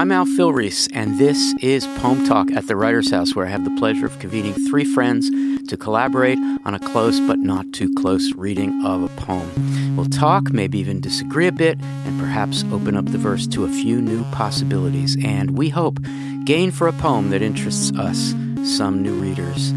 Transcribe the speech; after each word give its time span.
I'm 0.00 0.12
Al 0.12 0.24
Filreis, 0.24 0.88
and 0.94 1.18
this 1.18 1.54
is 1.60 1.86
Poem 1.98 2.24
Talk 2.24 2.50
at 2.52 2.66
the 2.68 2.74
Writer's 2.74 3.10
House, 3.10 3.36
where 3.36 3.44
I 3.44 3.50
have 3.50 3.64
the 3.64 3.78
pleasure 3.78 4.06
of 4.06 4.18
convening 4.18 4.54
three 4.54 4.86
friends 4.86 5.28
to 5.68 5.76
collaborate 5.76 6.38
on 6.64 6.72
a 6.72 6.78
close 6.78 7.20
but 7.20 7.38
not 7.38 7.70
too 7.74 7.92
close 7.98 8.32
reading 8.32 8.82
of 8.82 9.02
a 9.02 9.08
poem. 9.20 9.96
We'll 9.96 10.06
talk, 10.06 10.54
maybe 10.54 10.78
even 10.78 11.02
disagree 11.02 11.48
a 11.48 11.52
bit, 11.52 11.78
and 11.82 12.18
perhaps 12.18 12.64
open 12.72 12.96
up 12.96 13.12
the 13.12 13.18
verse 13.18 13.46
to 13.48 13.64
a 13.64 13.68
few 13.68 14.00
new 14.00 14.24
possibilities, 14.30 15.18
and 15.22 15.58
we 15.58 15.68
hope 15.68 15.98
gain 16.46 16.70
for 16.70 16.88
a 16.88 16.94
poem 16.94 17.28
that 17.28 17.42
interests 17.42 17.92
us, 17.98 18.34
some 18.64 19.02
new 19.02 19.20
readers 19.20 19.68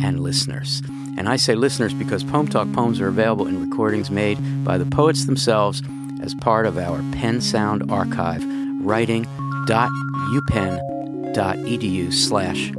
and 0.00 0.20
listeners. 0.20 0.80
And 1.18 1.28
I 1.28 1.34
say 1.34 1.56
listeners 1.56 1.92
because 1.92 2.22
Poem 2.22 2.46
Talk 2.46 2.72
poems 2.72 3.00
are 3.00 3.08
available 3.08 3.48
in 3.48 3.68
recordings 3.68 4.12
made 4.12 4.38
by 4.64 4.78
the 4.78 4.86
poets 4.86 5.24
themselves 5.24 5.82
as 6.22 6.36
part 6.36 6.66
of 6.66 6.78
our 6.78 7.00
PennSound 7.16 7.90
archive, 7.90 8.44
writing 8.80 9.26
www.upenn.edu 9.66 12.12
slash 12.12 12.70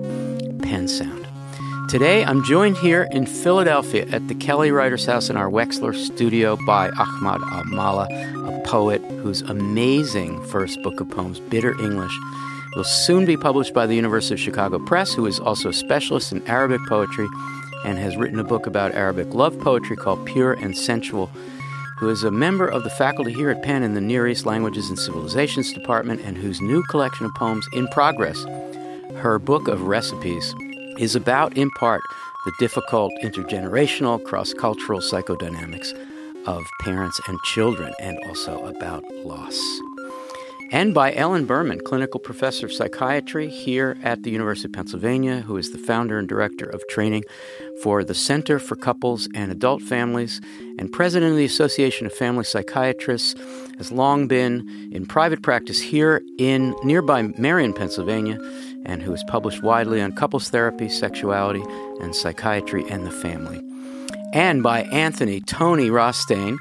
pensound. 0.64 1.28
Today, 1.90 2.24
I'm 2.24 2.44
joined 2.44 2.78
here 2.78 3.08
in 3.12 3.26
Philadelphia 3.26 4.08
at 4.12 4.28
the 4.28 4.36
Kelly 4.36 4.72
Writers 4.72 5.06
House 5.06 5.30
in 5.30 5.38
our 5.38 5.50
Wexler 5.50 5.94
studio 5.94 6.58
by 6.66 6.90
Ahmad 6.90 7.42
Almallah, 7.42 8.08
a 8.48 8.68
poet 8.68 9.02
whose 9.22 9.42
amazing 9.42 10.42
first 10.46 10.82
book 10.82 11.00
of 11.00 11.10
poems, 11.10 11.40
Bitter 11.40 11.80
English, 11.80 12.18
will 12.76 12.84
soon 12.84 13.26
be 13.26 13.38
published 13.38 13.74
by 13.74 13.86
the 13.86 13.96
University 13.96 14.34
of 14.34 14.40
Chicago 14.40 14.80
Press, 14.80 15.14
who 15.14 15.28
is 15.28 15.40
also 15.40 15.70
a 15.70 15.74
specialist 15.74 16.32
in 16.32 16.46
Arabic 16.48 16.82
poetry 16.88 17.28
and 17.86 18.00
has 18.00 18.18
written 18.18 18.40
a 18.40 18.44
book 18.44 18.66
about 18.66 18.96
Arabic 18.96 19.34
love 19.34 19.60
poetry 19.60 19.96
called 19.96 20.26
Pure 20.26 20.54
and 20.54 20.76
Sensual 20.76 21.30
who 22.04 22.10
is 22.10 22.26
a 22.26 22.32
member 22.32 22.68
of 22.68 22.84
the 22.84 22.90
faculty 22.90 23.32
here 23.32 23.50
at 23.50 23.64
Penn 23.64 23.82
in 23.82 23.94
the 23.94 24.02
Near 24.02 24.28
East 24.28 24.46
Languages 24.46 24.90
and 24.90 25.00
Civilizations 25.00 25.72
Department, 25.72 26.20
and 26.20 26.38
whose 26.38 26.60
new 26.60 26.84
collection 26.90 27.26
of 27.26 27.34
poems 27.36 27.66
in 27.72 27.88
progress, 27.88 28.44
her 29.16 29.40
book 29.40 29.70
of 29.70 29.84
recipes, 29.84 30.54
is 31.00 31.16
about, 31.16 31.56
in 31.56 31.72
part, 31.72 32.02
the 32.44 32.52
difficult 32.60 33.14
intergenerational, 33.24 34.22
cross 34.26 34.54
cultural 34.54 35.00
psychodynamics 35.00 35.94
of 36.46 36.62
parents 36.82 37.22
and 37.30 37.40
children, 37.46 37.94
and 38.02 38.20
also 38.28 38.66
about 38.66 39.02
loss 39.24 39.56
and 40.74 40.92
by 40.92 41.14
Ellen 41.14 41.46
Berman, 41.46 41.82
clinical 41.82 42.20
professor 42.20 42.66
of 42.66 42.74
psychiatry 42.74 43.48
here 43.48 43.96
at 44.02 44.24
the 44.24 44.32
University 44.32 44.68
of 44.68 44.74
Pennsylvania, 44.74 45.42
who 45.42 45.56
is 45.56 45.72
the 45.72 45.78
founder 45.78 46.18
and 46.18 46.28
director 46.28 46.66
of 46.66 46.82
training 46.90 47.24
for 47.84 48.04
the 48.04 48.16
Center 48.16 48.58
for 48.58 48.76
Couples 48.76 49.30
and 49.36 49.52
Adult 49.52 49.84
Families 49.84 50.42
and 50.80 50.92
president 50.92 51.30
of 51.30 51.38
the 51.38 51.46
Association 51.46 52.08
of 52.08 52.14
Family 52.14 52.44
Psychiatrists, 52.44 53.36
has 53.78 53.92
long 53.92 54.28
been 54.28 54.68
in 54.92 55.06
private 55.06 55.44
practice 55.44 55.80
here 55.80 56.24
in 56.40 56.74
nearby 56.84 57.22
Merion, 57.38 57.74
Pennsylvania, 57.74 58.40
and 58.84 59.04
who 59.04 59.12
has 59.12 59.24
published 59.26 59.62
widely 59.62 60.02
on 60.02 60.12
couples 60.14 60.50
therapy, 60.50 60.90
sexuality, 60.90 61.64
and 62.02 62.16
psychiatry 62.16 62.84
and 62.90 63.06
the 63.06 63.12
family. 63.12 63.62
And 64.34 64.64
by 64.64 64.82
Anthony 64.86 65.40
Tony 65.40 65.90
Rostain, 65.92 66.58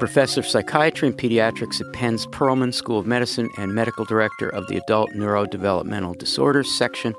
professor 0.00 0.40
of 0.40 0.46
psychiatry 0.46 1.06
and 1.06 1.16
pediatrics 1.16 1.78
at 1.78 1.92
Penn's 1.92 2.26
Perelman 2.28 2.72
School 2.72 2.98
of 2.98 3.06
Medicine 3.06 3.50
and 3.58 3.74
medical 3.74 4.06
director 4.06 4.48
of 4.48 4.66
the 4.66 4.78
Adult 4.78 5.10
Neurodevelopmental 5.10 6.16
Disorders 6.16 6.72
section, 6.72 7.14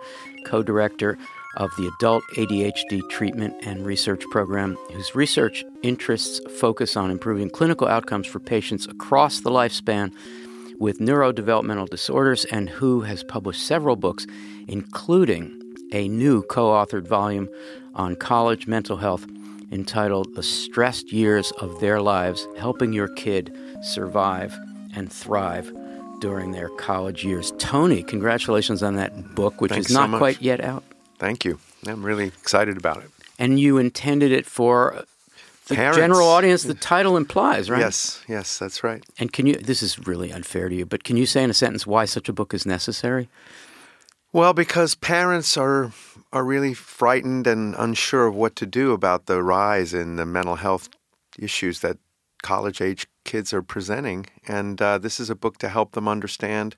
co 0.46 0.64
director 0.64 1.16
of 1.58 1.70
the 1.78 1.88
Adult 1.88 2.24
ADHD 2.36 3.08
Treatment 3.08 3.54
and 3.62 3.86
Research 3.86 4.24
Program, 4.32 4.76
whose 4.92 5.14
research 5.14 5.64
interests 5.84 6.42
focus 6.60 6.98
on 6.98 7.12
improving 7.12 7.52
clinical 7.52 7.88
outcomes 7.88 8.26
for 8.26 8.40
patients 8.40 8.88
across 8.88 9.42
the 9.42 9.52
lifespan 9.52 10.12
with 10.80 10.98
neurodevelopmental 10.98 11.88
disorders, 11.88 12.46
and 12.46 12.68
who 12.68 13.02
has 13.02 13.24
published 13.24 13.62
several 13.62 13.96
books, 13.96 14.26
including 14.68 15.56
a 15.94 16.08
new 16.08 16.42
co 16.42 16.70
authored 16.70 17.08
volume 17.08 17.48
on 17.94 18.16
college 18.16 18.66
mental 18.66 18.98
health 18.98 19.28
entitled 19.72 20.36
The 20.36 20.44
Stressed 20.44 21.12
Years 21.12 21.52
of 21.54 21.80
Their 21.80 22.02
Lives 22.02 22.48
Helping 22.58 22.94
Your 22.94 23.08
Kid 23.08 23.56
Survive 23.82 24.58
and 24.96 25.12
Thrive 25.12 25.74
During 26.20 26.52
Their 26.52 26.70
College 26.70 27.24
Years. 27.24 27.54
Tony, 27.58 28.04
congratulations 28.04 28.84
on 28.84 28.96
that 28.96 29.34
book, 29.36 29.62
which 29.62 29.72
Thanks 29.72 29.90
is 29.90 29.94
not 29.94 30.12
so 30.12 30.18
quite 30.18 30.42
yet 30.42 30.62
out. 30.62 30.84
Thank 31.18 31.46
you. 31.46 31.60
I'm 31.88 32.04
really 32.04 32.28
excited 32.28 32.78
about 32.78 32.98
it. 32.98 33.10
And 33.40 33.60
you 33.60 33.78
intended 33.78 34.32
it 34.32 34.46
for 34.46 35.06
the 35.68 35.76
Parents. 35.76 35.98
general 35.98 36.28
audience, 36.28 36.64
the 36.64 36.74
title 36.74 37.16
implies, 37.16 37.70
right? 37.70 37.80
Yes, 37.80 38.24
yes, 38.28 38.60
that's 38.60 38.84
right. 38.84 39.04
And 39.18 39.32
can 39.32 39.46
you, 39.46 39.54
this 39.56 39.82
is 39.82 40.06
really 40.06 40.32
unfair 40.32 40.68
to 40.68 40.76
you, 40.76 40.86
but 40.86 41.04
can 41.04 41.16
you 41.16 41.26
say 41.26 41.44
in 41.44 41.50
a 41.50 41.54
sentence 41.54 41.88
why 41.88 42.06
such 42.06 42.28
a 42.28 42.34
book 42.34 42.54
is 42.54 42.66
necessary? 42.66 43.30
Well, 44.34 44.54
because 44.54 44.96
parents 44.96 45.58
are 45.58 45.92
are 46.34 46.44
really 46.44 46.74
frightened 46.74 47.46
and 47.48 47.76
unsure 47.78 48.28
of 48.28 48.36
what 48.36 48.56
to 48.56 48.66
do 48.66 48.94
about 48.94 49.26
the 49.26 49.44
rise 49.44 49.94
in 49.94 50.16
the 50.16 50.26
mental 50.26 50.56
health 50.56 50.90
issues 51.38 51.82
that 51.82 51.98
college 52.42 52.82
age 52.82 53.08
kids 53.26 53.54
are 53.54 53.62
presenting, 53.62 54.26
and 54.48 54.82
uh, 54.82 54.98
this 54.98 55.20
is 55.20 55.30
a 55.30 55.36
book 55.36 55.58
to 55.58 55.70
help 55.70 55.92
them 55.92 56.08
understand 56.08 56.76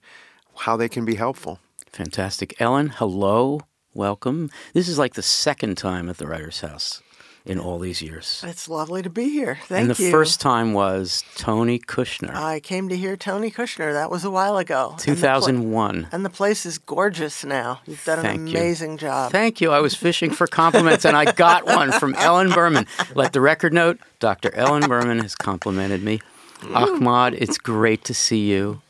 how 0.58 0.76
they 0.76 0.90
can 0.90 1.06
be 1.06 1.16
helpful. 1.16 1.60
Fantastic. 1.92 2.60
Ellen, 2.60 2.90
hello. 2.90 3.62
Welcome. 3.94 4.50
This 4.74 4.88
is 4.88 4.98
like 4.98 5.14
the 5.14 5.22
second 5.22 5.78
time 5.78 6.10
at 6.10 6.18
the 6.18 6.26
Writer's 6.26 6.62
House 6.62 7.03
in 7.46 7.60
all 7.60 7.78
these 7.78 8.02
years. 8.02 8.42
It's 8.48 8.70
lovely 8.70 9.02
to 9.02 9.10
be 9.10 9.30
here. 9.30 9.56
Thank 9.66 9.70
you. 9.70 9.76
and 9.76 9.90
the 9.96 10.04
you. 10.04 10.12
first 10.12 10.40
time 10.40 10.72
was 10.74 11.24
Tony 11.36 11.78
Kushner, 11.78 12.34
I 12.34 12.60
came 12.62 12.88
to 12.90 12.96
hear 12.96 13.18
Tony 13.18 13.52
Kushner. 13.52 13.92
That 13.92 14.10
was 14.10 14.24
a 14.24 14.32
while 14.32 14.58
ago. 14.58 14.92
And 14.92 15.00
the 15.00 15.04
pla- 15.22 15.40
2001. 15.40 16.08
And 16.14 16.24
the 16.24 16.30
place 16.30 16.66
is 16.66 16.78
gorgeous 16.78 17.44
now. 17.44 17.82
You've 17.86 18.04
done 18.06 18.20
an 18.20 18.26
Thank 18.26 18.50
you. 18.50 18.58
amazing 18.58 18.98
job. 18.98 19.32
Thank 19.32 19.60
you. 19.60 19.72
I 19.72 19.80
was 19.82 19.94
fishing 19.94 20.32
for 20.32 20.48
compliments 20.48 21.04
and 21.06 21.18
I 21.18 21.32
got 21.34 21.66
one 21.66 21.92
from 21.92 22.16
Ellen 22.18 22.50
Berman. 22.50 22.86
Let 23.14 23.34
the 23.34 23.42
record 23.42 23.74
note 23.74 24.00
Dr. 24.20 24.54
Ellen 24.56 24.88
Berman 24.88 25.20
has 25.20 25.36
complimented 25.36 26.02
me. 26.02 26.22
Mm. 26.62 26.76
Ahmad, 26.76 27.34
it's 27.34 27.58
great 27.58 28.06
to 28.06 28.14
see 28.14 28.50
you. 28.50 28.82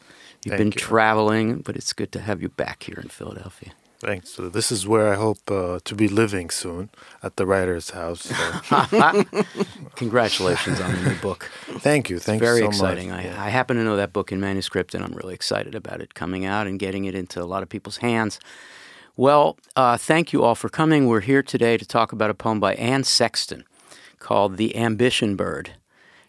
You've 0.45 0.51
Thank 0.51 0.59
been 0.59 0.67
you. 0.67 0.71
traveling, 0.73 1.61
but 1.61 1.75
it's 1.75 1.91
good 1.93 2.11
to 2.11 2.19
have 2.19 2.41
you 2.41 2.49
back 2.49 2.83
here 2.83 2.99
in 3.01 3.07
Philadelphia. 3.09 3.71
Thanks. 4.03 4.29
So 4.29 4.49
this 4.49 4.71
is 4.71 4.85
where 4.87 5.11
I 5.11 5.15
hope 5.15 5.49
uh, 5.49 5.79
to 5.83 5.95
be 5.95 6.07
living 6.07 6.49
soon 6.49 6.89
at 7.21 7.37
the 7.37 7.45
writer's 7.45 7.91
house. 7.91 8.23
So 8.23 8.35
Congratulations 9.95 10.79
on 10.81 10.91
the 10.95 11.09
new 11.09 11.15
book. 11.21 11.49
thank 11.79 12.09
you. 12.09 12.19
Thank 12.19 12.41
Very 12.41 12.59
you 12.59 12.63
so 12.65 12.69
exciting. 12.69 13.09
much. 13.09 13.25
I, 13.25 13.45
I 13.45 13.49
happen 13.49 13.77
to 13.77 13.83
know 13.83 13.95
that 13.95 14.11
book 14.13 14.31
in 14.31 14.39
manuscript, 14.39 14.93
and 14.93 15.03
I'm 15.05 15.13
really 15.13 15.33
excited 15.33 15.73
about 15.75 16.01
it 16.01 16.13
coming 16.13 16.45
out 16.45 16.67
and 16.67 16.79
getting 16.79 17.05
it 17.05 17.15
into 17.15 17.41
a 17.41 17.45
lot 17.45 17.63
of 17.63 17.69
people's 17.69 17.97
hands. 17.97 18.39
Well, 19.15 19.57
uh, 19.75 19.97
thank 19.97 20.33
you 20.33 20.43
all 20.43 20.55
for 20.55 20.69
coming. 20.69 21.07
We're 21.07 21.21
here 21.21 21.43
today 21.43 21.77
to 21.77 21.85
talk 21.85 22.11
about 22.11 22.29
a 22.29 22.33
poem 22.33 22.59
by 22.59 22.73
Anne 22.75 23.03
Sexton 23.03 23.63
called 24.19 24.57
The 24.57 24.75
Ambition 24.75 25.35
Bird. 25.35 25.71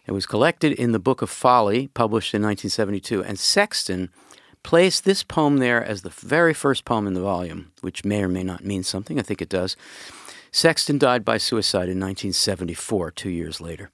It 0.05 0.11
was 0.11 0.27
collected 0.27 0.71
in 0.73 0.91
the 0.91 0.99
Book 0.99 1.23
of 1.23 1.31
Folly, 1.31 1.87
published 1.87 2.35
in 2.35 2.43
1972, 2.43 3.23
and 3.23 3.39
Sexton 3.39 4.11
placed 4.65 5.05
this 5.05 5.21
poem 5.21 5.57
there 5.57 5.85
as 5.85 6.01
the 6.01 6.09
very 6.09 6.51
first 6.51 6.85
poem 6.85 7.05
in 7.05 7.13
the 7.13 7.21
volume, 7.21 7.71
which 7.81 8.03
may 8.03 8.23
or 8.23 8.27
may 8.27 8.41
not 8.41 8.65
mean 8.65 8.81
something. 8.81 9.19
I 9.19 9.21
think 9.21 9.39
it 9.39 9.47
does. 9.47 9.77
Sexton 10.51 10.97
died 10.97 11.23
by 11.23 11.37
suicide 11.37 11.87
in 11.87 11.99
1974, 11.99 13.11
two 13.11 13.29
years 13.29 13.61
later. 13.61 13.91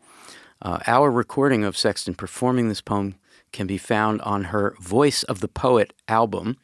Uh, 0.61 0.79
our 0.87 1.11
recording 1.11 1.65
of 1.65 1.75
Sexton 1.75 2.15
performing 2.15 2.69
this 2.69 2.79
poem 2.79 3.15
can 3.51 3.67
be 3.67 3.77
found 3.77 4.21
on 4.21 4.45
her 4.45 4.73
Voice 4.79 5.23
of 5.23 5.41
the 5.41 5.49
Poet 5.49 5.91
album, 6.07 6.55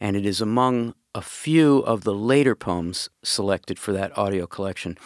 and 0.00 0.16
it 0.16 0.24
is 0.24 0.40
among 0.40 0.94
a 1.12 1.20
few 1.20 1.78
of 1.78 2.04
the 2.04 2.14
later 2.14 2.54
poems 2.54 3.10
selected 3.24 3.76
for 3.76 3.92
that 3.92 4.16
audio 4.16 4.46
collection. 4.46 4.96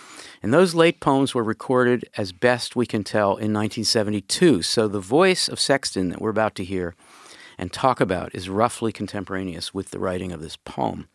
And 0.42 0.52
those 0.52 0.74
late 0.74 1.00
poems 1.00 1.34
were 1.34 1.42
recorded, 1.42 2.04
as 2.18 2.32
best 2.32 2.76
we 2.76 2.84
can 2.84 3.02
tell, 3.02 3.30
in 3.30 3.54
1972. 3.54 4.60
So 4.60 4.88
the 4.88 5.00
voice 5.00 5.48
of 5.48 5.58
Sexton 5.58 6.10
that 6.10 6.20
we're 6.20 6.28
about 6.28 6.54
to 6.56 6.64
hear 6.64 6.94
and 7.58 7.72
talk 7.72 8.00
about 8.00 8.34
is 8.34 8.48
roughly 8.48 8.92
contemporaneous 8.92 9.72
with 9.72 9.90
the 9.90 9.98
writing 9.98 10.32
of 10.32 10.40
this 10.40 10.56
poem. 10.56 11.08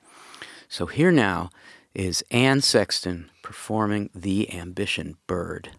So 0.68 0.86
here 0.86 1.12
now 1.12 1.50
is 1.94 2.24
Anne 2.32 2.62
Sexton 2.62 3.30
performing 3.44 4.10
The 4.16 4.54
Ambition 4.54 5.18
Bird. 5.28 5.72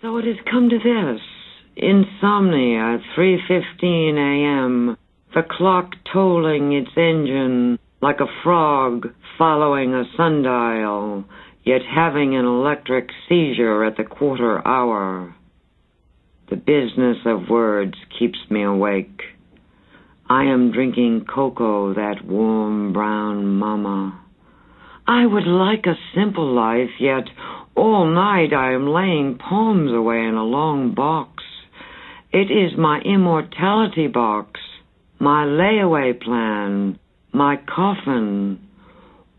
So 0.00 0.16
it 0.16 0.24
has 0.24 0.36
come 0.50 0.68
to 0.68 0.78
this. 0.78 1.20
Insomnia 1.76 2.94
at 2.94 3.00
3.15 3.16 4.16
a.m. 4.16 4.96
The 5.34 5.42
clock 5.42 5.92
tolling 6.12 6.72
its 6.72 6.90
engine 6.96 7.78
like 8.02 8.20
a 8.20 8.42
frog 8.42 9.08
following 9.38 9.94
a 9.94 10.04
sundial, 10.16 11.24
yet 11.64 11.82
having 11.82 12.34
an 12.34 12.44
electric 12.44 13.08
seizure 13.28 13.84
at 13.84 13.96
the 13.96 14.04
quarter 14.04 14.66
hour. 14.66 15.34
The 16.52 16.58
business 16.58 17.16
of 17.24 17.48
words 17.48 17.94
keeps 18.18 18.38
me 18.50 18.62
awake. 18.62 19.22
I 20.28 20.42
am 20.42 20.70
drinking 20.70 21.24
cocoa, 21.24 21.94
that 21.94 22.26
warm 22.26 22.92
brown 22.92 23.46
mama. 23.46 24.20
I 25.06 25.24
would 25.24 25.46
like 25.46 25.86
a 25.86 25.96
simple 26.14 26.52
life, 26.54 26.90
yet 27.00 27.24
all 27.74 28.04
night 28.04 28.52
I 28.52 28.74
am 28.74 28.86
laying 28.86 29.38
poems 29.38 29.92
away 29.94 30.18
in 30.18 30.34
a 30.34 30.44
long 30.44 30.92
box. 30.94 31.42
It 32.34 32.50
is 32.50 32.76
my 32.76 33.00
immortality 33.00 34.08
box. 34.08 34.60
my 35.18 35.46
layaway 35.46 36.20
plan, 36.20 36.98
my 37.32 37.56
coffin, 37.56 38.60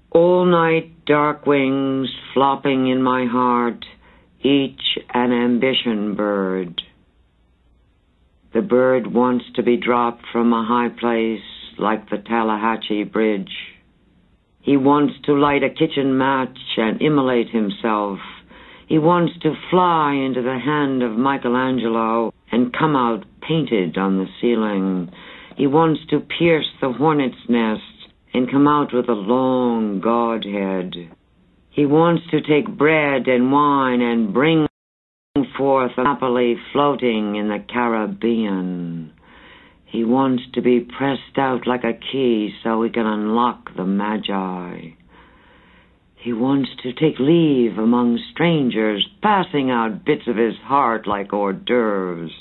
all 0.10 0.46
night 0.46 1.06
dark 1.06 1.46
wings 1.46 2.10
flopping 2.34 2.88
in 2.88 3.04
my 3.04 3.28
heart, 3.28 3.86
each 4.42 4.98
an 5.14 5.32
ambition 5.32 6.16
bird. 6.16 6.82
The 8.54 8.62
bird 8.62 9.08
wants 9.08 9.46
to 9.56 9.64
be 9.64 9.78
dropped 9.78 10.26
from 10.32 10.54
a 10.54 10.64
high 10.64 10.90
place 10.90 11.42
like 11.80 12.10
the 12.10 12.18
Tallahatchie 12.18 13.06
Bridge. 13.06 13.52
He 14.62 14.78
wants 14.78 15.16
to 15.26 15.34
light 15.34 15.64
a 15.64 15.72
kitchen 15.72 16.18
match 16.20 16.58
and 16.78 17.02
immolate 17.02 17.50
himself. 17.50 18.20
He 18.88 19.00
wants 19.00 19.34
to 19.42 19.56
fly 19.72 20.14
into 20.14 20.44
the 20.44 20.60
hand 20.60 21.02
of 21.02 21.18
Michelangelo 21.18 22.32
and 22.52 22.72
come 22.72 22.96
out 22.96 23.26
painted 23.42 23.98
on 23.98 24.20
the 24.20 24.28
ceiling. 24.40 25.12
He 25.58 25.66
wants 25.66 26.02
to 26.12 26.20
pierce 26.20 26.70
the 26.80 26.92
hornet's 26.92 27.50
nest 27.50 27.82
and 28.36 28.52
come 28.52 28.68
out 28.68 28.94
with 28.94 29.10
a 29.10 29.14
long 29.14 30.00
godhead. 30.00 30.94
He 31.72 31.88
wants 31.88 32.24
to 32.30 32.42
take 32.42 32.68
bread 32.68 33.28
and 33.28 33.52
wine 33.52 34.02
and 34.02 34.32
bring 34.32 34.68
forth 35.58 35.92
happily 35.96 36.56
floating 36.72 37.36
in 37.36 37.50
the 37.50 37.64
Caribbean. 37.72 39.14
He 39.86 40.04
wants 40.04 40.44
to 40.54 40.62
be 40.62 40.80
pressed 40.80 41.38
out 41.38 41.68
like 41.68 41.84
a 41.84 41.94
key 41.94 42.54
so 42.64 42.82
he 42.82 42.90
can 42.90 43.06
unlock 43.06 43.76
the 43.76 43.86
Magi. 43.86 44.94
He 46.16 46.34
wants 46.34 46.70
to 46.82 46.94
take 46.94 47.20
leave 47.20 47.78
among 47.78 48.18
strangers, 48.32 49.08
passing 49.22 49.70
out 49.70 50.06
bits 50.06 50.24
of 50.26 50.38
his 50.38 50.56
heart 50.64 51.06
like 51.06 51.34
hors 51.34 51.54
d'oeuvres. 51.54 52.32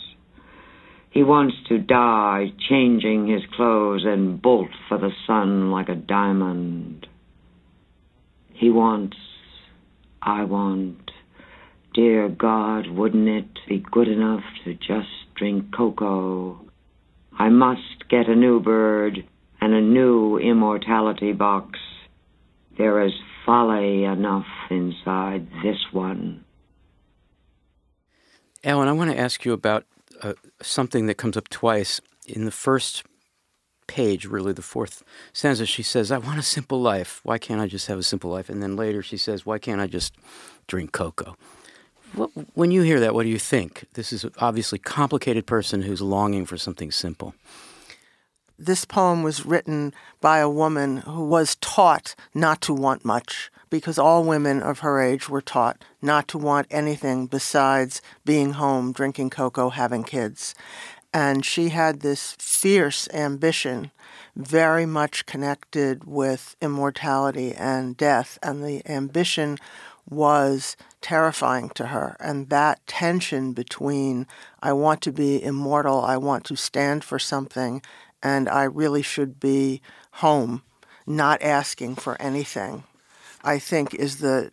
He 1.10 1.22
wants 1.22 1.56
to 1.68 1.78
die, 1.78 2.52
changing 2.70 3.26
his 3.26 3.42
clothes 3.54 4.04
and 4.06 4.40
bolt 4.40 4.70
for 4.88 4.96
the 4.96 5.10
sun 5.26 5.70
like 5.70 5.90
a 5.90 5.94
diamond. 5.94 7.06
He 8.54 8.70
wants, 8.70 9.16
I 10.22 10.44
want, 10.44 11.10
Dear 11.94 12.30
God, 12.30 12.86
wouldn't 12.88 13.28
it 13.28 13.58
be 13.68 13.84
good 13.90 14.08
enough 14.08 14.42
to 14.64 14.72
just 14.74 15.08
drink 15.34 15.74
cocoa? 15.76 16.58
I 17.38 17.50
must 17.50 18.08
get 18.08 18.28
a 18.28 18.34
new 18.34 18.60
bird 18.60 19.26
and 19.60 19.74
a 19.74 19.80
new 19.80 20.38
immortality 20.38 21.32
box. 21.32 21.78
There 22.78 23.04
is 23.04 23.12
folly 23.44 24.04
enough 24.04 24.46
inside 24.70 25.48
this 25.62 25.76
one. 25.92 26.44
Ellen, 28.64 28.88
I 28.88 28.92
want 28.92 29.10
to 29.10 29.18
ask 29.18 29.44
you 29.44 29.52
about 29.52 29.84
uh, 30.22 30.32
something 30.62 31.06
that 31.06 31.16
comes 31.16 31.36
up 31.36 31.48
twice. 31.50 32.00
In 32.26 32.46
the 32.46 32.50
first 32.50 33.02
page, 33.86 34.24
really 34.24 34.54
the 34.54 34.62
fourth 34.62 35.02
stanza, 35.34 35.66
she 35.66 35.82
says, 35.82 36.10
I 36.10 36.16
want 36.16 36.38
a 36.38 36.42
simple 36.42 36.80
life. 36.80 37.20
Why 37.22 37.36
can't 37.36 37.60
I 37.60 37.66
just 37.66 37.88
have 37.88 37.98
a 37.98 38.02
simple 38.02 38.30
life? 38.30 38.48
And 38.48 38.62
then 38.62 38.76
later 38.76 39.02
she 39.02 39.18
says, 39.18 39.44
Why 39.44 39.58
can't 39.58 39.80
I 39.80 39.88
just 39.88 40.14
drink 40.66 40.92
cocoa? 40.92 41.36
What, 42.14 42.30
when 42.54 42.70
you 42.70 42.82
hear 42.82 43.00
that, 43.00 43.14
what 43.14 43.22
do 43.22 43.28
you 43.28 43.38
think? 43.38 43.86
This 43.94 44.12
is 44.12 44.26
obviously 44.38 44.78
complicated 44.78 45.46
person 45.46 45.82
who's 45.82 46.02
longing 46.02 46.46
for 46.46 46.56
something 46.56 46.90
simple. 46.90 47.34
This 48.58 48.84
poem 48.84 49.22
was 49.22 49.44
written 49.44 49.92
by 50.20 50.38
a 50.38 50.48
woman 50.48 50.98
who 50.98 51.24
was 51.24 51.56
taught 51.56 52.14
not 52.34 52.60
to 52.62 52.72
want 52.72 53.04
much 53.04 53.50
because 53.70 53.98
all 53.98 54.22
women 54.22 54.62
of 54.62 54.80
her 54.80 55.00
age 55.00 55.28
were 55.28 55.40
taught 55.40 55.82
not 56.00 56.28
to 56.28 56.38
want 56.38 56.66
anything 56.70 57.26
besides 57.26 58.02
being 58.24 58.52
home, 58.52 58.92
drinking 58.92 59.30
cocoa, 59.30 59.70
having 59.70 60.04
kids. 60.04 60.54
And 61.12 61.44
she 61.44 61.70
had 61.70 62.00
this 62.00 62.36
fierce 62.38 63.08
ambition, 63.12 63.90
very 64.36 64.86
much 64.86 65.26
connected 65.26 66.04
with 66.04 66.54
immortality 66.60 67.52
and 67.54 67.96
death. 67.96 68.38
And 68.42 68.64
the 68.64 68.82
ambition 68.88 69.58
was 70.08 70.76
terrifying 71.00 71.70
to 71.70 71.86
her. 71.86 72.16
And 72.20 72.48
that 72.50 72.86
tension 72.86 73.52
between 73.52 74.26
I 74.62 74.72
want 74.72 75.02
to 75.02 75.12
be 75.12 75.42
immortal, 75.42 76.00
I 76.00 76.16
want 76.16 76.44
to 76.44 76.56
stand 76.56 77.04
for 77.04 77.18
something, 77.18 77.82
and 78.22 78.48
I 78.48 78.64
really 78.64 79.02
should 79.02 79.40
be 79.40 79.80
home, 80.12 80.62
not 81.06 81.42
asking 81.42 81.96
for 81.96 82.20
anything, 82.20 82.84
I 83.42 83.58
think 83.58 83.94
is 83.94 84.18
the 84.18 84.52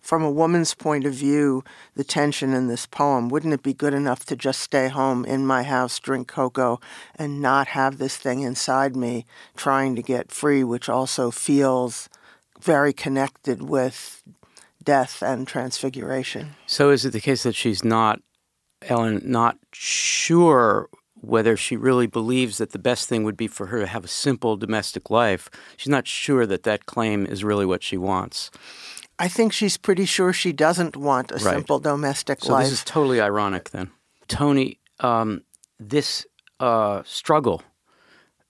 from 0.00 0.22
a 0.22 0.30
woman's 0.30 0.74
point 0.74 1.06
of 1.06 1.14
view, 1.14 1.64
the 1.94 2.04
tension 2.04 2.52
in 2.52 2.68
this 2.68 2.84
poem, 2.84 3.30
wouldn't 3.30 3.54
it 3.54 3.62
be 3.62 3.72
good 3.72 3.94
enough 3.94 4.26
to 4.26 4.36
just 4.36 4.60
stay 4.60 4.88
home 4.88 5.24
in 5.24 5.46
my 5.46 5.62
house, 5.62 5.98
drink 5.98 6.28
cocoa, 6.28 6.78
and 7.14 7.40
not 7.40 7.68
have 7.68 7.96
this 7.96 8.18
thing 8.18 8.40
inside 8.40 8.94
me 8.94 9.24
trying 9.56 9.96
to 9.96 10.02
get 10.02 10.30
free, 10.30 10.62
which 10.62 10.90
also 10.90 11.30
feels 11.30 12.10
very 12.60 12.92
connected 12.92 13.62
with 13.62 14.22
death 14.84 15.22
and 15.22 15.46
transfiguration. 15.46 16.54
So 16.66 16.90
is 16.90 17.04
it 17.04 17.12
the 17.12 17.20
case 17.20 17.42
that 17.42 17.54
she's 17.54 17.82
not, 17.84 18.20
Ellen, 18.82 19.22
not 19.24 19.58
sure 19.72 20.88
whether 21.20 21.56
she 21.56 21.76
really 21.76 22.06
believes 22.06 22.58
that 22.58 22.72
the 22.72 22.78
best 22.78 23.08
thing 23.08 23.24
would 23.24 23.36
be 23.36 23.48
for 23.48 23.66
her 23.66 23.80
to 23.80 23.86
have 23.86 24.04
a 24.04 24.08
simple 24.08 24.56
domestic 24.56 25.10
life? 25.10 25.48
She's 25.76 25.90
not 25.90 26.06
sure 26.06 26.46
that 26.46 26.64
that 26.64 26.86
claim 26.86 27.26
is 27.26 27.42
really 27.42 27.66
what 27.66 27.82
she 27.82 27.96
wants. 27.96 28.50
I 29.18 29.28
think 29.28 29.52
she's 29.52 29.76
pretty 29.76 30.06
sure 30.06 30.32
she 30.32 30.52
doesn't 30.52 30.96
want 30.96 31.30
a 31.30 31.34
right. 31.34 31.54
simple 31.54 31.78
domestic 31.78 32.40
so 32.42 32.52
life. 32.52 32.64
So 32.64 32.70
this 32.70 32.78
is 32.80 32.84
totally 32.84 33.20
ironic 33.20 33.70
then. 33.70 33.90
Tony, 34.26 34.80
um, 35.00 35.42
this 35.78 36.26
uh, 36.60 37.02
struggle, 37.04 37.62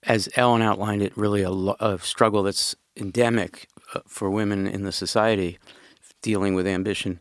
as 0.03 0.27
Ellen 0.35 0.61
outlined 0.61 1.01
it, 1.01 1.15
really 1.15 1.43
a, 1.43 1.51
a 1.51 1.99
struggle 1.99 2.43
that's 2.43 2.75
endemic 2.97 3.67
uh, 3.93 3.99
for 4.07 4.29
women 4.29 4.67
in 4.67 4.83
the 4.83 4.91
society 4.91 5.59
dealing 6.25 6.55
with 6.55 6.65
ambition. 6.65 7.19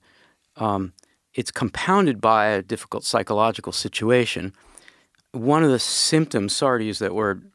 Um, 0.57 0.95
it's 1.35 1.51
compounded 1.51 2.23
by 2.23 2.47
a 2.47 2.63
difficult 2.63 3.05
psychological 3.05 3.71
situation. 3.71 4.55
One 5.33 5.63
of 5.63 5.71
the 5.71 5.79
symptoms, 5.79 6.57
sorry 6.57 6.81
to 6.81 6.87
use 6.87 7.01
that 7.01 7.15
word, 7.15 7.51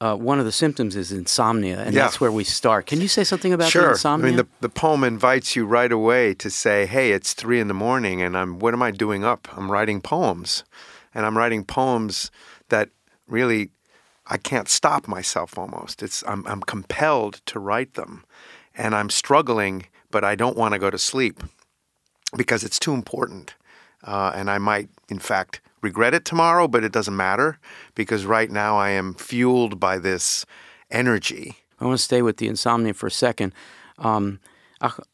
uh, 0.00 0.14
one 0.14 0.38
of 0.38 0.46
the 0.46 0.52
symptoms 0.52 0.96
is 0.96 1.12
insomnia, 1.12 1.80
and 1.80 1.94
yeah. 1.94 2.02
that's 2.02 2.20
where 2.20 2.32
we 2.32 2.44
start. 2.44 2.86
Can 2.86 3.02
you 3.02 3.08
say 3.08 3.24
something 3.24 3.52
about 3.52 3.70
sure. 3.70 3.90
insomnia? 3.90 4.26
I 4.26 4.30
mean, 4.30 4.36
the, 4.36 4.46
the 4.60 4.68
poem 4.68 5.04
invites 5.04 5.56
you 5.56 5.66
right 5.66 5.90
away 5.90 6.32
to 6.34 6.48
say, 6.48 6.86
"Hey, 6.86 7.10
it's 7.10 7.34
three 7.34 7.60
in 7.60 7.68
the 7.68 7.74
morning, 7.74 8.22
and 8.22 8.38
I'm 8.38 8.60
what 8.60 8.72
am 8.72 8.82
I 8.82 8.92
doing 8.92 9.24
up? 9.24 9.48
I'm 9.58 9.70
writing 9.70 10.00
poems, 10.00 10.64
and 11.12 11.26
I'm 11.26 11.36
writing 11.36 11.64
poems 11.64 12.30
that 12.68 12.88
really 13.26 13.70
I 14.28 14.38
can't 14.38 14.68
stop 14.68 15.08
myself. 15.08 15.58
Almost, 15.58 16.00
it's 16.02 16.22
I'm 16.28 16.46
I'm 16.46 16.62
compelled 16.62 17.40
to 17.46 17.58
write 17.58 17.94
them, 17.94 18.24
and 18.76 18.94
I'm 18.94 19.10
struggling 19.10 19.86
but 20.10 20.24
I 20.24 20.34
don't 20.34 20.56
want 20.56 20.74
to 20.74 20.78
go 20.78 20.90
to 20.90 20.98
sleep 20.98 21.42
because 22.36 22.64
it's 22.64 22.78
too 22.78 22.94
important. 22.94 23.54
Uh, 24.04 24.32
and 24.34 24.50
I 24.50 24.58
might, 24.58 24.88
in 25.08 25.18
fact, 25.18 25.60
regret 25.82 26.14
it 26.14 26.24
tomorrow, 26.24 26.68
but 26.68 26.84
it 26.84 26.92
doesn't 26.92 27.16
matter 27.16 27.58
because 27.94 28.24
right 28.24 28.50
now 28.50 28.76
I 28.76 28.90
am 28.90 29.14
fueled 29.14 29.80
by 29.80 29.98
this 29.98 30.46
energy. 30.90 31.56
I 31.80 31.84
want 31.84 31.98
to 31.98 32.04
stay 32.04 32.22
with 32.22 32.38
the 32.38 32.48
insomnia 32.48 32.94
for 32.94 33.06
a 33.06 33.10
second. 33.10 33.52
Um, 33.98 34.40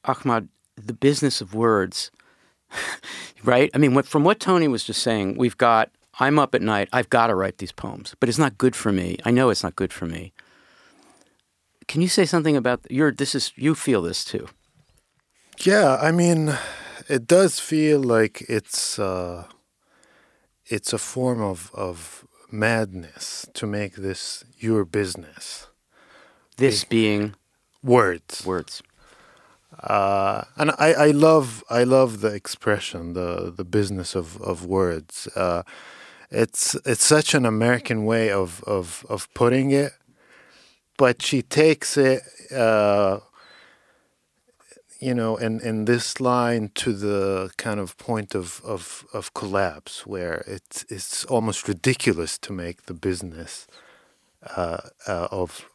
Ahmad, 0.05 0.49
the 0.77 0.93
business 0.93 1.41
of 1.41 1.55
words, 1.55 2.11
right? 3.45 3.71
I 3.75 3.79
mean, 3.79 3.95
what, 3.95 4.07
from 4.07 4.25
what 4.25 4.41
Tony 4.41 4.69
was 4.69 4.85
just 4.85 5.03
saying, 5.03 5.37
we've 5.37 5.57
got, 5.57 5.91
I'm 6.21 6.39
up 6.39 6.55
at 6.55 6.63
night, 6.63 6.89
I've 6.93 7.11
got 7.11 7.29
to 7.29 7.35
write 7.35 7.59
these 7.59 7.73
poems, 7.73 8.15
but 8.21 8.29
it's 8.29 8.39
not 8.39 8.59
good 8.59 8.77
for 8.77 8.93
me. 8.93 9.19
I 9.25 9.31
know 9.31 9.51
it's 9.51 9.63
not 9.63 9.77
good 9.77 9.93
for 9.93 10.07
me. 10.07 10.33
Can 11.87 12.01
you 12.01 12.09
say 12.09 12.25
something 12.25 12.57
about 12.57 12.81
your, 12.91 13.13
this 13.13 13.35
is, 13.35 13.53
you 13.57 13.75
feel 13.75 14.01
this 14.01 14.25
too? 14.25 14.49
Yeah, 15.63 15.97
I 16.01 16.11
mean, 16.11 16.57
it 17.09 17.27
does 17.27 17.61
feel 17.61 18.01
like 18.01 18.43
it's 18.49 18.99
uh, 18.99 19.45
it's 20.67 20.93
a 20.93 20.99
form 20.99 21.41
of 21.41 21.71
of 21.75 22.27
madness 22.51 23.47
to 23.55 23.67
make 23.67 23.95
this 23.97 24.45
your 24.59 24.85
business. 24.85 25.69
This 26.57 26.85
being 26.85 27.35
words. 27.83 28.45
Words. 28.47 28.83
Uh, 29.83 30.45
and 30.57 30.71
I, 30.79 30.93
I 30.93 31.11
love 31.11 31.65
I 31.69 31.85
love 31.85 32.21
the 32.21 32.33
expression 32.33 33.13
the 33.15 33.53
the 33.57 33.65
business 33.65 34.15
of 34.15 34.41
of 34.43 34.65
words. 34.67 35.29
Uh, 35.37 35.63
it's 36.31 36.75
it's 36.85 37.05
such 37.05 37.35
an 37.35 37.47
American 37.47 38.05
way 38.05 38.31
of 38.31 38.63
of 38.67 39.05
of 39.09 39.29
putting 39.35 39.71
it, 39.73 39.93
but 40.97 41.23
she 41.23 41.43
takes 41.43 41.97
it. 41.97 42.23
Uh, 42.53 43.21
you 45.05 45.15
know, 45.15 45.37
and, 45.37 45.61
and 45.61 45.87
this 45.87 46.19
line 46.19 46.71
to 46.75 46.95
the 46.95 47.51
kind 47.59 47.79
of 47.79 47.95
point 47.99 48.35
of, 48.35 48.63
of, 48.65 49.05
of 49.13 49.35
collapse 49.35 50.07
where 50.07 50.43
it's, 50.47 50.87
it's 50.89 51.27
almost 51.27 51.69
ridiculous 51.69 52.39
to 52.39 52.55
make 52.55 52.87
the 52.87 52.95
business 52.95 53.67
uh, 54.57 54.79
uh, 55.07 55.29
of, 55.31 55.69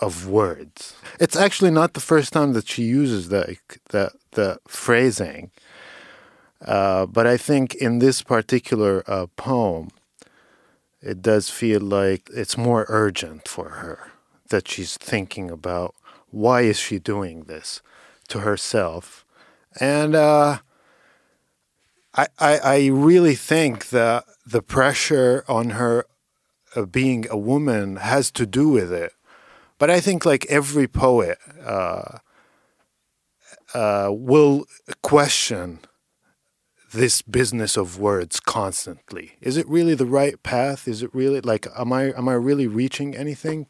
of 0.00 0.26
words. 0.26 0.94
It's 1.18 1.36
actually 1.36 1.70
not 1.72 1.92
the 1.92 2.00
first 2.00 2.32
time 2.32 2.54
that 2.54 2.68
she 2.68 2.84
uses 2.84 3.28
that, 3.28 3.50
that, 3.90 4.12
the 4.30 4.58
phrasing. 4.66 5.50
Uh, 6.64 7.04
but 7.04 7.26
I 7.26 7.36
think 7.36 7.74
in 7.74 7.98
this 7.98 8.22
particular 8.22 9.04
uh, 9.06 9.26
poem, 9.36 9.90
it 11.02 11.20
does 11.20 11.50
feel 11.50 11.82
like 11.82 12.30
it's 12.32 12.56
more 12.56 12.86
urgent 12.88 13.46
for 13.46 13.68
her 13.82 14.12
that 14.48 14.68
she's 14.68 14.96
thinking 14.96 15.50
about 15.50 15.94
why 16.30 16.62
is 16.62 16.78
she 16.78 16.98
doing 16.98 17.42
this 17.42 17.82
to 18.30 18.40
herself 18.40 19.24
and 19.78 20.14
uh, 20.14 20.58
I, 22.14 22.26
I, 22.38 22.58
I 22.58 22.86
really 22.88 23.34
think 23.34 23.90
that 23.90 24.24
the 24.46 24.62
pressure 24.62 25.44
on 25.46 25.70
her 25.70 26.06
uh, 26.74 26.86
being 26.86 27.26
a 27.30 27.38
woman 27.38 27.96
has 27.96 28.30
to 28.32 28.46
do 28.46 28.68
with 28.68 28.92
it 28.92 29.12
but 29.78 29.90
i 29.90 30.00
think 30.00 30.24
like 30.24 30.46
every 30.46 30.88
poet 30.88 31.38
uh, 31.64 32.18
uh, 33.74 34.08
will 34.10 34.66
question 35.02 35.80
this 36.92 37.22
business 37.22 37.76
of 37.76 37.98
words 37.98 38.40
constantly. 38.40 39.32
Is 39.40 39.56
it 39.56 39.68
really 39.68 39.94
the 39.94 40.06
right 40.06 40.42
path? 40.42 40.88
Is 40.88 41.02
it 41.02 41.14
really 41.14 41.40
like 41.40 41.66
am 41.76 41.92
I 41.92 42.12
am 42.12 42.28
I 42.28 42.34
really 42.34 42.66
reaching 42.66 43.14
anything 43.16 43.68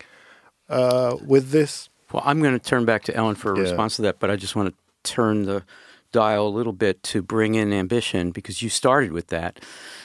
uh, 0.68 1.16
with 1.24 1.50
this? 1.50 1.89
Well, 2.12 2.22
I'm 2.26 2.40
going 2.42 2.58
to 2.58 2.64
turn 2.64 2.84
back 2.84 3.02
to 3.04 3.14
Ellen 3.14 3.34
for 3.36 3.52
a 3.52 3.56
Yeah. 3.56 3.62
response 3.62 3.96
to 3.96 4.02
that, 4.02 4.18
but 4.18 4.30
I 4.30 4.36
just 4.36 4.56
want 4.56 4.68
to 4.74 4.74
turn 5.12 5.44
the 5.44 5.64
dial 6.12 6.46
a 6.46 6.48
little 6.48 6.72
bit 6.72 7.02
to 7.04 7.22
bring 7.22 7.54
in 7.54 7.72
ambition 7.72 8.32
because 8.32 8.62
you 8.62 8.68
started 8.68 9.12
with 9.12 9.28
that. 9.28 9.60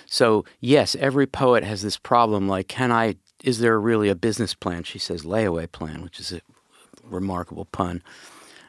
So, 0.06 0.46
yes, 0.60 0.96
every 1.00 1.26
poet 1.26 1.64
has 1.64 1.82
this 1.82 1.98
problem 1.98 2.48
like, 2.48 2.68
can 2.68 2.92
I, 2.92 3.16
is 3.44 3.60
there 3.60 3.80
really 3.80 4.10
a 4.10 4.16
business 4.16 4.54
plan? 4.54 4.84
She 4.84 5.00
says, 5.00 5.24
layaway 5.24 5.72
plan, 5.72 6.04
which 6.04 6.20
is 6.20 6.32
a 6.32 6.42
remarkable 7.04 7.66
pun. 7.66 8.04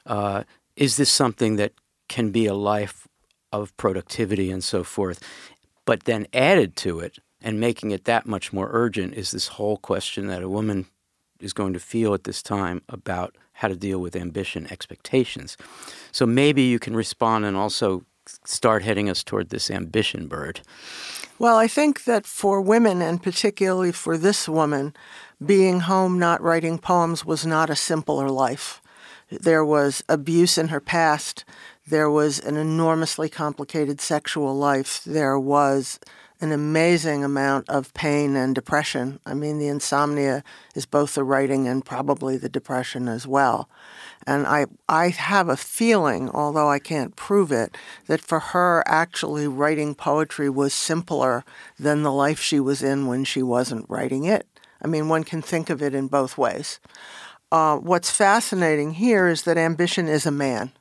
Uh, 0.06 0.44
is 0.76 0.96
this 0.96 1.10
something 1.10 1.56
that 1.56 1.72
can 2.08 2.30
be 2.30 2.46
a 2.46 2.54
life 2.54 3.06
of 3.52 3.76
productivity 3.76 4.50
and 4.50 4.64
so 4.64 4.82
forth? 4.82 5.22
But 5.84 6.04
then 6.04 6.26
added 6.32 6.74
to 6.76 7.00
it 7.00 7.18
and 7.42 7.60
making 7.60 7.90
it 7.90 8.04
that 8.06 8.26
much 8.26 8.52
more 8.52 8.68
urgent 8.72 9.14
is 9.14 9.30
this 9.30 9.48
whole 9.48 9.76
question 9.76 10.26
that 10.28 10.42
a 10.42 10.48
woman 10.48 10.86
is 11.40 11.52
going 11.52 11.72
to 11.72 11.80
feel 11.80 12.14
at 12.14 12.24
this 12.24 12.42
time 12.42 12.82
about 12.88 13.36
how 13.52 13.68
to 13.68 13.76
deal 13.76 13.98
with 13.98 14.16
ambition 14.16 14.66
expectations. 14.70 15.56
So 16.12 16.26
maybe 16.26 16.62
you 16.62 16.78
can 16.78 16.94
respond 16.94 17.44
and 17.44 17.56
also 17.56 18.04
start 18.44 18.82
heading 18.82 19.08
us 19.08 19.22
toward 19.22 19.50
this 19.50 19.70
ambition 19.70 20.26
bird. 20.26 20.60
Well, 21.38 21.56
I 21.56 21.68
think 21.68 22.04
that 22.04 22.26
for 22.26 22.60
women, 22.60 23.02
and 23.02 23.22
particularly 23.22 23.92
for 23.92 24.16
this 24.18 24.48
woman, 24.48 24.94
being 25.44 25.80
home 25.80 26.18
not 26.18 26.40
writing 26.42 26.78
poems 26.78 27.24
was 27.24 27.46
not 27.46 27.70
a 27.70 27.76
simpler 27.76 28.30
life. 28.30 28.80
There 29.30 29.64
was 29.64 30.02
abuse 30.08 30.56
in 30.56 30.68
her 30.68 30.80
past. 30.80 31.44
There 31.86 32.10
was 32.10 32.38
an 32.40 32.56
enormously 32.56 33.28
complicated 33.28 34.00
sexual 34.00 34.54
life. 34.54 35.02
There 35.04 35.38
was 35.38 36.00
an 36.40 36.52
amazing 36.52 37.24
amount 37.24 37.68
of 37.68 37.94
pain 37.94 38.36
and 38.36 38.54
depression. 38.54 39.18
I 39.24 39.34
mean, 39.34 39.58
the 39.58 39.68
insomnia 39.68 40.44
is 40.74 40.84
both 40.84 41.14
the 41.14 41.24
writing 41.24 41.66
and 41.66 41.84
probably 41.84 42.36
the 42.36 42.48
depression 42.48 43.08
as 43.08 43.26
well. 43.26 43.70
And 44.26 44.46
I, 44.46 44.66
I 44.88 45.08
have 45.08 45.48
a 45.48 45.56
feeling, 45.56 46.28
although 46.30 46.68
I 46.68 46.78
can't 46.78 47.16
prove 47.16 47.52
it, 47.52 47.76
that 48.06 48.20
for 48.20 48.38
her, 48.38 48.82
actually 48.86 49.48
writing 49.48 49.94
poetry 49.94 50.50
was 50.50 50.74
simpler 50.74 51.44
than 51.78 52.02
the 52.02 52.12
life 52.12 52.40
she 52.40 52.60
was 52.60 52.82
in 52.82 53.06
when 53.06 53.24
she 53.24 53.42
wasn't 53.42 53.88
writing 53.88 54.24
it. 54.24 54.46
I 54.82 54.88
mean, 54.88 55.08
one 55.08 55.24
can 55.24 55.40
think 55.40 55.70
of 55.70 55.82
it 55.82 55.94
in 55.94 56.08
both 56.08 56.36
ways. 56.36 56.80
Uh, 57.50 57.76
what's 57.76 58.10
fascinating 58.10 58.92
here 58.92 59.26
is 59.26 59.42
that 59.42 59.56
ambition 59.56 60.08
is 60.08 60.26
a 60.26 60.30
man, 60.30 60.72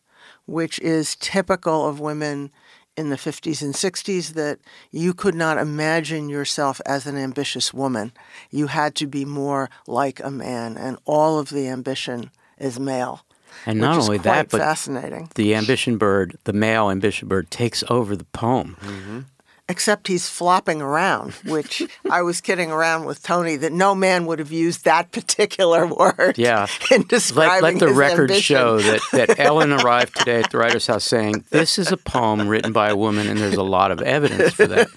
which 0.46 0.80
is 0.80 1.16
typical 1.16 1.88
of 1.88 2.00
women 2.00 2.52
in 2.98 3.10
the 3.10 3.16
50s 3.16 3.62
and 3.62 3.74
60s 3.74 4.34
that 4.34 4.60
you 4.92 5.14
could 5.14 5.36
not 5.36 5.58
imagine 5.58 6.30
yourself 6.30 6.80
as 6.86 7.06
an 7.06 7.18
ambitious 7.18 7.74
woman. 7.74 8.12
You 8.52 8.68
had 8.68 8.96
to 8.96 9.08
be 9.08 9.26
more 9.26 9.70
like 9.88 10.20
a 10.24 10.32
man, 10.32 10.78
and 10.78 10.98
all 11.06 11.40
of 11.40 11.50
the 11.50 11.68
ambition 11.68 12.32
is 12.58 12.80
male. 12.80 13.26
And 13.66 13.80
not 13.80 13.98
only 13.98 14.18
that, 14.20 14.50
but 14.50 14.60
fascinating. 14.60 15.30
the 15.36 15.56
ambition 15.56 15.98
bird, 15.98 16.38
the 16.44 16.54
male 16.54 16.90
ambition 16.90 17.28
bird, 17.28 17.50
takes 17.52 17.84
over 17.90 18.16
the 18.16 18.26
poem. 18.26 18.78
Mm-hmm. 18.82 19.20
Except 19.68 20.08
he's 20.08 20.30
flopping 20.30 20.80
around, 20.80 21.34
which 21.44 21.82
I 22.12 22.22
was 22.22 22.40
kidding 22.40 22.72
around 22.72 23.06
with 23.06 23.24
Tony 23.24 23.56
that 23.56 23.72
no 23.74 23.96
man 23.96 24.28
would 24.28 24.38
have 24.38 24.52
used 24.52 24.86
that 24.86 25.12
particular 25.12 25.88
word 26.00 26.36
Yeah. 26.38 26.68
in 26.92 27.00
Let, 27.02 27.08
describing 27.08 27.62
let 27.64 27.80
the 27.80 27.88
his 27.88 27.98
record 27.98 28.30
ambition. 28.30 28.56
show 28.56 28.78
that, 28.80 29.02
that 29.14 29.40
Ellen 29.40 29.72
arrived 29.74 30.16
today 30.18 30.42
at 30.44 30.52
the 30.52 30.60
writer's 30.60 30.86
house 30.86 31.04
saying, 31.04 31.46
This 31.50 31.80
is 31.80 31.92
a 31.92 31.98
poem 31.98 32.48
written 32.48 32.74
by 32.74 32.90
a 32.90 32.96
woman, 32.96 33.28
and 33.28 33.40
there's 33.40 33.56
a 33.56 33.64
lot 33.64 33.90
of 33.90 34.02
evidence 34.04 34.54
for 34.54 34.68
that. 34.68 34.88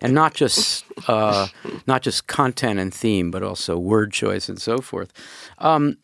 And 0.00 0.14
not 0.14 0.34
just 0.34 0.84
uh, 1.08 1.48
not 1.88 2.02
just 2.02 2.28
content 2.28 2.78
and 2.78 2.94
theme, 2.94 3.32
but 3.32 3.42
also 3.42 3.76
word 3.76 4.12
choice 4.12 4.48
and 4.48 4.60
so 4.62 4.78
forth. 4.78 5.12
Um, 5.58 5.96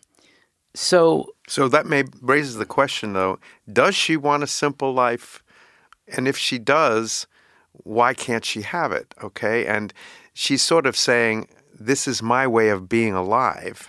so 0.74 1.28
So 1.46 1.68
that 1.68 1.86
may 1.86 2.02
raises 2.20 2.56
the 2.56 2.66
question 2.66 3.12
though, 3.12 3.38
does 3.72 3.94
she 3.94 4.16
want 4.16 4.42
a 4.42 4.48
simple 4.48 4.92
life? 4.92 5.42
And 6.08 6.26
if 6.26 6.36
she 6.36 6.58
does, 6.58 7.26
why 7.84 8.14
can't 8.14 8.44
she 8.44 8.62
have 8.62 8.92
it? 8.92 9.14
Okay? 9.22 9.66
And 9.66 9.92
she's 10.34 10.62
sort 10.62 10.86
of 10.86 10.96
saying 10.96 11.48
this 11.78 12.08
is 12.08 12.22
my 12.22 12.46
way 12.46 12.68
of 12.68 12.88
being 12.88 13.14
alive 13.14 13.88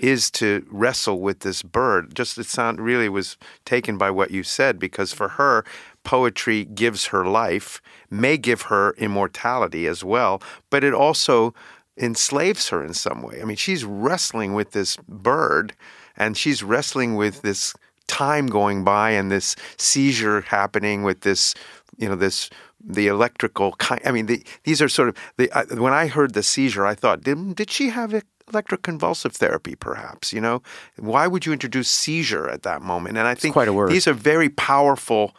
is 0.00 0.30
to 0.32 0.66
wrestle 0.70 1.20
with 1.20 1.40
this 1.40 1.62
bird. 1.62 2.14
Just 2.14 2.36
it 2.38 2.46
sound 2.46 2.80
really 2.80 3.08
was 3.08 3.36
taken 3.64 3.96
by 3.96 4.10
what 4.10 4.30
you 4.30 4.42
said 4.42 4.78
because 4.78 5.12
for 5.12 5.28
her 5.28 5.64
poetry 6.02 6.64
gives 6.64 7.06
her 7.06 7.24
life, 7.24 7.80
may 8.10 8.36
give 8.36 8.62
her 8.62 8.92
immortality 8.98 9.86
as 9.86 10.02
well, 10.02 10.42
but 10.68 10.82
it 10.82 10.92
also 10.92 11.54
enslaves 11.96 12.68
her 12.68 12.84
in 12.84 12.92
some 12.92 13.22
way. 13.22 13.40
I 13.40 13.44
mean, 13.44 13.56
she's 13.56 13.84
wrestling 13.84 14.52
with 14.54 14.72
this 14.72 14.96
bird 15.08 15.74
and 16.16 16.36
she's 16.36 16.62
wrestling 16.62 17.14
with 17.14 17.42
this 17.42 17.72
time 18.06 18.46
going 18.46 18.84
by 18.84 19.10
and 19.10 19.30
this 19.30 19.56
seizure 19.76 20.42
happening 20.42 21.02
with 21.04 21.20
this, 21.20 21.54
you 21.96 22.08
know, 22.08 22.16
this 22.16 22.50
the 22.86 23.06
electrical 23.06 23.72
kind. 23.72 24.00
I 24.04 24.12
mean, 24.12 24.26
the, 24.26 24.42
these 24.64 24.82
are 24.82 24.88
sort 24.88 25.08
of 25.08 25.16
the. 25.36 25.50
I 25.52 25.64
when 25.74 25.92
I 25.92 26.06
heard 26.06 26.34
the 26.34 26.42
seizure, 26.42 26.86
I 26.86 26.94
thought, 26.94 27.22
did, 27.22 27.56
did 27.56 27.70
she 27.70 27.88
have 27.90 28.22
electroconvulsive 28.52 29.32
therapy? 29.32 29.74
Perhaps, 29.74 30.32
you 30.32 30.40
know, 30.40 30.62
why 30.96 31.26
would 31.26 31.46
you 31.46 31.52
introduce 31.52 31.88
seizure 31.88 32.48
at 32.48 32.62
that 32.62 32.82
moment? 32.82 33.16
And 33.18 33.26
I 33.26 33.34
think 33.34 33.54
quite 33.54 33.68
a 33.68 33.72
word. 33.72 33.90
these 33.90 34.06
are 34.06 34.12
very 34.12 34.48
powerful 34.48 35.34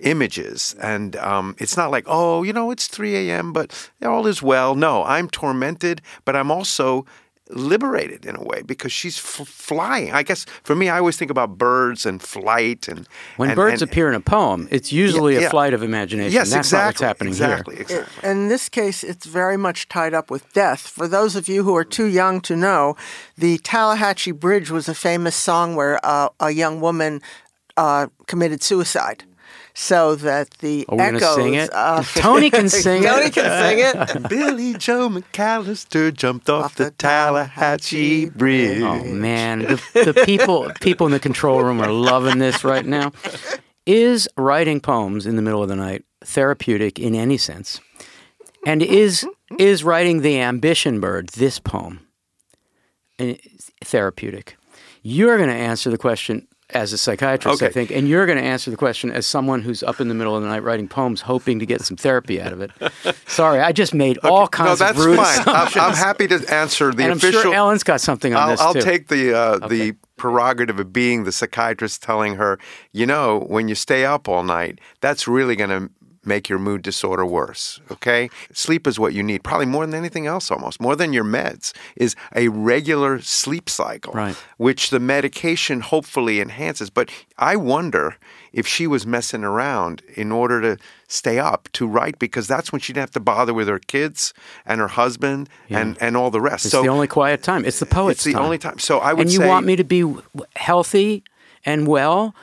images 0.00 0.74
and 0.80 1.16
um, 1.16 1.54
it's 1.58 1.76
not 1.76 1.90
like 1.90 2.04
oh 2.06 2.42
you 2.42 2.52
know 2.52 2.70
it's 2.70 2.88
3 2.88 3.14
a.m 3.28 3.52
but 3.52 3.90
all 4.02 4.26
is 4.26 4.42
well 4.42 4.74
no 4.74 5.04
i'm 5.04 5.28
tormented 5.28 6.00
but 6.24 6.34
i'm 6.34 6.50
also 6.50 7.04
liberated 7.54 8.24
in 8.26 8.34
a 8.36 8.42
way 8.42 8.62
because 8.62 8.92
she's 8.92 9.18
f- 9.18 9.46
flying 9.46 10.12
i 10.12 10.22
guess 10.22 10.44
for 10.62 10.74
me 10.74 10.88
i 10.88 10.98
always 10.98 11.16
think 11.16 11.30
about 11.30 11.58
birds 11.58 12.06
and 12.06 12.22
flight 12.22 12.88
and 12.88 13.06
when 13.36 13.50
and- 13.50 13.56
birds 13.56 13.82
and- 13.82 13.90
appear 13.90 14.08
in 14.08 14.14
a 14.14 14.20
poem, 14.20 14.66
it's 14.70 14.92
usually 14.92 15.34
yeah. 15.34 15.46
a 15.46 15.50
flight 15.50 15.74
of 15.74 15.82
imagination. 15.82 16.32
yes 16.32 16.50
That's 16.50 16.66
exactly 16.68 16.88
what's 16.88 17.00
happening 17.00 17.32
exactly 17.32 17.74
here. 17.76 17.82
exactly 17.82 18.30
In 18.30 18.48
this 18.48 18.68
case, 18.68 19.04
it's 19.04 19.26
very 19.26 19.56
much 19.56 19.88
tied 19.88 20.14
up 20.14 20.30
with 20.30 20.50
death. 20.52 20.80
For 20.80 21.06
those 21.08 21.36
of 21.36 21.48
you 21.48 21.62
who 21.64 21.74
are 21.76 21.84
too 21.84 22.06
young 22.06 22.40
to 22.42 22.56
know, 22.56 22.96
the 23.36 23.58
Tallahatchie 23.58 24.32
Bridge 24.32 24.70
was 24.70 24.88
a 24.88 24.94
famous 24.94 25.36
song 25.36 25.74
where 25.76 25.98
uh, 26.04 26.28
a 26.40 26.50
young 26.50 26.80
woman 26.80 27.20
uh, 27.76 28.06
committed 28.26 28.62
suicide. 28.62 29.24
So 29.74 30.14
that 30.16 30.50
the 30.58 30.84
Are 30.88 30.96
we 30.96 31.02
gonna 31.04 31.16
echoes. 31.16 31.34
sing 31.34 31.54
it? 31.54 31.70
uh, 31.72 32.02
Tony 32.14 32.50
can 32.50 32.68
sing 32.84 33.02
Tony 33.04 33.26
it. 33.26 33.32
Tony 33.34 33.48
can 33.48 34.04
sing 34.04 34.16
it. 34.22 34.28
Billie 34.28 34.74
Joe 34.74 35.08
McAllister 35.08 36.12
jumped 36.14 36.50
off, 36.50 36.74
the 36.74 36.90
tallahatchie 36.92 38.26
bridge 38.36 38.82
Oh 38.82 39.02
man, 39.04 39.60
the, 39.60 39.82
the 39.94 40.22
people 40.26 40.70
people 40.80 41.06
in 41.06 41.12
the 41.12 41.18
control 41.20 41.62
room 41.62 41.80
are 41.80 41.90
loving 41.90 42.38
this 42.38 42.64
right 42.64 42.84
now. 42.84 43.12
Is 43.86 44.28
writing 44.36 44.80
poems 44.80 45.26
in 45.26 45.36
the 45.36 45.42
middle 45.42 45.62
of 45.62 45.68
the 45.68 45.76
night 45.76 46.04
therapeutic 46.22 46.98
in 46.98 47.14
any 47.14 47.38
sense? 47.38 47.80
And 48.66 48.82
is 48.82 49.26
is 49.58 49.82
writing 49.84 50.20
the 50.20 50.38
ambition 50.40 51.00
bird 51.00 51.28
this 51.30 51.58
poem 51.58 52.06
eh, 53.18 53.36
therapeutic? 53.82 54.56
You're 55.02 55.36
going 55.36 55.48
to 55.48 55.54
answer 55.56 55.90
the 55.90 55.98
question 55.98 56.46
as 56.74 56.92
a 56.92 56.98
psychiatrist, 56.98 57.62
I 57.62 57.68
think, 57.68 57.90
and 57.90 58.08
you're 58.08 58.26
going 58.26 58.38
to 58.38 58.44
answer 58.44 58.70
the 58.70 58.76
question 58.76 59.10
as 59.10 59.26
someone 59.26 59.62
who's 59.62 59.82
up 59.82 60.00
in 60.00 60.08
the 60.08 60.14
middle 60.14 60.36
of 60.36 60.42
the 60.42 60.48
night 60.48 60.62
writing 60.62 60.88
poems, 60.88 61.22
hoping 61.22 61.58
to 61.58 61.66
get 61.66 61.82
some 61.82 61.96
therapy 61.96 62.40
out 62.40 62.52
of 62.52 62.60
it. 62.60 62.70
Sorry, 63.26 63.60
I 63.60 63.72
just 63.72 63.94
made 63.94 64.18
all 64.18 64.48
kinds 64.48 64.80
no 64.80 64.86
of 64.86 64.94
that's 64.94 64.98
rude 64.98 65.16
fine 65.16 65.26
I'm, 65.26 65.40
assumptions. 65.40 65.84
I'm 65.84 65.94
happy 65.94 66.28
to 66.28 66.44
answer 66.52 66.92
the 66.92 67.02
and 67.04 67.12
I'm 67.12 67.18
official 67.18 67.42
sure 67.42 67.54
Ellen's 67.54 67.82
got 67.82 68.00
something 68.00 68.34
on 68.34 68.42
I'll, 68.42 68.48
this 68.50 68.60
I'll 68.60 68.74
too. 68.74 68.80
take 68.80 69.08
the 69.08 69.36
uh, 69.36 69.68
the 69.68 69.94
prerogative 70.16 70.78
of 70.78 70.92
being 70.92 71.24
the 71.24 71.32
psychiatrist 71.32 72.02
telling 72.02 72.36
her, 72.36 72.58
you 72.92 73.06
know, 73.06 73.40
when 73.48 73.68
you 73.68 73.74
stay 73.74 74.04
up 74.04 74.28
all 74.28 74.42
night, 74.42 74.80
that's 75.00 75.26
really 75.26 75.56
going 75.56 75.70
to 75.70 75.90
make 76.24 76.48
your 76.48 76.58
mood 76.58 76.82
disorder 76.82 77.26
worse. 77.26 77.80
Okay? 77.90 78.30
Sleep 78.52 78.86
is 78.86 78.98
what 78.98 79.12
you 79.12 79.22
need, 79.22 79.42
probably 79.42 79.66
more 79.66 79.84
than 79.86 79.94
anything 79.94 80.26
else 80.26 80.50
almost, 80.50 80.80
more 80.80 80.94
than 80.96 81.12
your 81.12 81.24
meds, 81.24 81.72
is 81.96 82.14
a 82.34 82.48
regular 82.48 83.20
sleep 83.20 83.68
cycle, 83.68 84.12
Right. 84.12 84.36
which 84.56 84.90
the 84.90 85.00
medication 85.00 85.80
hopefully 85.80 86.40
enhances. 86.40 86.90
But 86.90 87.10
I 87.38 87.56
wonder 87.56 88.16
if 88.52 88.66
she 88.66 88.86
was 88.86 89.06
messing 89.06 89.42
around 89.44 90.02
in 90.14 90.30
order 90.30 90.60
to 90.60 90.76
stay 91.08 91.38
up 91.38 91.68
to 91.72 91.86
write 91.86 92.18
because 92.18 92.46
that's 92.46 92.70
when 92.70 92.80
she 92.80 92.92
didn't 92.92 93.02
have 93.02 93.10
to 93.12 93.20
bother 93.20 93.52
with 93.54 93.66
her 93.68 93.78
kids 93.78 94.32
and 94.64 94.80
her 94.80 94.88
husband 94.88 95.48
and, 95.70 95.96
and 96.00 96.16
all 96.16 96.30
the 96.30 96.40
rest. 96.40 96.66
It's 96.66 96.72
so 96.72 96.82
the 96.82 96.88
only 96.88 97.06
quiet 97.08 97.42
time. 97.42 97.64
It's 97.64 97.80
the 97.80 97.86
poet's 97.86 98.18
it's 98.18 98.24
the 98.24 98.32
time. 98.34 98.42
only 98.42 98.58
time. 98.58 98.78
So 98.78 98.98
I 98.98 99.12
would 99.12 99.22
and 99.26 99.32
you 99.32 99.38
say 99.40 99.48
want 99.48 99.66
me 99.66 99.76
to 99.76 99.84
be 99.84 100.04
healthy 100.56 101.24
and 101.64 101.86
well, 101.86 102.34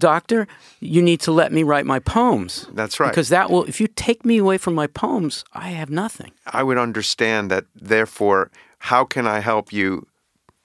doctor? 0.00 0.48
You 0.80 1.00
need 1.02 1.20
to 1.20 1.30
let 1.32 1.52
me 1.52 1.62
write 1.62 1.86
my 1.86 2.00
poems. 2.00 2.66
That's 2.72 2.98
right. 2.98 3.10
Because 3.10 3.28
that 3.28 3.50
will, 3.50 3.64
if 3.64 3.80
you 3.80 3.86
take 3.86 4.24
me 4.24 4.38
away 4.38 4.58
from 4.58 4.74
my 4.74 4.88
poems, 4.88 5.44
I 5.52 5.68
have 5.70 5.90
nothing. 5.90 6.32
I 6.46 6.62
would 6.64 6.78
understand 6.78 7.50
that, 7.52 7.66
therefore, 7.74 8.50
how 8.90 9.04
can 9.04 9.26
I 9.26 9.38
help 9.40 9.72
you 9.72 10.06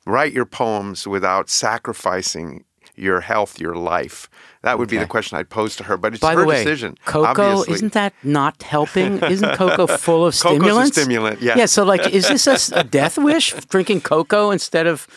write 0.08 0.34
your 0.34 0.46
poems 0.46 1.06
without 1.08 1.50
sacrificing 1.50 2.64
your 2.96 3.20
health, 3.22 3.60
your 3.60 3.76
life? 3.76 4.30
That 4.64 4.80
would 4.80 4.90
be 4.90 4.98
the 4.98 5.06
question 5.06 5.38
I'd 5.38 5.50
pose 5.50 5.76
to 5.76 5.84
her. 5.84 5.96
But 5.98 6.14
it's 6.14 6.22
By 6.22 6.34
her 6.34 6.42
the 6.42 6.48
way, 6.48 6.64
decision. 6.64 6.98
cocoa 7.06 7.44
obviously. 7.44 7.74
isn't 7.76 7.94
that 7.94 8.14
not 8.24 8.64
helping? 8.64 9.22
Isn't 9.22 9.56
cocoa 9.58 9.86
full 10.06 10.26
of 10.26 10.34
Cocoa's 10.34 10.36
a 10.36 10.56
stimulants? 10.60 10.98
stimulant, 11.02 11.42
yeah. 11.42 11.56
Yeah. 11.58 11.66
So, 11.68 11.84
like, 11.84 12.10
is 12.12 12.28
this 12.28 12.72
a 12.72 12.84
death 12.84 13.18
wish? 13.18 13.54
Drinking 13.70 14.02
cocoa 14.02 14.50
instead 14.52 14.88
of 14.88 15.08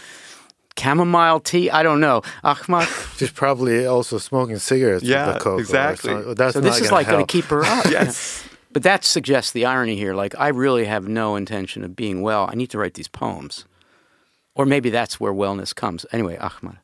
chamomile 0.79 1.41
tea? 1.41 1.71
I 1.71 1.83
don't 1.83 2.01
know. 2.01 2.23
Ahmad. 2.45 2.89
She's 3.17 3.31
probably 3.33 3.87
also 3.87 4.19
smoking 4.19 4.59
cigarettes 4.59 5.05
Yeah, 5.05 5.27
with 5.27 5.35
the 5.37 5.41
cocoa. 5.41 5.59
exactly. 5.59 6.13
So 6.13 6.35
that's 6.35 6.55
So 6.55 6.61
this 6.61 6.77
is 6.77 6.83
gonna 6.89 6.95
like 6.95 7.07
going 7.07 7.19
help. 7.19 7.29
to 7.29 7.33
keep 7.33 7.45
her 7.47 7.65
up. 7.65 7.87
Yes. 7.91 8.45
But 8.71 8.83
that 8.83 9.03
suggests 9.05 9.51
the 9.53 9.65
irony 9.65 9.97
here. 9.97 10.15
Like, 10.15 10.35
I 10.39 10.49
really 10.49 10.85
have 10.85 11.09
no 11.09 11.37
intention 11.37 11.85
of 11.85 11.97
being 11.97 12.21
well. 12.21 12.49
I 12.53 12.55
need 12.55 12.69
to 12.71 12.79
write 12.79 12.95
these 12.95 13.09
poems. 13.09 13.65
Or 14.55 14.67
maybe 14.67 14.91
that's 14.91 15.19
where 15.19 15.33
wellness 15.33 15.75
comes. 15.75 16.05
Anyway, 16.13 16.37
Ahmad. 16.37 16.79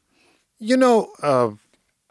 You 0.58 0.76
know, 0.78 1.12
uh, 1.22 1.50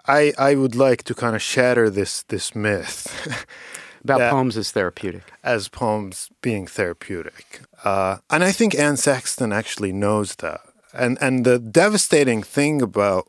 I 0.06 0.34
I 0.38 0.56
would 0.56 0.76
like 0.76 1.04
to 1.04 1.16
kind 1.16 1.36
of 1.36 1.42
shatter 1.42 1.90
this 1.90 2.24
this 2.24 2.54
myth 2.56 3.08
About 4.04 4.30
poems 4.32 4.58
as 4.58 4.72
therapeutic. 4.72 5.24
as 5.44 5.70
poems 5.70 6.30
being 6.42 6.68
therapeutic, 6.68 7.62
uh, 7.86 8.18
and 8.30 8.44
I 8.44 8.52
think 8.52 8.76
Anne 8.76 8.98
Sexton 8.98 9.52
actually 9.54 9.94
knows 9.94 10.36
that. 10.36 10.60
And 10.94 11.18
and 11.22 11.46
the 11.46 11.60
devastating 11.60 12.44
thing 12.44 12.82
about 12.82 13.28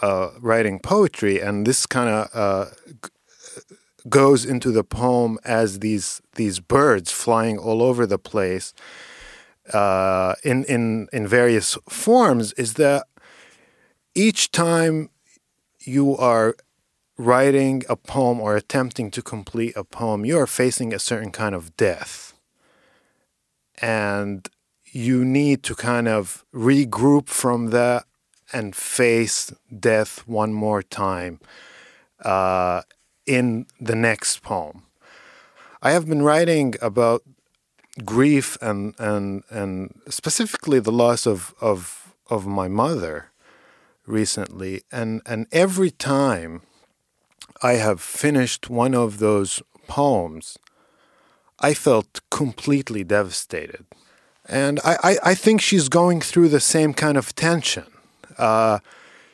uh, 0.00 0.30
writing 0.40 0.78
poetry, 0.78 1.40
and 1.40 1.66
this 1.66 1.86
kind 1.86 2.08
of 2.08 2.28
uh, 2.32 2.66
goes 4.08 4.44
into 4.44 4.70
the 4.70 4.84
poem 4.84 5.38
as 5.44 5.80
these 5.80 6.22
these 6.36 6.60
birds 6.60 7.10
flying 7.10 7.58
all 7.58 7.82
over 7.82 8.06
the 8.06 8.18
place 8.18 8.74
uh, 9.72 10.34
in 10.44 10.64
in 10.64 11.08
in 11.12 11.26
various 11.26 11.76
forms, 11.88 12.52
is 12.52 12.74
that 12.74 13.06
each 14.14 14.50
time 14.52 15.10
you 15.80 16.16
are 16.16 16.54
writing 17.16 17.82
a 17.88 17.96
poem 17.96 18.40
or 18.40 18.56
attempting 18.56 19.10
to 19.10 19.22
complete 19.22 19.72
a 19.76 19.84
poem, 19.84 20.24
you 20.24 20.38
are 20.38 20.46
facing 20.46 20.92
a 20.92 20.98
certain 20.98 21.30
kind 21.30 21.54
of 21.54 21.76
death. 21.76 22.34
And 23.80 24.48
you 24.94 25.24
need 25.24 25.62
to 25.64 25.74
kind 25.74 26.06
of 26.06 26.44
regroup 26.54 27.28
from 27.28 27.70
that 27.70 28.04
and 28.52 28.76
face 28.76 29.52
death 29.76 30.26
one 30.26 30.52
more 30.52 30.82
time 30.82 31.40
uh, 32.24 32.82
in 33.26 33.66
the 33.80 33.96
next 33.96 34.42
poem. 34.42 34.84
I 35.82 35.90
have 35.90 36.06
been 36.06 36.22
writing 36.22 36.74
about 36.80 37.22
grief 38.04 38.56
and, 38.62 38.94
and, 38.98 39.42
and 39.50 40.00
specifically 40.08 40.78
the 40.78 40.92
loss 40.92 41.26
of, 41.26 41.54
of, 41.60 42.14
of 42.30 42.46
my 42.46 42.68
mother 42.68 43.30
recently 44.06 44.82
and 44.92 45.22
and 45.24 45.46
every 45.50 45.90
time 45.90 46.60
I 47.62 47.74
have 47.74 48.00
finished 48.00 48.68
one 48.68 48.94
of 48.94 49.18
those 49.18 49.62
poems, 49.86 50.58
I 51.58 51.72
felt 51.72 52.20
completely 52.30 53.04
devastated. 53.04 53.86
And 54.46 54.80
I, 54.84 54.96
I, 55.02 55.16
I 55.30 55.34
think 55.34 55.60
she's 55.60 55.88
going 55.88 56.20
through 56.20 56.48
the 56.48 56.60
same 56.60 56.92
kind 56.92 57.16
of 57.16 57.34
tension. 57.34 57.86
Uh, 58.36 58.80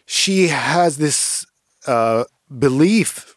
she 0.06 0.48
has 0.48 0.98
this 0.98 1.46
uh, 1.86 2.24
belief 2.58 3.36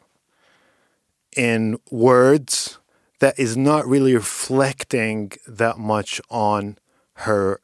in 1.35 1.79
words 1.89 2.77
that 3.19 3.39
is 3.39 3.55
not 3.55 3.87
really 3.87 4.13
reflecting 4.13 5.31
that 5.47 5.77
much 5.77 6.21
on 6.29 6.77
her 7.13 7.59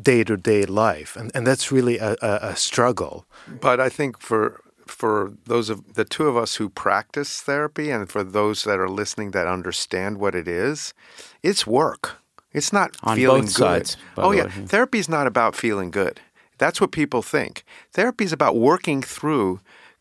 day 0.00 0.24
to 0.24 0.36
day 0.36 0.64
life. 0.64 1.16
And, 1.16 1.30
and 1.34 1.46
that's 1.46 1.72
really 1.72 1.98
a, 1.98 2.16
a, 2.22 2.38
a 2.42 2.56
struggle. 2.56 3.26
But 3.60 3.80
I 3.80 3.88
think 3.88 4.20
for 4.20 4.60
for 4.86 5.32
those 5.46 5.70
of 5.70 5.94
the 5.94 6.04
two 6.04 6.26
of 6.28 6.36
us 6.36 6.56
who 6.56 6.68
practice 6.68 7.40
therapy 7.40 7.90
and 7.90 8.10
for 8.10 8.22
those 8.22 8.64
that 8.64 8.78
are 8.78 8.88
listening 8.88 9.30
that 9.30 9.46
understand 9.46 10.18
what 10.18 10.34
it 10.34 10.46
is, 10.46 10.92
it's 11.42 11.66
work. 11.66 12.21
It's 12.54 12.72
not 12.72 12.96
On 13.02 13.16
feeling 13.16 13.42
both 13.44 13.54
good. 13.54 13.86
sides, 13.86 13.96
oh 14.16 14.32
yeah, 14.32 14.44
way. 14.44 14.66
therapy 14.66 14.98
is 14.98 15.08
not 15.08 15.26
about 15.26 15.56
feeling 15.56 15.90
good. 15.90 16.20
That's 16.58 16.80
what 16.80 16.92
people 16.92 17.22
think. 17.22 17.64
Therapy 17.92 18.24
is 18.24 18.32
about 18.32 18.56
working 18.56 19.02
through 19.02 19.60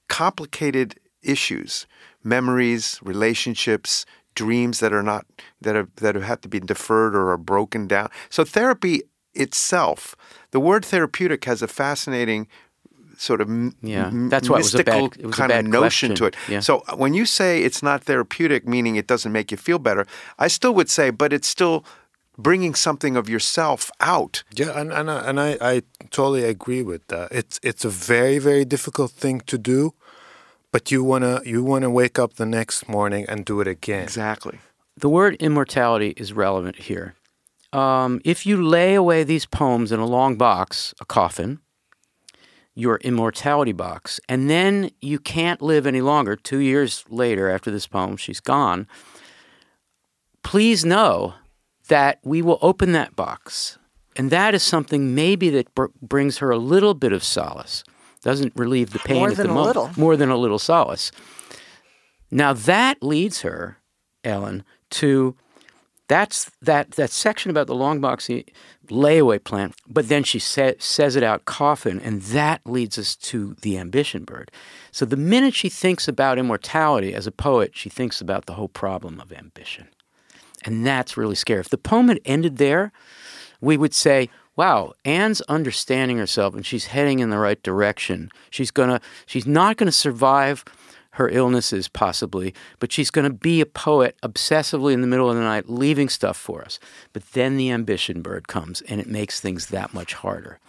complicated 0.10 0.96
issues, 1.24 1.88
memories, 2.24 3.00
relationships, 3.02 4.06
dreams 4.36 4.80
that 4.80 4.94
are 4.94 5.04
not 5.04 5.26
that 5.62 5.76
are 5.76 5.88
that 5.98 6.16
have 6.16 6.24
had 6.24 6.42
to 6.42 6.50
be 6.50 6.60
deferred 6.60 7.16
or 7.16 7.32
are 7.32 7.38
broken 7.38 7.88
down. 7.88 8.10
So 8.30 8.44
therapy 8.44 9.02
itself, 9.34 10.16
the 10.52 10.60
word 10.60 10.84
therapeutic 10.86 11.46
has 11.46 11.62
a 11.62 11.68
fascinating 11.68 12.48
sort 13.18 13.40
of 13.42 13.48
Yeah, 13.82 14.08
m- 14.08 14.30
that's 14.30 14.50
why 14.50 14.58
it 14.58 14.64
was 14.64 14.74
a 14.74 14.78
mystical 14.80 15.10
bad- 15.10 15.20
it 15.20 15.26
was 15.28 15.36
a 15.36 15.42
kind 15.42 15.52
of 15.52 15.66
notion 15.68 16.16
to 16.16 16.26
it. 16.26 16.36
Yeah. 16.50 16.60
So 16.62 16.84
uh, 16.88 16.96
when 16.98 17.14
you 17.14 17.26
say 17.26 17.64
it's 17.64 17.82
not 17.84 18.04
therapeutic, 18.04 18.68
meaning 18.68 18.96
it 18.98 19.08
doesn't 19.08 19.32
make 19.32 19.52
you 19.52 19.58
feel 19.58 19.80
better, 19.80 20.06
I 20.40 20.48
still 20.50 20.74
would 20.74 20.90
say, 20.90 21.12
but 21.12 21.32
it's 21.34 21.48
still 21.48 21.84
bringing 22.42 22.76
something 22.76 23.16
of 23.18 23.30
yourself 23.30 23.92
out. 24.00 24.44
Yeah, 24.56 24.80
and 24.80 24.92
and, 24.94 25.10
I- 25.10 25.30
and 25.30 25.40
I, 25.40 25.58
I 25.62 25.82
totally 26.10 26.44
agree 26.44 26.84
with 26.84 27.08
that. 27.08 27.32
It's 27.32 27.60
it's 27.64 27.86
a 27.86 27.90
very 27.90 28.40
very 28.40 28.66
difficult 28.66 29.12
thing 29.12 29.42
to 29.42 29.58
do, 29.58 29.94
but 30.72 30.92
you 30.92 31.04
wanna 31.04 31.42
you 31.46 31.64
wanna 31.64 31.90
wake 31.90 32.18
up 32.20 32.34
the 32.36 32.46
next 32.46 32.88
morning 32.90 33.26
and 33.30 33.46
do 33.46 33.62
it 33.62 33.68
again. 33.68 34.04
Exactly. 34.04 34.60
The 34.98 35.10
word 35.10 35.36
immortality 35.40 36.14
is 36.18 36.34
relevant 36.34 36.76
here. 36.76 37.16
Um, 37.74 38.20
if 38.26 38.46
you 38.46 38.62
lay 38.62 38.96
away 38.96 39.24
these 39.24 39.46
poems 39.46 39.92
in 39.92 40.00
a 40.02 40.06
long 40.06 40.36
box, 40.38 40.94
a 41.00 41.06
coffin, 41.06 41.60
your 42.76 42.98
immortality 42.98 43.72
box, 43.72 44.20
and 44.28 44.50
then 44.50 44.92
you 45.02 45.18
can't 45.20 45.62
live 45.62 45.88
any 45.88 46.02
longer, 46.02 46.36
two 46.36 46.58
years 46.60 47.06
later 47.10 47.50
after 47.50 47.72
this 47.72 47.88
poem, 47.88 48.18
she's 48.18 48.42
gone, 48.42 48.88
please 50.44 50.84
know 50.84 51.34
that 51.92 52.20
we 52.24 52.42
will 52.42 52.58
open 52.62 52.94
that 52.94 53.16
box. 53.18 53.78
And 54.16 54.32
that 54.32 54.56
is 54.56 54.64
something 54.64 55.14
maybe 55.14 55.50
that 55.52 55.74
br- 55.76 55.86
brings 56.02 56.38
her 56.38 56.50
a 56.50 56.58
little 56.58 56.94
bit 56.94 57.12
of 57.12 57.22
solace. 57.24 57.84
Doesn't 58.24 58.54
relieve 58.56 58.92
the 58.92 59.00
pain 59.00 59.18
More 59.18 59.30
at 59.32 59.36
than 59.38 59.48
the 59.48 59.52
a 59.52 59.56
moment. 59.56 59.76
little. 59.76 59.90
More 59.98 60.16
than 60.16 60.30
a 60.30 60.38
little 60.38 60.60
solace. 60.60 61.12
Now 62.32 62.54
that 62.54 63.04
leads 63.04 63.42
her, 63.42 63.78
Ellen, 64.24 64.64
to 64.92 65.36
that's 66.08 66.50
that 66.62 66.92
that 66.92 67.10
section 67.10 67.52
about 67.52 67.68
the 67.68 67.76
long 67.76 68.00
box 68.00 68.30
layaway 68.88 69.44
plan. 69.44 69.74
But 69.88 70.08
then 70.08 70.24
she 70.24 70.40
sa- 70.40 70.74
says 70.80 71.16
it 71.16 71.24
out 71.24 71.46
coffin, 71.46 72.00
and 72.00 72.22
that 72.22 72.62
leads 72.66 72.98
us 72.98 73.16
to 73.32 73.56
the 73.62 73.78
ambition 73.78 74.24
bird. 74.24 74.52
So 74.92 75.06
the 75.06 75.18
minute 75.18 75.54
she 75.54 75.70
thinks 75.70 76.08
about 76.08 76.38
immortality 76.38 77.14
as 77.14 77.28
a 77.28 77.32
poet, 77.32 77.72
she 77.74 77.90
thinks 77.90 78.22
about 78.22 78.46
the 78.46 78.54
whole 78.54 78.70
problem 78.70 79.20
of 79.20 79.32
ambition, 79.32 79.88
and 80.63 80.86
that's 80.86 81.17
really 81.17 81.36
scary. 81.36 81.60
If 81.60 81.69
the 81.69 81.78
poem 81.78 82.08
had 82.08 82.19
ended 82.26 82.58
there, 82.58 82.91
we 83.60 83.78
would 83.78 83.93
say, 83.93 84.30
wow, 84.56 84.93
Anne's 85.06 85.41
understanding 85.41 86.17
herself 86.17 86.54
and 86.54 86.65
she's 86.65 86.88
heading 86.88 87.19
in 87.19 87.30
the 87.30 87.38
right 87.38 87.62
direction. 87.63 88.30
She's 88.50 88.71
gonna 88.71 89.02
she's 89.26 89.47
not 89.47 89.78
gonna 89.78 89.91
survive 89.91 90.63
her 91.15 91.30
illnesses 91.30 91.88
possibly, 91.88 92.54
but 92.80 92.91
she's 92.91 93.12
gonna 93.12 93.30
be 93.30 93.62
a 93.62 93.65
poet 93.65 94.15
obsessively 94.24 94.93
in 94.93 95.02
the 95.02 95.08
middle 95.08 95.30
of 95.30 95.36
the 95.36 95.41
night, 95.41 95.69
leaving 95.69 96.10
stuff 96.10 96.38
for 96.38 96.62
us. 96.62 96.80
But 97.13 97.32
then 97.34 97.58
the 97.58 97.71
ambition 97.71 98.21
bird 98.21 98.47
comes 98.47 98.82
and 98.84 99.00
it 99.00 99.08
makes 99.08 99.39
things 99.39 99.67
that 99.67 99.93
much 99.93 100.13
harder. 100.13 100.60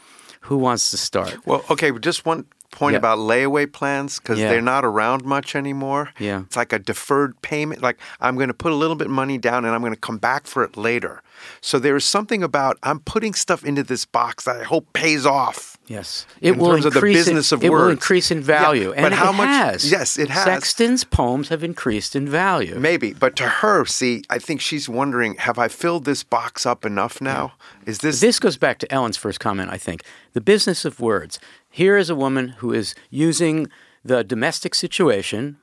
Who 0.42 0.56
wants 0.58 0.90
to 0.90 0.96
start? 0.96 1.46
Well, 1.46 1.64
okay, 1.70 1.92
just 1.98 2.26
one 2.26 2.46
point 2.72 2.94
Yeah. 2.94 2.98
about 2.98 3.18
layaway 3.18 3.70
plans 3.72 4.18
because 4.18 4.38
Yeah. 4.40 4.48
they're 4.48 4.60
not 4.60 4.84
around 4.84 5.24
much 5.24 5.54
anymore. 5.54 6.10
Yeah. 6.18 6.40
It's 6.40 6.56
like 6.56 6.72
a 6.72 6.78
deferred 6.80 7.40
payment. 7.42 7.80
Like 7.82 7.98
I'm 8.20 8.34
going 8.34 8.48
to 8.48 8.54
put 8.54 8.72
a 8.72 8.74
little 8.74 8.96
bit 8.96 9.06
of 9.06 9.12
money 9.12 9.38
down 9.38 9.64
and 9.64 9.72
I'm 9.74 9.80
going 9.82 9.94
to 9.94 10.00
come 10.00 10.18
back 10.18 10.46
for 10.46 10.64
it 10.64 10.76
later. 10.76 11.22
So 11.60 11.78
there 11.78 11.96
is 11.96 12.04
something 12.04 12.42
about 12.42 12.78
I'm 12.82 12.98
putting 13.00 13.34
stuff 13.34 13.64
into 13.64 13.82
this 13.84 14.04
box 14.04 14.44
that 14.44 14.56
I 14.60 14.64
hope 14.64 14.92
pays 14.92 15.24
off. 15.24 15.76
Yes, 15.88 16.26
it 16.40 16.52
In 16.52 16.58
will 16.58 16.70
terms 16.70 16.84
of 16.86 16.94
the 16.94 17.00
business 17.00 17.50
it, 17.50 17.54
of 17.56 17.64
it 17.64 17.68
will 17.70 17.78
words. 17.78 17.92
increase 17.94 18.30
in 18.30 18.38
Yeah, 18.38 18.44
value, 18.44 18.90
but 18.94 18.98
and 19.06 19.14
how 19.14 19.32
much- 19.32 19.48
has. 19.48 19.90
yes, 19.90 20.16
it 20.16 20.30
has. 20.30 20.44
Sexton's 20.44 21.02
poems 21.04 21.48
have 21.48 21.64
increased 21.64 22.14
in 22.14 22.28
value. 22.28 22.76
Maybe, 22.78 23.12
but 23.12 23.34
to 23.36 23.48
her, 23.48 23.84
see, 23.84 24.22
I 24.30 24.38
think 24.38 24.60
she's 24.60 24.88
wondering, 24.88 25.34
have 25.38 25.58
I 25.58 25.66
filled 25.68 26.04
this 26.04 26.22
box 26.22 26.64
up 26.64 26.84
enough 26.86 27.20
now? 27.20 27.54
Is 27.84 27.98
this 27.98 28.20
This 28.20 28.38
goes 28.38 28.56
back 28.56 28.78
to 28.78 28.92
Ellen's 28.92 29.16
first 29.16 29.40
comment, 29.40 29.70
I 29.72 29.76
think. 29.76 30.02
The 30.34 30.40
business 30.40 30.84
of 30.84 31.00
words. 31.00 31.40
Here 31.72 31.96
is 31.96 32.10
a 32.10 32.14
woman 32.14 32.48
who 32.58 32.72
is 32.72 32.94
using 33.10 33.68
the 34.04 34.22
domestic 34.22 34.74
situation, 34.74 35.56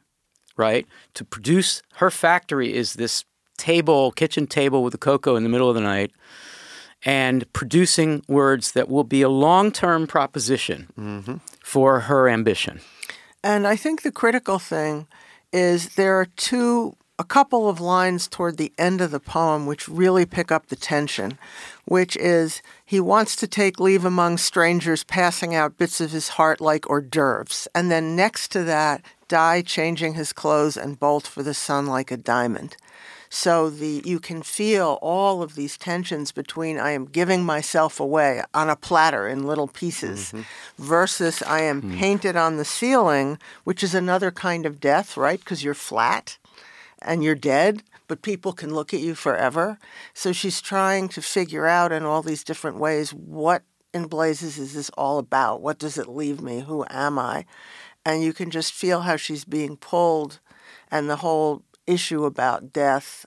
right, 0.57 0.87
to 1.13 1.23
produce 1.23 1.83
her 1.97 2.09
factory 2.09 2.73
is 2.73 2.95
this 2.95 3.25
table, 3.57 4.11
kitchen 4.11 4.47
table 4.47 4.83
with 4.83 4.91
the 4.91 4.97
cocoa 4.97 5.35
in 5.35 5.43
the 5.43 5.49
middle 5.49 5.69
of 5.69 5.75
the 5.75 5.81
night, 5.81 6.11
and 7.05 7.51
producing 7.53 8.23
words 8.27 8.71
that 8.71 8.89
will 8.89 9.03
be 9.03 9.21
a 9.21 9.29
long 9.29 9.71
term 9.71 10.07
proposition 10.07 10.87
mm-hmm. 10.97 11.35
for 11.63 12.01
her 12.01 12.27
ambition. 12.27 12.81
And 13.43 13.67
I 13.67 13.75
think 13.75 14.01
the 14.01 14.11
critical 14.11 14.57
thing 14.57 15.07
is 15.53 15.95
there 15.95 16.19
are 16.19 16.25
two, 16.25 16.95
a 17.17 17.23
couple 17.23 17.69
of 17.69 17.79
lines 17.79 18.27
toward 18.27 18.57
the 18.57 18.73
end 18.77 18.99
of 18.99 19.11
the 19.11 19.19
poem 19.19 19.65
which 19.65 19.87
really 19.87 20.25
pick 20.25 20.51
up 20.51 20.67
the 20.67 20.75
tension, 20.75 21.37
which 21.89 22.15
is 22.17 22.61
he 22.85 22.99
wants 22.99 23.35
to 23.35 23.47
take 23.47 23.79
leave 23.79 24.05
among 24.05 24.37
strangers, 24.37 25.03
passing 25.03 25.55
out 25.55 25.79
bits 25.79 25.99
of 25.99 26.11
his 26.11 26.29
heart 26.29 26.61
like 26.61 26.87
hors 26.87 27.01
d'oeuvres. 27.01 27.67
And 27.73 27.89
then 27.89 28.15
next 28.15 28.49
to 28.49 28.63
that, 28.65 29.01
die 29.27 29.63
changing 29.63 30.13
his 30.13 30.31
clothes 30.31 30.77
and 30.77 30.99
bolt 30.99 31.25
for 31.25 31.41
the 31.41 31.55
sun 31.55 31.87
like 31.87 32.11
a 32.11 32.17
diamond. 32.17 32.77
So 33.31 33.71
the 33.71 34.03
you 34.05 34.19
can 34.19 34.43
feel 34.43 34.99
all 35.01 35.41
of 35.41 35.55
these 35.55 35.79
tensions 35.79 36.31
between 36.31 36.77
I 36.77 36.91
am 36.91 37.05
giving 37.05 37.43
myself 37.43 37.99
away 37.99 38.43
on 38.53 38.69
a 38.69 38.75
platter 38.75 39.27
in 39.27 39.47
little 39.47 39.67
pieces 39.67 40.27
mm-hmm. 40.27 40.41
versus 40.83 41.41
I 41.41 41.61
am 41.61 41.81
hmm. 41.81 41.97
painted 41.97 42.35
on 42.35 42.57
the 42.57 42.65
ceiling, 42.65 43.39
which 43.63 43.83
is 43.83 43.95
another 43.95 44.29
kind 44.29 44.67
of 44.67 44.79
death, 44.79 45.17
right? 45.17 45.39
Because 45.39 45.63
you're 45.63 45.73
flat 45.73 46.37
and 47.01 47.23
you're 47.23 47.33
dead, 47.33 47.81
but 48.09 48.23
people 48.23 48.51
can 48.51 48.73
look 48.73 48.93
at 48.93 48.99
you 48.99 49.15
forever. 49.15 49.77
So 50.13 50.33
she's 50.33 50.59
trying 50.59 51.07
to 51.09 51.21
figure 51.21 51.67
out 51.67 51.93
in 51.93 52.03
all 52.03 52.21
these 52.21 52.43
different 52.43 52.77
ways 52.77 53.11
what 53.11 53.61
in 53.93 54.07
blazes 54.07 54.57
is 54.57 54.73
this 54.73 54.89
all 54.97 55.19
about? 55.19 55.61
What 55.61 55.79
does 55.79 55.97
it 55.97 56.09
leave 56.09 56.41
me? 56.41 56.61
Who 56.61 56.85
am 56.89 57.17
I? 57.17 57.45
And 58.03 58.23
you 58.23 58.33
can 58.33 58.49
just 58.49 58.73
feel 58.73 59.01
how 59.01 59.15
she's 59.15 59.45
being 59.45 59.77
pulled 59.77 60.39
and 60.91 61.07
the 61.07 61.17
whole 61.17 61.63
issue 61.85 62.25
about 62.25 62.73
death 62.73 63.25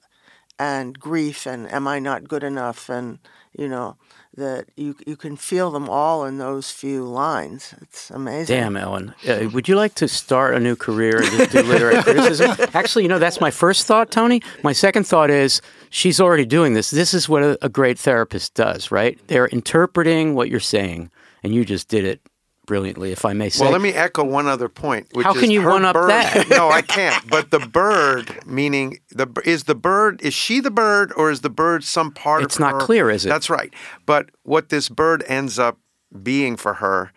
and 0.59 0.99
grief 0.99 1.47
and 1.47 1.71
am 1.73 1.87
I 1.88 1.99
not 1.99 2.29
good 2.29 2.45
enough 2.45 2.88
and 2.88 3.18
you 3.57 3.68
know 3.68 3.97
that 4.37 4.66
you 4.77 4.97
you 5.07 5.16
can 5.16 5.37
feel 5.37 5.71
them 5.71 5.88
all 5.88 6.25
in 6.25 6.38
those 6.38 6.71
few 6.71 7.05
lines. 7.05 7.75
It's 7.83 8.11
amazing. 8.11 8.57
Damn, 8.57 8.77
Ellen. 8.77 9.14
Uh, 9.29 9.49
would 9.53 9.68
you 9.68 9.77
like 9.77 9.95
to 9.97 10.09
start 10.09 10.55
a 10.55 10.61
new 10.61 10.75
career 10.75 11.18
and 11.23 11.27
just 11.27 11.53
do 11.53 11.62
literary 11.62 12.03
criticism? 12.03 12.57
Actually, 12.73 13.03
you 13.03 13.09
know, 13.09 13.18
that's 13.18 13.40
my 13.40 13.51
first 13.51 13.87
thought, 13.87 14.11
Tony. 14.11 14.42
My 14.62 14.73
second 14.73 15.07
thought 15.07 15.31
is 15.31 15.61
she's 15.90 16.21
already 16.21 16.47
doing 16.47 16.75
this. 16.75 16.90
This 16.90 17.12
is 17.12 17.29
what 17.29 17.42
a, 17.42 17.59
a 17.62 17.68
great 17.68 17.99
therapist 17.99 18.55
does, 18.55 18.90
right? 18.90 19.18
They're 19.27 19.47
interpreting 19.49 20.35
what 20.35 20.49
you're 20.49 20.61
saying, 20.61 21.11
and 21.42 21.55
you 21.55 21.64
just 21.64 21.88
did 21.88 22.05
it 22.05 22.21
brilliantly, 22.66 23.12
if 23.12 23.25
I 23.25 23.33
may 23.33 23.48
say. 23.48 23.64
Well, 23.64 23.72
let 23.72 23.81
me 23.81 23.90
echo 23.90 24.25
one 24.25 24.46
other 24.46 24.68
point. 24.68 25.09
Which 25.12 25.25
How 25.25 25.35
is 25.35 25.40
can 25.40 25.51
you 25.51 25.64
one-up 25.64 25.94
bird- 25.94 26.11
that? 26.11 26.46
no, 26.51 26.68
I 26.70 26.83
can't. 26.98 27.29
But 27.29 27.51
the 27.51 27.59
bird, 27.61 28.38
meaning 28.46 28.98
the 29.11 29.27
is 29.44 29.64
the 29.64 29.75
bird 29.75 30.20
is 30.22 30.35
she 30.35 30.61
the 30.61 30.70
bird 30.70 31.12
or 31.16 31.31
is 31.31 31.40
the 31.40 31.51
bird 31.51 31.85
some 31.85 32.11
part 32.12 32.42
It's 32.42 32.57
of 32.57 32.61
not 32.61 32.72
her? 32.75 32.81
clear, 32.81 33.11
is 33.11 33.27
it? 33.27 33.29
That's 33.29 33.51
right. 33.51 33.72
But 34.07 34.31
what 34.44 34.68
this 34.68 34.88
bird 34.88 35.25
ends 35.27 35.59
up 35.59 35.79
being 36.22 36.57
for 36.57 36.75
her 36.75 37.12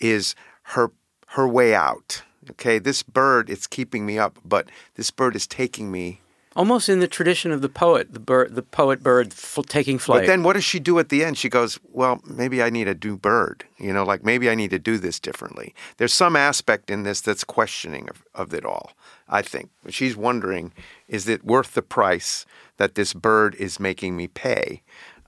is 0.00 0.34
her 0.62 0.92
her 1.28 1.46
way 1.48 1.74
out. 1.74 2.22
Okay, 2.52 2.78
this 2.78 3.02
bird 3.02 3.50
it's 3.50 3.66
keeping 3.66 4.06
me 4.06 4.18
up, 4.18 4.38
but 4.44 4.68
this 4.94 5.10
bird 5.10 5.34
is 5.36 5.46
taking 5.46 5.90
me. 5.90 6.20
Almost 6.56 6.88
in 6.88 7.00
the 7.00 7.06
tradition 7.06 7.52
of 7.52 7.60
the 7.60 7.68
poet, 7.68 8.14
the 8.14 8.18
bird, 8.18 8.54
the 8.54 8.62
poet 8.62 9.02
bird 9.02 9.32
f- 9.32 9.58
taking 9.68 9.98
flight. 9.98 10.22
But 10.22 10.26
then 10.26 10.42
what 10.42 10.54
does 10.54 10.64
she 10.64 10.80
do 10.80 10.98
at 10.98 11.10
the 11.10 11.22
end? 11.22 11.36
She 11.36 11.48
goes, 11.50 11.78
"Well, 11.92 12.20
maybe 12.24 12.62
I 12.62 12.70
need 12.70 12.88
a 12.88 12.94
new 12.94 13.16
bird. 13.18 13.64
You 13.78 13.92
know, 13.92 14.04
like 14.04 14.24
maybe 14.24 14.48
I 14.48 14.54
need 14.54 14.70
to 14.70 14.78
do 14.78 14.96
this 14.96 15.20
differently." 15.20 15.74
There's 15.98 16.14
some 16.14 16.34
aspect 16.34 16.90
in 16.90 17.02
this 17.02 17.20
that's 17.20 17.44
questioning 17.44 18.08
of, 18.08 18.24
of 18.34 18.54
it 18.54 18.64
all. 18.64 18.92
I 19.28 19.42
think 19.42 19.68
she's 19.90 20.16
wondering, 20.16 20.72
is 21.08 21.28
it 21.28 21.44
worth 21.44 21.74
the 21.74 21.82
price 21.82 22.46
that 22.78 22.94
this 22.94 23.12
bird 23.12 23.54
is 23.56 23.78
making 23.78 24.16
me 24.16 24.26
pay? 24.26 24.82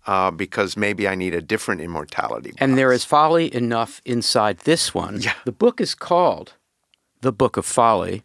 Uh, 0.07 0.31
because 0.31 0.75
maybe 0.75 1.07
I 1.07 1.15
need 1.15 1.35
a 1.35 1.43
different 1.43 1.83
immortality. 1.83 2.55
And 2.57 2.79
there 2.79 2.93
is 2.93 3.05
folly 3.05 3.55
enough 3.55 4.01
inside 4.07 4.61
this 4.61 4.95
one. 4.95 5.21
Yeah. 5.21 5.35
The 5.45 5.53
book 5.53 5.83
is 5.83 5.95
called 5.95 6.55
The 7.21 7.33
Book 7.33 7.59
of 7.59 7.67
Folly, 7.67 8.23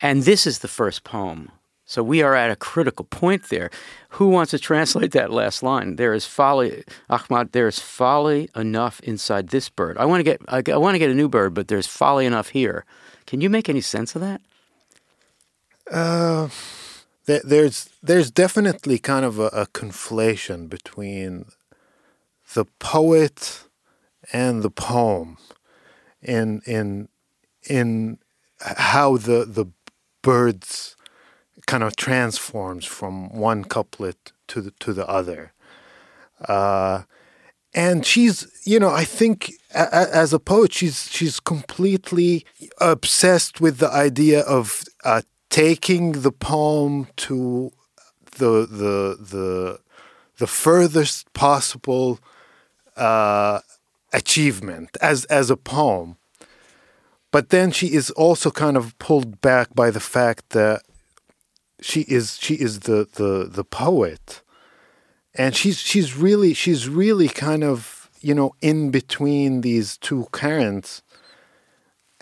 and 0.00 0.24
this 0.24 0.44
is 0.44 0.58
the 0.58 0.66
first 0.66 1.04
poem. 1.04 1.52
So 1.90 2.04
we 2.04 2.22
are 2.22 2.36
at 2.36 2.52
a 2.52 2.56
critical 2.56 3.04
point 3.04 3.48
there. 3.48 3.68
Who 4.10 4.28
wants 4.28 4.52
to 4.52 4.60
translate 4.60 5.10
that 5.10 5.32
last 5.32 5.60
line? 5.60 5.96
There 5.96 6.14
is 6.14 6.24
folly, 6.24 6.84
Ahmad. 7.08 7.50
There 7.50 7.66
is 7.66 7.80
folly 7.80 8.48
enough 8.54 9.00
inside 9.00 9.48
this 9.48 9.68
bird. 9.68 9.98
I 9.98 10.04
want 10.04 10.20
to 10.20 10.22
get, 10.22 10.40
I, 10.46 10.62
want 10.78 10.94
to 10.94 11.00
get 11.00 11.10
a 11.10 11.14
new 11.14 11.28
bird, 11.28 11.52
but 11.52 11.66
there's 11.66 11.88
folly 11.88 12.26
enough 12.26 12.50
here. 12.50 12.84
Can 13.26 13.40
you 13.40 13.50
make 13.50 13.68
any 13.68 13.80
sense 13.80 14.14
of 14.14 14.20
that? 14.22 14.40
Uh, 15.90 16.48
there, 17.26 17.40
there's 17.42 17.90
there's 18.00 18.30
definitely 18.30 19.00
kind 19.00 19.24
of 19.24 19.40
a, 19.40 19.46
a 19.46 19.66
conflation 19.66 20.68
between 20.68 21.46
the 22.54 22.66
poet 22.78 23.64
and 24.32 24.62
the 24.62 24.70
poem 24.70 25.38
in 26.22 26.62
in 26.66 27.08
in 27.68 28.18
how 28.60 29.16
the 29.16 29.44
the 29.44 29.66
birds 30.22 30.94
kind 31.70 31.84
of 31.84 31.94
transforms 31.94 32.84
from 32.84 33.28
one 33.48 33.64
couplet 33.64 34.32
to 34.48 34.60
the, 34.60 34.70
to 34.80 34.92
the 34.92 35.06
other. 35.08 35.52
Uh, 36.48 37.02
and 37.72 38.04
she's, 38.04 38.46
you 38.64 38.80
know, 38.80 38.90
I 38.90 39.04
think 39.04 39.52
a, 39.74 39.86
a- 40.00 40.16
as 40.22 40.32
a 40.32 40.38
poet, 40.40 40.72
she's 40.72 41.08
she's 41.16 41.38
completely 41.38 42.44
obsessed 42.80 43.60
with 43.60 43.78
the 43.78 43.90
idea 44.08 44.40
of 44.40 44.82
uh, 45.04 45.22
taking 45.48 46.22
the 46.26 46.32
poem 46.32 47.06
to 47.16 47.70
the 48.38 48.66
the 48.66 49.16
the 49.34 49.78
the 50.38 50.46
furthest 50.46 51.32
possible 51.32 52.18
uh, 52.96 53.60
achievement 54.12 54.96
as 55.00 55.24
as 55.26 55.50
a 55.50 55.56
poem. 55.56 56.16
But 57.30 57.50
then 57.50 57.70
she 57.70 57.86
is 57.86 58.10
also 58.10 58.50
kind 58.50 58.76
of 58.76 58.98
pulled 58.98 59.40
back 59.40 59.68
by 59.74 59.92
the 59.92 60.00
fact 60.16 60.50
that 60.50 60.82
she 61.82 62.02
is 62.02 62.38
she 62.38 62.54
is 62.54 62.80
the 62.80 63.08
the 63.14 63.48
the 63.50 63.64
poet. 63.64 64.42
And 65.34 65.54
she's 65.54 65.78
she's 65.78 66.16
really 66.16 66.54
she's 66.54 66.88
really 66.88 67.28
kind 67.28 67.62
of 67.64 68.10
you 68.20 68.34
know 68.34 68.54
in 68.60 68.90
between 68.90 69.60
these 69.60 69.96
two 69.96 70.26
currents. 70.32 71.02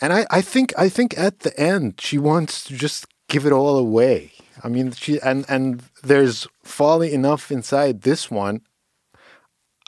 And 0.01 0.13
i 0.13 0.27
i 0.31 0.41
think 0.41 0.73
i 0.79 0.89
think 0.89 1.19
at 1.19 1.41
the 1.41 1.59
end 1.59 2.01
she 2.01 2.19
wants 2.19 2.65
to 2.65 2.75
just 2.75 3.07
give 3.29 3.47
it 3.47 3.53
all 3.53 3.77
away. 3.77 4.33
I 4.63 4.69
mean 4.69 4.93
she 4.93 5.21
and 5.21 5.45
and 5.49 5.83
there's 6.03 6.47
folly 6.63 7.13
enough 7.13 7.51
inside 7.51 8.03
this 8.03 8.31
one. 8.31 8.61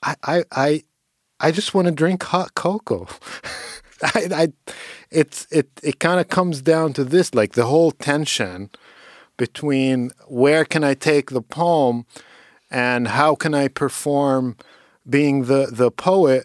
I 0.03 0.17
i 0.23 0.45
i, 0.53 0.83
I 1.39 1.51
just 1.53 1.75
want 1.75 1.87
to 1.87 1.93
drink 1.93 2.23
hot 2.23 2.55
cocoa. 2.55 3.07
I, 4.03 4.29
I 4.33 4.53
it's 5.11 5.47
it 5.51 5.69
it 5.83 6.01
kind 6.01 6.21
of 6.21 6.29
comes 6.29 6.63
down 6.63 6.93
to 6.95 7.05
this 7.05 7.35
like 7.35 7.53
the 7.53 7.67
whole 7.67 7.91
tension 7.91 8.71
between 9.45 10.13
where 10.29 10.65
can 10.65 10.85
I 10.85 10.95
take 10.95 11.31
the 11.31 11.43
poem 11.43 12.07
and 12.71 13.09
how 13.09 13.35
can 13.35 13.55
I 13.55 13.67
perform 13.69 14.57
being 15.09 15.47
the 15.47 15.63
the 15.73 15.91
poet 15.91 16.45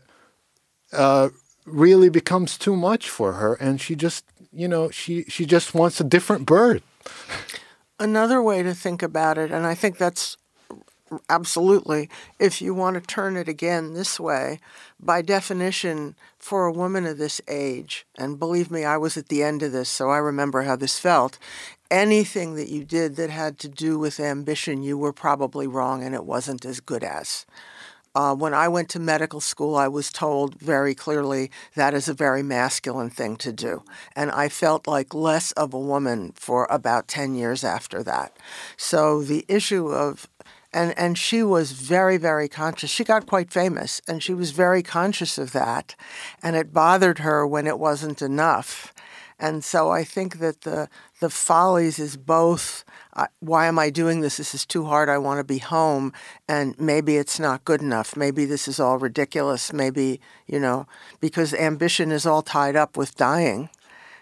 uh, 0.94 1.30
really 1.66 2.10
becomes 2.10 2.58
too 2.58 2.76
much 2.76 3.10
for 3.10 3.34
her 3.34 3.54
and 3.56 3.82
she 3.82 3.96
just 3.96 4.24
you 4.52 4.68
know 4.68 4.90
she 4.90 5.24
she 5.26 5.46
just 5.46 5.76
wants 5.76 6.00
a 6.00 6.04
different 6.16 6.46
bird 6.46 6.82
Another 8.00 8.42
way 8.42 8.62
to 8.62 8.74
think 8.74 9.02
about 9.02 9.38
it, 9.38 9.52
and 9.52 9.66
I 9.66 9.74
think 9.74 9.98
that's 9.98 10.36
absolutely, 11.30 12.10
if 12.40 12.62
you 12.62 12.74
want 12.74 12.96
to 12.96 13.02
turn 13.02 13.38
it 13.38 13.48
again 13.48 13.94
this 13.94 14.20
way, 14.20 14.60
by 15.00 15.22
definition, 15.22 16.16
for 16.38 16.66
a 16.66 16.74
woman 16.74 17.06
of 17.06 17.18
this 17.18 17.40
age, 17.48 18.06
and 18.18 18.38
believe 18.38 18.70
me, 18.70 18.84
I 18.84 18.98
was 18.98 19.16
at 19.16 19.30
the 19.30 19.44
end 19.44 19.64
of 19.64 19.72
this, 19.72 19.88
so 19.88 20.10
I 20.10 20.18
remember 20.18 20.64
how 20.64 20.76
this 20.76 21.00
felt. 21.00 21.38
Anything 21.92 22.56
that 22.56 22.70
you 22.70 22.84
did 22.84 23.16
that 23.16 23.30
had 23.30 23.60
to 23.60 23.68
do 23.68 24.00
with 24.00 24.20
ambition, 24.20 24.84
you 24.84 24.98
were 24.98 25.14
probably 25.14 25.68
wrong 25.68 26.04
and 26.04 26.16
it 26.16 26.26
wasn't 26.26 26.66
as 26.66 26.80
good 26.80 27.04
as. 27.04 27.46
Uh, 28.16 28.34
when 28.34 28.54
I 28.54 28.70
went 28.70 28.90
to 28.92 29.00
medical 29.00 29.42
school, 29.42 29.76
I 29.76 29.90
was 29.90 30.10
told 30.10 30.56
very 30.56 30.96
clearly 30.96 31.52
that 31.76 31.94
is 31.94 32.08
a 32.08 32.14
very 32.14 32.42
masculine 32.42 33.10
thing 33.10 33.36
to 33.38 33.52
do. 33.52 33.84
And 34.16 34.32
I 34.32 34.48
felt 34.48 34.88
like 34.88 35.14
less 35.14 35.52
of 35.52 35.74
a 35.74 35.80
woman 35.80 36.32
for 36.34 36.66
about 36.70 37.10
10 37.10 37.36
years 37.36 37.66
after 37.66 38.02
that. 38.04 38.36
So 38.78 39.22
the 39.22 39.46
issue 39.48 39.90
of 39.90 40.28
And 40.74 40.94
and 40.98 41.18
she 41.18 41.42
was 41.44 41.72
very 41.72 42.18
very 42.18 42.50
conscious. 42.50 42.92
She 42.92 43.04
got 43.04 43.28
quite 43.28 43.52
famous 43.52 44.02
and 44.08 44.22
she 44.22 44.34
was 44.34 44.52
very 44.52 44.84
conscious 44.84 45.38
of 45.38 45.52
that 45.52 45.96
and 46.44 46.56
it 46.56 46.74
bothered 46.74 47.20
her 47.20 47.48
when 47.48 47.68
it 47.68 47.80
wasn't 47.80 48.22
enough. 48.22 48.94
And 49.40 49.64
so 49.64 49.92
I 49.92 50.04
think 50.06 50.40
that 50.40 50.62
the 50.62 50.88
the 51.20 51.30
follies 51.30 52.00
is 52.00 52.18
both 52.18 52.84
uh, 53.16 53.28
why 53.40 53.68
am 53.68 53.80
I 53.80 53.90
doing 53.90 54.22
this? 54.22 54.38
This 54.38 54.54
is 54.54 54.66
too 54.66 54.86
hard. 54.86 55.08
I 55.08 55.18
want 55.18 55.40
to 55.40 55.44
be 55.44 55.60
home. 55.60 56.12
And 56.50 56.78
maybe 56.80 57.16
it's 57.16 57.40
not 57.40 57.64
good 57.64 57.82
enough. 57.82 58.18
Maybe 58.18 58.46
this 58.46 58.68
is 58.68 58.80
all 58.80 58.98
ridiculous. 58.98 59.72
Maybe, 59.72 60.20
you 60.48 60.60
know, 60.60 60.86
because 61.22 61.54
ambition 61.54 62.12
is 62.12 62.26
all 62.26 62.42
tied 62.42 62.76
up 62.76 62.98
with 62.98 63.16
dying. 63.16 63.70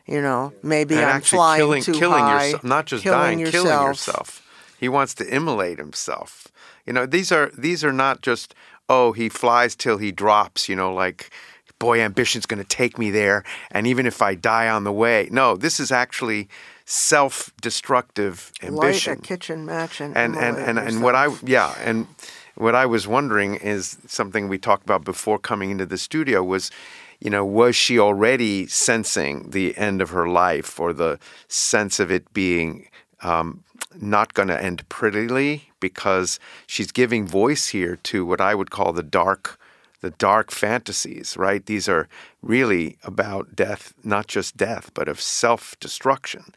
You 0.05 0.21
know, 0.21 0.53
maybe 0.61 0.95
and 0.95 1.05
I'm 1.05 1.17
actually 1.17 1.37
flying 1.37 1.59
killing, 1.59 1.81
too 1.81 1.93
killing 1.93 2.19
high. 2.19 2.45
yourself, 2.45 2.63
not 2.65 2.85
just 2.85 3.03
killing 3.03 3.19
dying, 3.19 3.39
yourself. 3.39 3.63
killing 3.63 3.87
yourself. 3.87 4.75
He 4.77 4.89
wants 4.89 5.13
to 5.15 5.27
immolate 5.33 5.77
himself. 5.77 6.49
You 6.85 6.91
know, 6.91 7.05
these 7.05 7.31
are 7.31 7.51
these 7.57 7.85
are 7.85 7.93
not 7.93 8.21
just 8.21 8.53
oh 8.89 9.13
he 9.13 9.29
flies 9.29 9.77
till 9.77 9.97
he 9.97 10.11
drops. 10.11 10.67
You 10.67 10.75
know, 10.75 10.93
like 10.93 11.31
boy, 11.79 12.01
ambition's 12.01 12.45
going 12.45 12.61
to 12.61 12.67
take 12.67 12.99
me 12.99 13.11
there, 13.11 13.45
and 13.71 13.87
even 13.87 14.05
if 14.05 14.21
I 14.21 14.35
die 14.35 14.67
on 14.67 14.83
the 14.83 14.91
way, 14.91 15.29
no, 15.31 15.55
this 15.55 15.79
is 15.79 15.89
actually 15.89 16.49
self-destructive 16.85 18.51
ambition. 18.61 19.11
Light 19.13 19.19
a 19.19 19.21
kitchen 19.21 19.65
match 19.65 20.01
and 20.01 20.17
and 20.17 20.35
and 20.35 20.57
and, 20.57 20.79
and 20.79 21.01
what 21.01 21.15
I 21.15 21.27
yeah 21.43 21.75
and 21.83 22.07
what 22.55 22.75
I 22.75 22.85
was 22.85 23.07
wondering 23.07 23.55
is 23.55 23.97
something 24.07 24.49
we 24.49 24.57
talked 24.57 24.83
about 24.83 25.03
before 25.03 25.39
coming 25.39 25.71
into 25.71 25.85
the 25.85 25.97
studio 25.97 26.43
was 26.43 26.71
you 27.19 27.29
know 27.29 27.45
was 27.45 27.75
she 27.75 27.97
already 27.99 28.67
sensing 28.67 29.49
the 29.51 29.77
end 29.77 30.01
of 30.01 30.09
her 30.09 30.27
life 30.27 30.79
or 30.79 30.93
the 30.93 31.19
sense 31.47 31.99
of 31.99 32.11
it 32.11 32.31
being 32.33 32.89
um, 33.21 33.63
not 33.99 34.33
going 34.33 34.49
to 34.49 34.61
end 34.61 34.87
prettily 34.89 35.69
because 35.79 36.39
she's 36.67 36.91
giving 36.91 37.25
voice 37.25 37.67
here 37.67 37.95
to 37.97 38.25
what 38.25 38.41
I 38.41 38.55
would 38.55 38.71
call 38.71 38.91
the 38.93 39.03
dark 39.03 39.57
the 40.03 40.11
dark 40.11 40.51
fantasies 40.51 41.35
right? 41.37 41.65
These 41.65 41.87
are 41.87 42.07
really 42.41 42.97
about 43.03 43.55
death 43.55 43.93
not 44.03 44.27
just 44.27 44.57
death 44.57 44.91
but 44.93 45.07
of 45.07 45.19
self-destruction. 45.19 46.53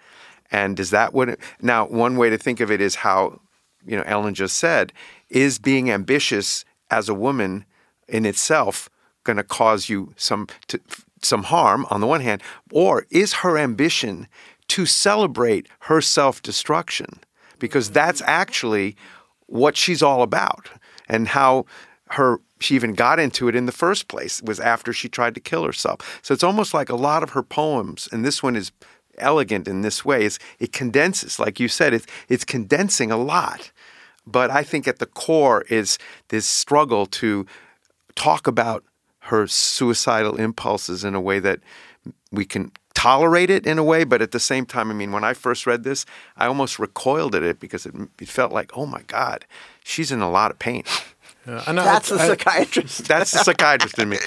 And 0.51 0.79
is 0.81 0.91
that 0.91 1.15
what 1.15 1.29
it, 1.31 1.41
now 1.63 1.87
one 1.87 2.17
way 2.17 2.29
to 2.29 2.39
think 2.39 2.59
of 2.61 2.71
it 2.71 2.81
is 2.81 2.97
how 2.97 3.41
you 3.87 3.97
know 3.97 4.03
Ellen 4.05 4.35
just 4.35 4.57
said 4.57 4.93
is 5.31 5.59
being 5.59 5.91
ambitious 5.91 6.65
as 6.91 7.09
a 7.09 7.15
woman 7.15 7.65
in 8.09 8.27
itself 8.27 8.89
going 9.23 9.37
to 9.37 9.45
cause 9.45 9.89
you 9.89 10.13
some 10.17 10.49
to, 10.67 10.81
some 11.23 11.45
harm 11.45 11.87
on 11.89 12.01
the 12.01 12.07
one 12.07 12.21
hand 12.21 12.43
or 12.73 13.07
is 13.11 13.33
her 13.45 13.57
ambition 13.57 14.27
to 14.69 14.87
celebrate 14.87 15.69
her 15.83 16.01
self-destruction? 16.01 17.21
Because 17.61 17.91
that's 17.91 18.23
actually 18.23 18.97
what 19.47 19.77
she's 19.77 20.03
all 20.03 20.23
about 20.23 20.69
and 21.09 21.29
how 21.29 21.65
her 22.11 22.41
she 22.61 22.75
even 22.75 22.95
got 22.95 23.19
into 23.19 23.49
it 23.49 23.57
in 23.57 23.67
the 23.67 23.73
first 23.73 24.09
place 24.09 24.41
was 24.43 24.59
after 24.61 24.93
she 24.93 25.09
tried 25.09 25.35
to 25.35 25.41
kill 25.41 25.65
herself. 25.65 26.21
So 26.23 26.33
it's 26.33 26.45
almost 26.45 26.73
like 26.73 26.89
a 26.89 26.97
lot 26.97 27.23
of 27.23 27.31
her 27.31 27.43
poems 27.43 28.09
and 28.13 28.25
this 28.25 28.43
one 28.43 28.57
is 28.57 28.73
elegant 29.19 29.67
in 29.67 29.81
this 29.81 30.05
way 30.05 30.25
is 30.25 30.39
it 30.59 30.73
condenses 30.73 31.39
like 31.39 31.59
you 31.59 31.69
said 31.69 31.95
it's 31.95 32.07
it's 32.29 32.45
condensing 32.45 33.11
a 33.11 33.17
lot. 33.17 33.71
But 34.27 34.51
i 34.51 34.63
think 34.63 34.89
at 34.89 34.99
the 34.99 35.07
core 35.07 35.63
is 35.69 35.99
this 36.29 36.47
struggle 36.47 37.07
to 37.07 37.47
talk 38.15 38.47
about 38.47 38.85
her 39.21 39.47
suicidal 39.47 40.37
impulses 40.37 41.05
in 41.05 41.15
a 41.15 41.21
way 41.21 41.39
that 41.41 41.61
we 42.31 42.45
can 42.45 42.73
tolerate 42.95 43.51
it 43.51 43.67
in 43.67 43.79
a 43.79 43.85
way 43.85 44.05
but 44.05 44.23
at 44.23 44.31
the 44.31 44.41
same 44.41 44.65
time 44.65 44.91
i 44.91 44.95
mean 44.95 45.13
when 45.13 45.23
i 45.23 45.35
first 45.35 45.67
read 45.67 45.85
this 45.85 46.07
i 46.39 46.47
almost 46.47 46.79
recoiled 46.79 47.35
at 47.35 47.43
it 47.43 47.61
because 47.61 47.85
it, 47.85 47.95
it 48.21 48.29
felt 48.29 48.53
like 48.53 48.71
oh 48.75 48.87
my 48.87 49.03
god 49.03 49.45
she's 49.85 50.11
in 50.11 50.23
a 50.23 50.31
lot 50.31 50.51
of 50.51 50.59
pain 50.59 50.83
Yeah, 51.47 51.63
and 51.67 51.79
I- 51.81 51.85
That's 51.85 52.11
a 52.11 52.17
I- 52.17 52.27
psychiatrist. 52.29 53.07
that's 53.09 53.31
the 53.33 53.39
psychiatrist 53.45 53.99
in 53.99 54.09
me 54.09 54.19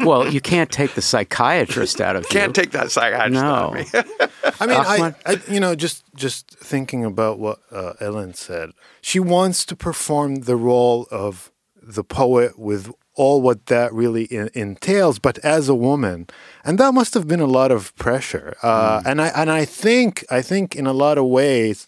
well, 0.04 0.30
you 0.32 0.40
can't 0.40 0.70
take 0.70 0.94
the 0.94 1.02
psychiatrist 1.02 2.00
out 2.00 2.16
of 2.16 2.28
can't 2.28 2.56
you. 2.56 2.62
take 2.62 2.72
that 2.72 2.90
psychiatrist 2.90 3.42
out 3.42 3.76
of 3.78 3.92
me 3.94 4.00
I 4.60 4.66
mean, 4.66 4.76
I, 4.76 5.14
I, 5.26 5.40
you 5.48 5.60
know, 5.60 5.74
just 5.74 6.04
just 6.14 6.50
thinking 6.50 7.04
about 7.04 7.38
what 7.38 7.58
uh, 7.70 7.94
Ellen 8.00 8.34
said, 8.34 8.70
she 9.00 9.18
wants 9.20 9.64
to 9.66 9.76
perform 9.76 10.42
the 10.42 10.56
role 10.56 11.06
of 11.10 11.50
the 11.82 12.04
poet 12.04 12.58
with 12.58 12.92
all 13.14 13.40
what 13.42 13.66
that 13.66 13.92
really 13.92 14.24
in, 14.24 14.48
entails, 14.54 15.18
but 15.18 15.38
as 15.40 15.68
a 15.68 15.74
woman, 15.74 16.26
and 16.64 16.78
that 16.78 16.92
must 16.94 17.14
have 17.14 17.26
been 17.28 17.40
a 17.40 17.46
lot 17.46 17.70
of 17.70 17.94
pressure. 17.96 18.54
Uh, 18.62 19.02
And 19.04 19.20
I 19.20 19.28
and 19.28 19.50
I 19.50 19.64
think 19.64 20.24
I 20.30 20.42
think 20.42 20.74
in 20.76 20.86
a 20.86 20.92
lot 20.92 21.18
of 21.18 21.24
ways 21.26 21.86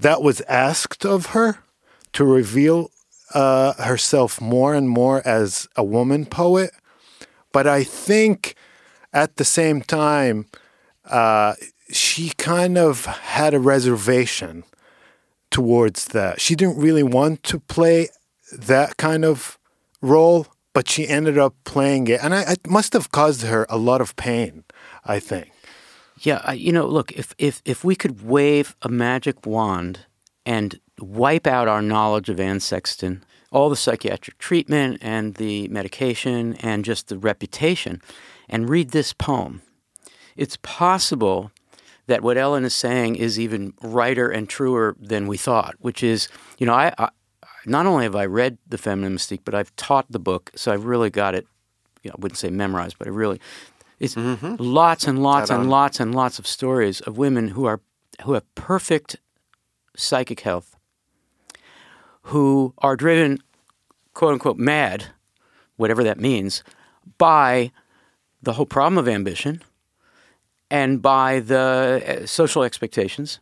that 0.00 0.22
was 0.22 0.40
asked 0.48 1.04
of 1.04 1.26
her 1.26 1.58
to 2.12 2.24
reveal 2.24 2.90
uh, 3.34 3.74
herself 3.74 4.40
more 4.40 4.74
and 4.74 4.88
more 4.88 5.26
as 5.26 5.68
a 5.76 5.84
woman 5.84 6.26
poet. 6.26 6.72
But 7.52 7.66
I 7.66 7.84
think 7.84 8.54
at 9.12 9.36
the 9.36 9.44
same 9.44 9.82
time, 9.82 10.46
uh, 11.04 11.54
she 11.90 12.30
kind 12.30 12.78
of 12.78 13.04
had 13.06 13.54
a 13.54 13.60
reservation 13.60 14.64
towards 15.50 16.06
that. 16.06 16.40
She 16.40 16.54
didn't 16.54 16.78
really 16.78 17.02
want 17.02 17.42
to 17.44 17.60
play 17.60 18.08
that 18.52 18.96
kind 18.96 19.24
of 19.24 19.58
role, 20.00 20.46
but 20.72 20.88
she 20.88 21.06
ended 21.06 21.36
up 21.38 21.54
playing 21.64 22.08
it, 22.08 22.22
and 22.22 22.34
I, 22.34 22.52
it 22.52 22.66
must 22.66 22.94
have 22.94 23.12
caused 23.12 23.42
her 23.42 23.66
a 23.68 23.76
lot 23.76 24.00
of 24.00 24.16
pain. 24.16 24.64
I 25.04 25.18
think. 25.18 25.52
Yeah, 26.20 26.52
you 26.52 26.72
know, 26.72 26.86
look, 26.86 27.12
if 27.12 27.34
if 27.38 27.60
if 27.64 27.84
we 27.84 27.96
could 27.96 28.22
wave 28.22 28.76
a 28.82 28.88
magic 28.88 29.44
wand 29.44 30.06
and 30.46 30.78
wipe 31.02 31.46
out 31.46 31.68
our 31.68 31.82
knowledge 31.82 32.28
of 32.28 32.40
Anne 32.40 32.60
Sexton, 32.60 33.24
all 33.50 33.68
the 33.68 33.76
psychiatric 33.76 34.38
treatment 34.38 34.98
and 35.02 35.34
the 35.34 35.68
medication 35.68 36.54
and 36.56 36.84
just 36.84 37.08
the 37.08 37.18
reputation, 37.18 38.00
and 38.48 38.68
read 38.68 38.90
this 38.90 39.12
poem, 39.12 39.62
it's 40.36 40.56
possible 40.62 41.50
that 42.06 42.22
what 42.22 42.36
Ellen 42.36 42.64
is 42.64 42.74
saying 42.74 43.16
is 43.16 43.38
even 43.38 43.74
righter 43.82 44.30
and 44.30 44.48
truer 44.48 44.96
than 44.98 45.26
we 45.26 45.36
thought. 45.36 45.74
Which 45.78 46.02
is, 46.02 46.28
you 46.58 46.66
know, 46.66 46.74
I, 46.74 46.92
I 46.98 47.10
not 47.66 47.86
only 47.86 48.04
have 48.04 48.16
I 48.16 48.26
read 48.26 48.58
The 48.66 48.78
Feminine 48.78 49.16
Mystique, 49.16 49.42
but 49.44 49.54
I've 49.54 49.74
taught 49.76 50.10
the 50.10 50.18
book, 50.18 50.50
so 50.54 50.72
I've 50.72 50.84
really 50.84 51.10
got 51.10 51.34
it. 51.34 51.46
You 52.02 52.10
know, 52.10 52.16
I 52.18 52.20
wouldn't 52.20 52.38
say 52.38 52.50
memorized, 52.50 52.98
but 52.98 53.06
I 53.06 53.10
really 53.10 53.40
it's 54.02 54.16
mm-hmm. 54.16 54.56
lots 54.58 55.06
and 55.06 55.22
lots 55.22 55.48
and 55.48 55.70
lots 55.70 56.00
and 56.00 56.12
lots 56.12 56.40
of 56.40 56.46
stories 56.46 57.00
of 57.02 57.16
women 57.16 57.48
who 57.48 57.66
are 57.66 57.80
who 58.24 58.32
have 58.32 58.52
perfect 58.56 59.16
psychic 59.96 60.40
health, 60.40 60.74
who 62.22 62.74
are 62.78 62.96
driven, 62.96 63.38
quote 64.14 64.32
unquote, 64.32 64.58
mad, 64.58 65.06
whatever 65.76 66.04
that 66.04 66.20
means, 66.20 66.62
by 67.18 67.72
the 68.42 68.54
whole 68.54 68.66
problem 68.66 68.98
of 68.98 69.08
ambition 69.08 69.62
and 70.70 71.02
by 71.02 71.40
the 71.40 72.20
uh, 72.22 72.26
social 72.26 72.62
expectations. 72.62 73.40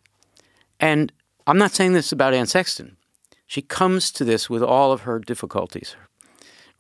And 0.79 1.13
I'm 1.47 1.59
not 1.59 1.73
saying 1.73 1.93
this 1.93 2.13
about 2.13 2.35
Anne 2.35 2.47
Sexton. 2.47 2.97
She 3.47 3.63
comes 3.63 4.11
to 4.13 4.25
this 4.25 4.49
with 4.49 4.63
all 4.63 4.93
of 4.93 5.03
her 5.03 5.19
difficulties, 5.19 5.97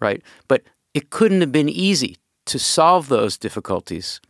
right? 0.00 0.22
But 0.48 0.62
it 0.94 1.10
couldn't 1.10 1.40
have 1.40 1.52
been 1.52 1.68
easy 1.68 2.16
to 2.46 2.58
solve 2.58 3.08
those 3.08 3.36
difficulties 3.36 4.20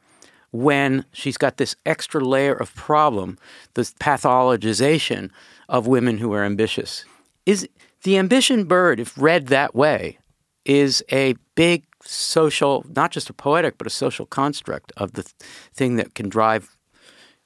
when 0.51 1.05
she's 1.13 1.37
got 1.37 1.57
this 1.57 1.77
extra 1.87 2.21
layer 2.21 2.55
of 2.55 2.75
problem, 2.75 3.39
this 3.75 3.93
pathologization 3.95 5.31
of 5.69 5.87
women 5.87 6.19
who 6.19 6.33
are 6.33 6.45
ambitious. 6.45 7.05
Is 7.51 7.69
the 8.05 8.17
ambition 8.17 8.63
bird, 8.63 9.01
if 9.01 9.21
read 9.21 9.49
that 9.49 9.75
way, 9.75 10.19
is 10.65 11.03
a 11.11 11.35
big 11.57 11.85
social, 12.01 12.85
not 12.95 13.11
just 13.11 13.29
a 13.29 13.33
poetic, 13.33 13.77
but 13.77 13.89
a 13.89 13.91
social 13.91 14.25
construct 14.25 14.93
of 14.97 15.15
the 15.15 15.25
th- 15.25 15.35
thing 15.75 15.97
that 15.97 16.15
can 16.15 16.29
drive 16.29 16.77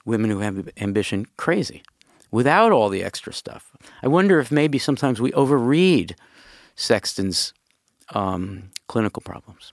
women 0.05 0.29
who 0.29 0.41
have 0.41 0.69
ambition 0.77 1.25
crazy 1.39 1.83
without 2.31 2.71
all 2.71 2.91
the 2.91 3.03
extra 3.03 3.33
stuff. 3.33 3.75
I 4.03 4.09
wonder 4.09 4.39
if 4.41 4.53
maybe 4.53 4.79
sometimes 4.79 5.23
we 5.23 5.33
overread 5.33 6.13
Sexton's 6.77 7.55
um, 8.11 8.73
clinical 8.89 9.23
problems. 9.23 9.73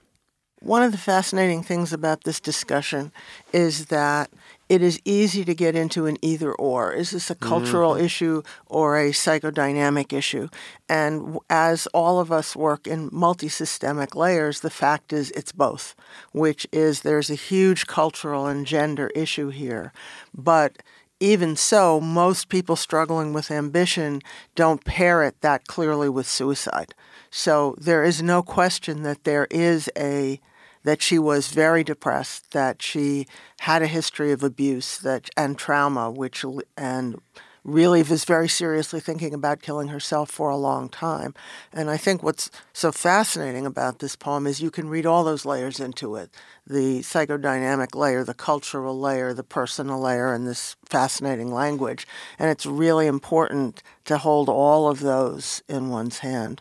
One 0.60 0.82
of 0.82 0.92
the 0.92 0.98
fascinating 1.12 1.62
things 1.62 1.92
about 1.92 2.24
this 2.24 2.40
discussion 2.40 3.12
is 3.52 3.86
that 3.86 4.30
it 4.68 4.82
is 4.82 5.00
easy 5.04 5.44
to 5.44 5.54
get 5.54 5.74
into 5.74 6.06
an 6.06 6.16
either 6.22 6.52
or. 6.52 6.92
Is 6.92 7.10
this 7.10 7.30
a 7.30 7.34
cultural 7.34 7.94
mm-hmm. 7.94 8.04
issue 8.04 8.42
or 8.66 8.98
a 8.98 9.10
psychodynamic 9.10 10.12
issue? 10.12 10.48
And 10.88 11.38
as 11.50 11.86
all 11.88 12.20
of 12.20 12.32
us 12.32 12.56
work 12.56 12.86
in 12.86 13.10
multisystemic 13.10 14.14
layers, 14.14 14.60
the 14.60 14.70
fact 14.70 15.12
is 15.12 15.30
it's 15.32 15.52
both, 15.52 15.94
which 16.32 16.66
is 16.72 17.00
there's 17.00 17.30
a 17.30 17.34
huge 17.34 17.86
cultural 17.86 18.46
and 18.46 18.66
gender 18.66 19.08
issue 19.14 19.50
here. 19.50 19.92
But 20.34 20.82
even 21.20 21.54
so, 21.54 22.00
most 22.00 22.48
people 22.48 22.74
struggling 22.74 23.32
with 23.32 23.50
ambition 23.50 24.22
don't 24.54 24.84
pair 24.84 25.22
it 25.22 25.40
that 25.40 25.68
clearly 25.68 26.08
with 26.08 26.26
suicide. 26.26 26.94
So 27.30 27.76
there 27.78 28.02
is 28.02 28.22
no 28.22 28.42
question 28.42 29.02
that 29.04 29.24
there 29.24 29.46
is 29.50 29.88
a 29.96 30.40
that 30.84 31.02
she 31.02 31.18
was 31.18 31.48
very 31.48 31.84
depressed, 31.84 32.52
that 32.52 32.82
she 32.82 33.26
had 33.60 33.82
a 33.82 33.86
history 33.86 34.32
of 34.32 34.42
abuse 34.42 34.98
that 34.98 35.30
and 35.36 35.58
trauma, 35.58 36.10
which 36.10 36.44
and 36.76 37.20
really 37.64 38.02
was 38.02 38.24
very 38.24 38.48
seriously 38.48 38.98
thinking 39.00 39.32
about 39.32 39.62
killing 39.62 39.88
herself 39.88 40.30
for 40.30 40.50
a 40.50 40.56
long 40.56 40.88
time. 40.88 41.34
And 41.72 41.90
I 41.90 41.96
think 41.96 42.22
what's 42.22 42.50
so 42.72 42.90
fascinating 42.90 43.66
about 43.66 44.00
this 44.00 44.16
poem 44.16 44.46
is 44.46 44.60
you 44.60 44.70
can 44.70 44.88
read 44.88 45.06
all 45.06 45.24
those 45.24 45.44
layers 45.44 45.78
into 45.78 46.16
it 46.16 46.30
the 46.64 47.00
psychodynamic 47.00 47.94
layer, 47.94 48.22
the 48.22 48.34
cultural 48.34 48.98
layer, 48.98 49.34
the 49.34 49.42
personal 49.42 50.00
layer, 50.00 50.32
and 50.32 50.46
this 50.46 50.76
fascinating 50.88 51.52
language. 51.52 52.06
And 52.38 52.50
it's 52.50 52.66
really 52.66 53.08
important 53.08 53.82
to 54.04 54.18
hold 54.18 54.48
all 54.48 54.88
of 54.88 55.00
those 55.00 55.62
in 55.68 55.88
one's 55.88 56.18
hand. 56.18 56.60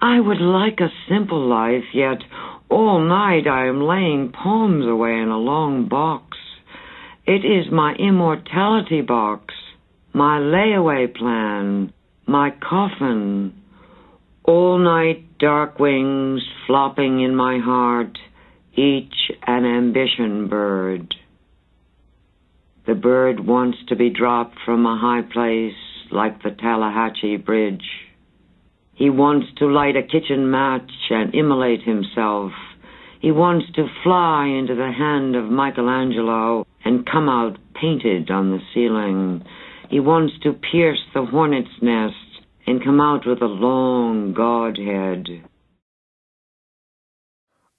I 0.00 0.20
would 0.20 0.40
like 0.40 0.78
a 0.80 0.92
simple 1.08 1.48
life, 1.48 1.84
yet 1.92 2.18
all 2.70 3.00
night 3.00 3.48
I 3.48 3.66
am 3.66 3.80
laying 3.80 4.32
poems 4.32 4.86
away 4.86 5.18
in 5.18 5.28
a 5.28 5.38
long 5.38 5.88
box. 5.88 6.36
It 7.26 7.44
is 7.44 7.72
my 7.72 7.94
immortality 7.94 9.00
box, 9.00 9.54
my 10.12 10.38
layaway 10.38 11.14
plan, 11.14 11.92
my 12.26 12.50
coffin. 12.50 13.54
All 14.44 14.78
night 14.78 15.38
dark 15.38 15.80
wings 15.80 16.42
flopping 16.66 17.20
in 17.20 17.34
my 17.34 17.58
heart, 17.58 18.16
each 18.74 19.32
an 19.46 19.64
ambition 19.64 20.48
bird. 20.48 21.14
The 22.86 22.94
bird 22.94 23.44
wants 23.44 23.78
to 23.88 23.96
be 23.96 24.10
dropped 24.10 24.58
from 24.64 24.86
a 24.86 24.96
high 24.96 25.22
place 25.30 25.74
like 26.12 26.42
the 26.42 26.50
Tallahatchie 26.50 27.36
Bridge. 27.38 28.07
He 28.98 29.10
wants 29.10 29.46
to 29.58 29.66
light 29.66 29.94
a 29.96 30.02
kitchen 30.02 30.50
match 30.50 30.90
and 31.10 31.32
immolate 31.32 31.82
himself. 31.82 32.50
He 33.20 33.30
wants 33.30 33.66
to 33.76 33.86
fly 34.02 34.46
into 34.46 34.74
the 34.74 34.90
hand 34.90 35.36
of 35.36 35.44
Michelangelo 35.44 36.66
and 36.84 37.06
come 37.06 37.28
out 37.28 37.58
painted 37.80 38.28
on 38.28 38.50
the 38.50 38.58
ceiling. 38.74 39.44
He 39.88 40.00
wants 40.00 40.34
to 40.42 40.52
pierce 40.52 40.98
the 41.14 41.24
hornet's 41.24 41.80
nest 41.80 42.16
and 42.66 42.82
come 42.82 43.00
out 43.00 43.24
with 43.24 43.40
a 43.40 43.46
long 43.46 44.34
godhead. 44.34 45.44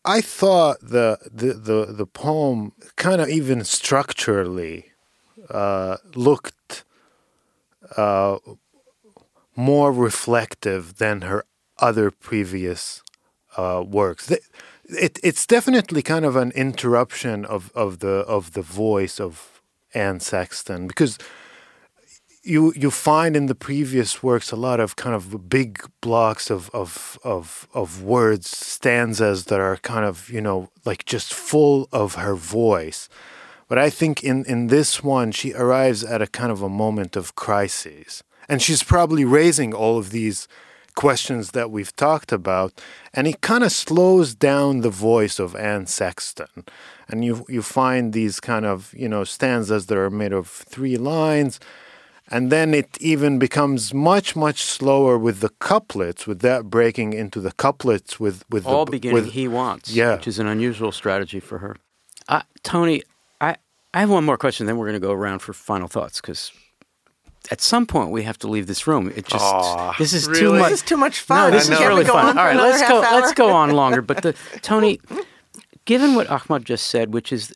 I 0.05 0.21
thought 0.21 0.79
the 0.79 1.17
the 1.29 1.53
the, 1.53 1.93
the 1.93 2.05
poem 2.05 2.71
kind 2.95 3.19
of 3.19 3.27
even 3.27 3.65
structurally 3.65 4.85
uh, 5.49 5.97
looked 6.15 6.85
uh, 7.97 8.37
more 9.59 9.91
reflective 9.91 10.99
than 10.99 11.21
her 11.21 11.43
other 11.79 12.09
previous 12.11 13.03
uh, 13.57 13.83
works. 13.85 14.31
It, 14.85 15.19
it's 15.21 15.45
definitely 15.45 16.01
kind 16.01 16.23
of 16.23 16.37
an 16.37 16.51
interruption 16.51 17.45
of, 17.45 17.71
of 17.75 17.99
the 17.99 18.23
of 18.35 18.53
the 18.53 18.61
voice 18.61 19.19
of 19.19 19.61
Anne 19.93 20.21
Sexton 20.21 20.87
because 20.87 21.17
you 22.41 22.73
you 22.75 22.89
find 22.89 23.35
in 23.35 23.47
the 23.47 23.55
previous 23.55 24.23
works 24.23 24.51
a 24.51 24.55
lot 24.55 24.79
of 24.79 24.95
kind 24.95 25.15
of 25.15 25.49
big 25.49 25.83
blocks 26.01 26.49
of 26.49 26.69
of 26.73 27.19
of 27.23 27.67
of 27.73 28.01
words 28.01 28.49
stanzas 28.49 29.45
that 29.45 29.59
are 29.59 29.77
kind 29.77 30.05
of 30.05 30.29
you 30.29 30.41
know 30.41 30.69
like 30.85 31.03
just 31.05 31.33
full 31.33 31.87
of 31.91 32.15
her 32.15 32.35
voice 32.35 33.09
but 33.67 33.77
i 33.77 33.89
think 33.89 34.23
in 34.23 34.45
in 34.45 34.67
this 34.67 35.03
one 35.03 35.31
she 35.31 35.53
arrives 35.53 36.03
at 36.03 36.21
a 36.21 36.27
kind 36.27 36.51
of 36.51 36.61
a 36.61 36.69
moment 36.69 37.15
of 37.15 37.35
crisis 37.35 38.23
and 38.49 38.61
she's 38.61 38.83
probably 38.83 39.23
raising 39.23 39.73
all 39.73 39.97
of 39.97 40.09
these 40.09 40.47
questions 40.95 41.51
that 41.51 41.71
we've 41.71 41.95
talked 41.95 42.33
about 42.33 42.81
and 43.13 43.27
it 43.27 43.39
kind 43.39 43.63
of 43.63 43.71
slows 43.71 44.35
down 44.35 44.81
the 44.81 44.89
voice 44.89 45.39
of 45.39 45.55
Anne 45.55 45.85
Sexton 45.85 46.65
and 47.07 47.23
you 47.23 47.45
you 47.47 47.61
find 47.61 48.11
these 48.11 48.41
kind 48.41 48.65
of 48.65 48.93
you 48.93 49.07
know 49.07 49.23
stanzas 49.23 49.85
that 49.85 49.97
are 49.97 50.09
made 50.09 50.33
of 50.33 50.47
three 50.47 50.97
lines 50.97 51.59
and 52.31 52.51
then 52.51 52.73
it 52.73 52.97
even 52.99 53.39
becomes 53.39 53.93
much 53.93 54.35
much 54.35 54.61
slower 54.61 55.17
with 55.17 55.39
the 55.39 55.49
couplets 55.59 56.27
with 56.27 56.39
that 56.41 56.65
breaking 56.65 57.13
into 57.13 57.39
the 57.39 57.53
couplets 57.53 58.19
with 58.19 58.43
with 58.49 58.65
all 58.65 58.85
the, 58.85 58.91
beginning 58.91 59.13
with, 59.13 59.31
he 59.31 59.47
wants 59.47 59.91
yeah. 59.91 60.15
which 60.15 60.27
is 60.27 60.39
an 60.39 60.47
unusual 60.47 60.91
strategy 60.91 61.39
for 61.39 61.59
her 61.59 61.77
uh, 62.27 62.41
tony 62.63 63.01
i 63.39 63.55
i 63.93 63.99
have 64.01 64.09
one 64.09 64.25
more 64.25 64.37
question 64.37 64.65
then 64.65 64.77
we're 64.77 64.87
going 64.87 65.01
to 65.01 65.07
go 65.07 65.13
around 65.13 65.39
for 65.39 65.53
final 65.53 65.87
thoughts 65.87 66.19
because 66.19 66.51
at 67.51 67.61
some 67.61 67.85
point 67.85 68.11
we 68.11 68.23
have 68.23 68.37
to 68.39 68.47
leave 68.47 68.67
this 68.67 68.85
room. 68.87 69.11
It 69.15 69.25
just 69.25 69.43
Aw, 69.43 69.95
this 69.97 70.13
is 70.13 70.27
too 70.27 70.53
much. 70.53 70.69
This 70.71 70.81
is 70.81 70.85
too 70.85 70.97
much 70.97 71.19
fun. 71.19 71.51
No, 71.51 71.57
this 71.57 71.69
is 71.69 71.79
really 71.79 71.87
Can 71.87 71.97
we 71.97 72.03
go 72.05 72.13
fun. 72.13 72.25
on 72.25 72.37
All 72.37 72.43
for 72.43 72.47
right, 72.47 72.53
another 72.53 72.69
let's 72.69 72.87
go. 72.87 73.01
half 73.01 73.13
Let's 73.21 73.33
go 73.33 73.49
on 73.49 73.71
longer. 73.81 74.01
But 74.01 74.21
the 74.21 74.33
Tony, 74.61 74.99
given 75.85 76.15
what 76.15 76.29
Ahmad 76.29 76.65
just 76.65 76.87
said, 76.87 77.13
which 77.13 77.31
is, 77.31 77.53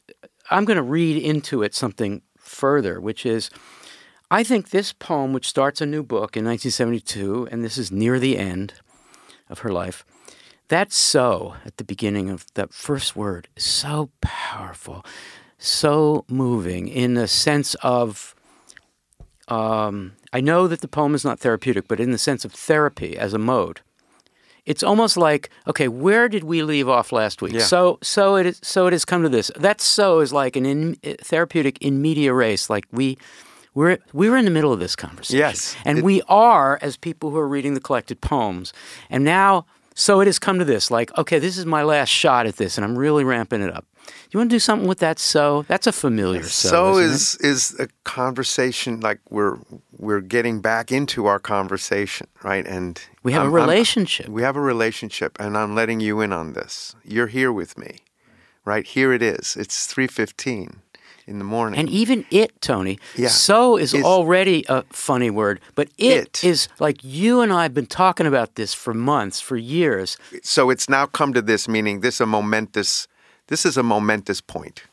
I'm 0.50 0.65
going 0.65 0.78
to 0.78 0.84
read 0.84 1.22
into 1.22 1.62
it 1.63 1.74
something 1.76 2.22
further, 2.38 3.00
which 3.02 3.26
is, 3.26 3.50
I 4.32 4.43
think 4.43 4.69
this 4.69 4.93
poem, 4.93 5.34
which 5.34 5.48
starts 5.48 5.82
a 5.82 5.86
new 5.86 6.02
book 6.04 6.36
in 6.38 6.46
1972, 6.46 7.48
and 7.52 7.63
this 7.63 7.78
is 7.78 7.91
near 7.91 8.19
the 8.19 8.38
end 8.38 8.74
of 9.50 9.60
her 9.60 9.72
life. 9.72 10.06
That 10.69 10.91
so 10.91 11.56
at 11.65 11.78
the 11.78 11.84
beginning 11.84 12.30
of 12.30 12.46
that 12.56 12.74
first 12.74 13.15
word 13.15 13.48
is 13.56 13.63
so 13.63 14.10
powerful, 14.22 15.06
so 15.60 16.26
moving 16.28 16.88
in 16.88 17.13
the 17.13 17.28
sense 17.28 17.76
of 17.84 18.33
um, 19.47 20.13
I 20.32 20.41
know 20.41 20.67
that 20.67 20.82
the 20.82 20.88
poem 20.88 21.13
is 21.15 21.23
not 21.25 21.39
therapeutic, 21.39 21.88
but 21.88 21.99
in 21.99 22.12
the 22.12 22.17
sense 22.17 22.45
of 22.45 22.53
therapy 22.53 23.17
as 23.17 23.34
a 23.34 23.38
mode, 23.38 23.82
it's 24.65 24.84
almost 24.84 25.17
like 25.17 25.49
okay, 25.67 25.88
where 25.88 26.29
did 26.29 26.43
we 26.45 26.63
leave 26.63 26.88
off 26.88 27.12
last 27.12 27.41
week? 27.41 27.53
Yeah. 27.53 27.62
So, 27.62 27.99
so 28.01 28.36
it 28.38 28.45
is. 28.45 28.60
So 28.63 28.88
it 28.88 28.93
has 28.93 29.03
come 29.06 29.21
to 29.23 29.29
this. 29.29 29.51
That 29.58 29.82
so 29.82 30.19
is 30.21 30.32
like 30.32 30.56
an 30.56 30.65
in, 30.65 30.95
therapeutic 31.21 31.77
in 31.82 32.01
medias 32.01 32.34
res. 32.34 32.69
Like 32.69 32.86
we, 32.91 33.17
we're 33.73 33.97
we're 34.13 34.38
in 34.38 34.45
the 34.45 34.51
middle 34.51 34.71
of 34.71 34.79
this 34.79 34.95
conversation. 34.95 35.39
Yes. 35.39 35.75
and 35.84 35.99
It- 35.99 36.03
we 36.06 36.21
are 36.29 36.79
as 36.82 36.95
people 36.95 37.32
who 37.32 37.38
are 37.38 37.47
reading 37.47 37.73
the 37.73 37.82
collected 37.82 38.21
poems. 38.21 38.71
And 39.10 39.25
now, 39.25 39.65
so 39.95 40.21
it 40.21 40.27
has 40.27 40.39
come 40.39 40.60
to 40.60 40.65
this. 40.65 40.89
Like 40.89 41.15
okay, 41.17 41.39
this 41.39 41.58
is 41.58 41.65
my 41.65 41.84
last 41.84 42.10
shot 42.10 42.45
at 42.45 42.56
this, 42.56 42.77
and 42.77 42.86
I'm 42.86 42.97
really 42.97 43.25
ramping 43.25 43.62
it 43.62 43.73
up. 43.75 43.86
You 44.32 44.39
want 44.39 44.50
to 44.50 44.56
do 44.56 44.60
something 44.60 44.88
with 44.88 45.00
that? 45.00 45.20
So 45.20 45.63
that's 45.68 45.86
a 45.88 45.92
familiar. 45.92 46.44
So, 46.44 46.70
So 46.70 46.98
isn't 46.98 47.46
it? 47.46 47.48
is 47.52 47.72
is 47.74 47.80
a 47.80 47.88
conversation 48.04 49.00
like 49.00 49.20
we're 49.30 49.58
we're 49.98 50.22
getting 50.22 50.62
back 50.62 50.92
into 50.92 51.26
our 51.28 51.39
conversation, 51.39 52.28
right? 52.44 52.66
And 52.68 53.00
we 53.24 53.32
have 53.34 53.44
I'm- 53.44 53.54
a 53.54 53.60
I'm- 53.60 53.70
relationship. 53.70 54.28
we 54.30 54.42
have 54.44 54.56
a 54.58 54.62
relationship, 54.62 55.32
and 55.39 55.56
I'm 55.58 55.76
letting 55.76 56.00
you 56.02 56.22
in 56.22 56.34
on 56.34 56.54
this. 56.54 56.96
You're 57.04 57.28
here 57.28 57.52
with 57.52 57.78
me, 57.78 57.98
right? 58.66 58.86
Here 58.88 59.13
it 59.13 59.22
is. 59.22 59.56
It's 59.56 59.86
three 59.86 60.08
fifteen 60.08 60.82
in 61.28 61.38
the 61.38 61.46
morning. 61.46 61.80
And 61.80 61.89
even 61.89 62.26
it, 62.32 62.52
Tony, 62.60 62.98
Yeah. 63.16 63.30
so 63.30 63.78
is 63.78 63.94
Is- 63.94 64.04
already 64.04 64.66
a 64.68 64.84
funny 64.92 65.30
word, 65.30 65.60
but 65.76 65.88
it 65.98 66.18
It. 66.18 66.44
is 66.44 66.68
like 66.80 66.98
you 67.02 67.39
and 67.42 67.54
I 67.54 67.63
have 67.63 67.74
been 67.74 67.86
talking 67.88 68.28
about 68.28 68.56
this 68.56 68.74
for 68.74 68.94
months, 68.94 69.39
for 69.39 69.56
years. 69.56 70.18
so 70.44 70.70
it's 70.70 70.89
now 70.89 71.06
come 71.06 71.34
to 71.34 71.42
this, 71.42 71.68
meaning 71.68 72.02
this 72.02 72.20
a 72.20 72.26
momentous. 72.26 73.08
This 73.47 73.65
is 73.65 73.77
a 73.77 73.84
momentous 73.84 74.41
point. 74.41 74.84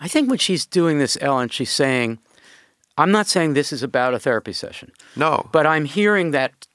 I 0.00 0.08
think 0.08 0.28
when 0.28 0.38
she's 0.38 0.64
doing 0.64 0.98
this, 0.98 1.18
Ellen, 1.20 1.48
she's 1.48 1.70
saying, 1.70 2.18
I'm 2.96 3.10
not 3.10 3.26
saying 3.26 3.54
this 3.54 3.72
is 3.72 3.82
about 3.82 4.14
a 4.14 4.18
therapy 4.18 4.52
session, 4.52 4.92
No, 5.16 5.48
but 5.52 5.66
I'm 5.66 5.84
hearing 5.84 6.32
that, 6.32 6.66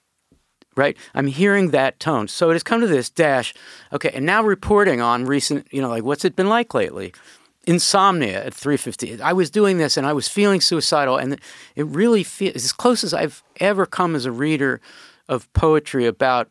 right? 0.75 0.97
I'm 1.13 1.27
hearing 1.27 1.71
that 1.71 1.99
tone. 1.99 2.27
So 2.27 2.49
it 2.49 2.53
has 2.53 2.63
come 2.63 2.81
to 2.81 2.87
this 2.87 3.09
dash, 3.09 3.53
okay, 3.91 4.11
and 4.13 4.25
now 4.25 4.43
reporting 4.43 5.01
on 5.01 5.25
recent, 5.25 5.67
you 5.71 5.81
know, 5.81 5.89
like 5.89 6.03
what's 6.03 6.25
it 6.25 6.35
been 6.35 6.49
like 6.49 6.73
lately? 6.73 7.13
Insomnia 7.65 8.45
at 8.45 8.53
3:50. 8.53 9.21
I 9.21 9.31
was 9.31 9.49
doing 9.49 9.77
this 9.77 9.95
and 9.95 10.05
I 10.05 10.11
was 10.13 10.27
feeling 10.27 10.59
suicidal, 10.59 11.17
and 11.17 11.39
it 11.75 11.85
really 11.85 12.23
feels 12.23 12.55
as 12.55 12.73
close 12.73 13.03
as 13.05 13.13
I've 13.13 13.41
ever 13.59 13.85
come 13.85 14.15
as 14.15 14.25
a 14.25 14.31
reader 14.31 14.81
of 15.29 15.51
poetry 15.53 16.05
about 16.05 16.49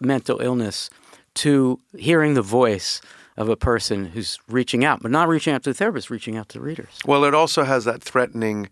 mental 0.00 0.40
illness 0.40 0.90
to 1.34 1.78
hearing 1.96 2.34
the 2.34 2.42
voice 2.42 3.00
of 3.36 3.48
a 3.48 3.56
person 3.56 4.06
who's 4.06 4.38
reaching 4.48 4.84
out, 4.84 5.00
but 5.02 5.10
not 5.10 5.28
reaching 5.28 5.54
out 5.54 5.62
to 5.64 5.70
the 5.70 5.74
therapist, 5.74 6.10
reaching 6.10 6.36
out 6.36 6.48
to 6.50 6.58
the 6.58 6.64
readers. 6.64 6.98
well, 7.06 7.24
it 7.24 7.34
also 7.34 7.64
has 7.64 7.84
that 7.84 8.02
threatening. 8.02 8.68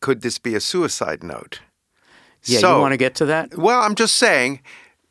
Could 0.00 0.22
this 0.22 0.38
be 0.38 0.54
a 0.54 0.60
suicide 0.60 1.22
note? 1.22 1.60
Yeah, 2.44 2.60
So- 2.60 2.76
you 2.76 2.80
want 2.82 2.92
to 2.92 2.96
get 2.98 3.14
to 3.16 3.26
that? 3.26 3.56
Well, 3.58 3.80
I'm 3.80 3.94
just 3.94 4.16
saying. 4.16 4.60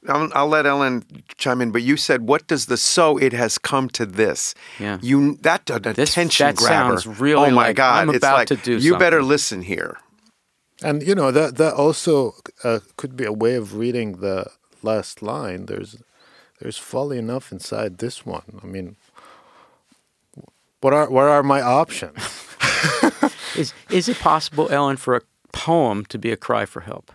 I'll, 0.07 0.29
I'll 0.33 0.47
let 0.47 0.65
Ellen 0.65 1.03
chime 1.37 1.59
in, 1.59 1.71
but 1.71 1.81
you 1.81 1.97
said, 1.97 2.21
"What 2.21 2.47
does 2.47 2.67
the 2.67 2.77
so 2.77 3.17
it 3.17 3.33
has 3.33 3.57
come 3.57 3.89
to 3.89 4.05
this?" 4.05 4.55
Yeah. 4.79 4.99
you 5.01 5.35
that 5.41 5.69
an 5.69 5.81
This- 5.81 6.11
attention 6.11 6.45
that 6.47 6.55
grabber. 6.55 6.97
sounds 6.99 7.19
really 7.19 7.47
oh 7.49 7.51
my 7.51 7.67
like 7.67 7.75
god! 7.75 8.01
I'm 8.03 8.09
it's 8.09 8.17
about 8.19 8.37
like 8.37 8.47
to 8.49 8.55
do 8.55 8.77
you 8.77 8.97
better 8.97 9.21
listen 9.21 9.63
here. 9.63 9.97
And 10.81 11.01
you 11.03 11.13
know 11.15 11.31
that 11.31 11.57
that 11.57 11.73
also 11.73 12.35
uh, 12.63 12.79
could 12.95 13.17
be 13.17 13.25
a 13.25 13.33
way 13.33 13.55
of 13.55 13.75
reading 13.75 14.17
the 14.21 14.45
last 14.81 15.21
line. 15.21 15.65
There's 15.65 15.97
there's 16.59 16.77
folly 16.77 17.17
enough 17.17 17.51
inside 17.51 17.97
this 17.97 18.25
one. 18.25 18.59
I 18.63 18.67
mean, 18.67 18.95
what 20.81 20.93
are 20.93 21.09
what 21.09 21.25
are 21.25 21.43
my 21.43 21.61
options? 21.61 22.17
Is 23.55 23.73
is 23.89 24.07
it 24.07 24.19
possible, 24.19 24.69
Ellen, 24.69 24.97
for 24.97 25.15
a 25.15 25.21
poem 25.51 26.05
to 26.05 26.17
be 26.19 26.31
a 26.31 26.37
cry 26.37 26.65
for 26.65 26.81
help? 26.81 27.11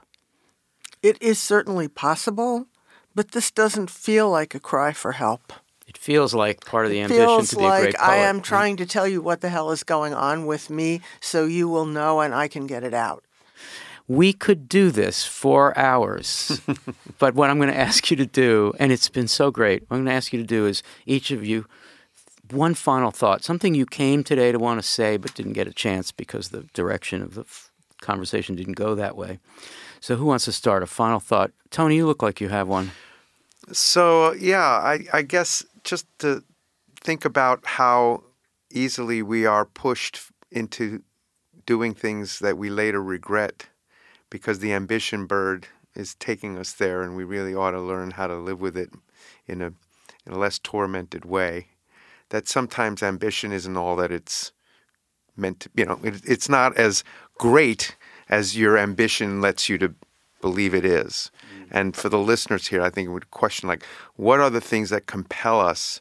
It 1.02 1.20
is 1.20 1.38
certainly 1.38 1.88
possible, 1.88 2.66
but 3.14 3.32
this 3.32 3.50
doesn't 3.50 3.90
feel 3.90 4.30
like 4.30 4.54
a 4.54 4.60
cry 4.60 4.92
for 4.92 5.12
help. 5.12 5.52
It 5.86 5.98
feels 5.98 6.32
like 6.32 6.64
part 6.64 6.86
of 6.86 6.90
the 6.90 7.00
It 7.00 7.04
ambition 7.04 7.26
feels 7.26 7.50
to 7.50 7.56
be 7.56 7.64
a 7.64 7.80
great 7.80 7.94
poet. 7.94 8.08
I 8.08 8.16
am 8.16 8.40
trying 8.40 8.76
to 8.78 8.86
tell 8.86 9.06
you 9.06 9.20
what 9.20 9.40
the 9.40 9.50
hell 9.50 9.70
is 9.70 9.84
going 9.84 10.14
on 10.14 10.46
with 10.46 10.70
me 10.70 11.00
so 11.20 11.44
you 11.44 11.68
will 11.68 11.86
know 11.86 12.20
and 12.20 12.34
I 12.34 12.48
can 12.48 12.66
get 12.66 12.82
it 12.82 12.94
out. 12.94 13.24
We 14.08 14.32
could 14.32 14.68
do 14.68 14.90
this 14.90 15.24
for 15.24 15.76
hours, 15.78 16.60
but 17.18 17.34
what 17.34 17.50
I'm 17.50 17.58
going 17.58 17.70
to 17.70 17.78
ask 17.78 18.10
you 18.10 18.16
to 18.16 18.26
do, 18.26 18.72
and 18.78 18.92
it's 18.92 19.08
been 19.08 19.28
so 19.28 19.50
great, 19.50 19.82
what 19.88 19.96
I'm 19.96 20.04
going 20.04 20.12
to 20.12 20.16
ask 20.16 20.32
you 20.32 20.40
to 20.40 20.46
do 20.46 20.66
is 20.66 20.82
each 21.06 21.30
of 21.30 21.44
you 21.44 21.66
one 22.50 22.74
final 22.74 23.10
thought, 23.10 23.42
something 23.42 23.74
you 23.74 23.86
came 23.86 24.22
today 24.22 24.52
to 24.52 24.58
want 24.58 24.82
to 24.82 24.86
say 24.86 25.16
but 25.16 25.34
didn't 25.34 25.54
get 25.54 25.66
a 25.66 25.72
chance 25.72 26.12
because 26.12 26.50
the 26.50 26.62
direction 26.74 27.22
of 27.22 27.34
the 27.34 27.42
f- 27.42 27.70
conversation 28.00 28.56
didn't 28.56 28.74
go 28.74 28.94
that 28.94 29.16
way. 29.16 29.38
So, 30.00 30.16
who 30.16 30.26
wants 30.26 30.44
to 30.46 30.52
start? 30.52 30.82
A 30.82 30.86
final 30.86 31.20
thought? 31.20 31.52
Tony, 31.70 31.96
you 31.96 32.06
look 32.06 32.22
like 32.22 32.40
you 32.40 32.48
have 32.48 32.68
one. 32.68 32.90
So 33.70 34.32
yeah, 34.32 34.58
I, 34.58 35.06
I 35.12 35.22
guess 35.22 35.64
just 35.84 36.06
to 36.18 36.42
think 37.00 37.24
about 37.24 37.60
how 37.64 38.24
easily 38.70 39.22
we 39.22 39.46
are 39.46 39.64
pushed 39.64 40.20
into 40.50 41.02
doing 41.64 41.94
things 41.94 42.40
that 42.40 42.58
we 42.58 42.70
later 42.70 43.02
regret 43.02 43.66
because 44.32 44.60
the 44.60 44.72
ambition 44.72 45.26
bird 45.26 45.68
is 45.94 46.14
taking 46.14 46.56
us 46.56 46.72
there 46.72 47.02
and 47.02 47.14
we 47.14 47.22
really 47.22 47.54
ought 47.54 47.72
to 47.72 47.80
learn 47.80 48.12
how 48.12 48.26
to 48.26 48.34
live 48.34 48.62
with 48.62 48.78
it 48.78 48.88
in 49.46 49.60
a, 49.60 49.66
in 50.26 50.32
a 50.32 50.38
less 50.38 50.58
tormented 50.58 51.26
way. 51.26 51.68
That 52.30 52.48
sometimes 52.48 53.02
ambition 53.02 53.52
isn't 53.52 53.76
all 53.76 53.94
that 53.96 54.10
it's 54.10 54.52
meant 55.36 55.60
to, 55.60 55.70
you 55.76 55.84
know, 55.84 56.00
it, 56.02 56.22
it's 56.24 56.48
not 56.48 56.74
as 56.78 57.04
great 57.36 57.94
as 58.30 58.56
your 58.56 58.78
ambition 58.78 59.42
lets 59.42 59.68
you 59.68 59.76
to 59.76 59.94
believe 60.40 60.74
it 60.74 60.86
is. 60.86 61.30
Mm. 61.54 61.68
And 61.70 61.96
for 61.96 62.08
the 62.08 62.18
listeners 62.18 62.68
here, 62.68 62.80
I 62.80 62.88
think 62.88 63.08
it 63.08 63.12
would 63.12 63.30
question 63.30 63.68
like, 63.68 63.84
what 64.16 64.40
are 64.40 64.48
the 64.48 64.62
things 64.62 64.88
that 64.88 65.04
compel 65.04 65.60
us 65.60 66.00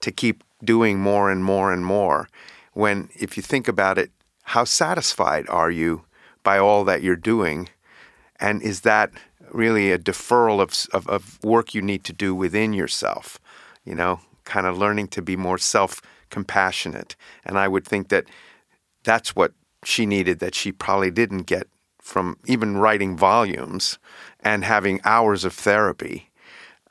to 0.00 0.12
keep 0.12 0.44
doing 0.62 1.00
more 1.00 1.30
and 1.30 1.42
more 1.42 1.72
and 1.72 1.86
more? 1.86 2.28
When, 2.74 3.08
if 3.18 3.38
you 3.38 3.42
think 3.42 3.68
about 3.68 3.96
it, 3.96 4.10
how 4.42 4.64
satisfied 4.64 5.48
are 5.48 5.70
you 5.70 6.04
by 6.42 6.58
all 6.58 6.84
that 6.84 7.02
you're 7.02 7.16
doing? 7.16 7.68
And 8.38 8.62
is 8.62 8.82
that 8.82 9.10
really 9.50 9.92
a 9.92 9.98
deferral 9.98 10.60
of, 10.60 10.86
of, 10.94 11.08
of 11.08 11.42
work 11.44 11.74
you 11.74 11.82
need 11.82 12.04
to 12.04 12.12
do 12.12 12.34
within 12.34 12.72
yourself? 12.72 13.38
You 13.84 13.94
know, 13.94 14.20
kind 14.44 14.66
of 14.66 14.78
learning 14.78 15.08
to 15.08 15.22
be 15.22 15.36
more 15.36 15.58
self 15.58 16.00
compassionate. 16.30 17.16
And 17.44 17.58
I 17.58 17.68
would 17.68 17.84
think 17.84 18.08
that 18.08 18.24
that's 19.02 19.34
what 19.34 19.52
she 19.84 20.06
needed 20.06 20.38
that 20.40 20.54
she 20.54 20.72
probably 20.72 21.10
didn't 21.10 21.42
get 21.42 21.66
from 22.00 22.36
even 22.46 22.76
writing 22.76 23.16
volumes 23.16 23.98
and 24.40 24.64
having 24.64 25.00
hours 25.04 25.44
of 25.44 25.52
therapy. 25.52 26.30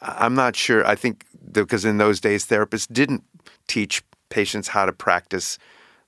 I'm 0.02 0.36
not 0.36 0.56
sure. 0.56 0.86
I 0.86 0.96
think 0.96 1.26
because 1.52 1.86
in 1.86 1.98
those 1.98 2.20
days, 2.20 2.46
therapists 2.46 2.88
didn't 2.92 3.24
teach 3.68 4.04
patients 4.30 4.70
how 4.70 4.86
to 4.86 4.94
practice 4.94 5.58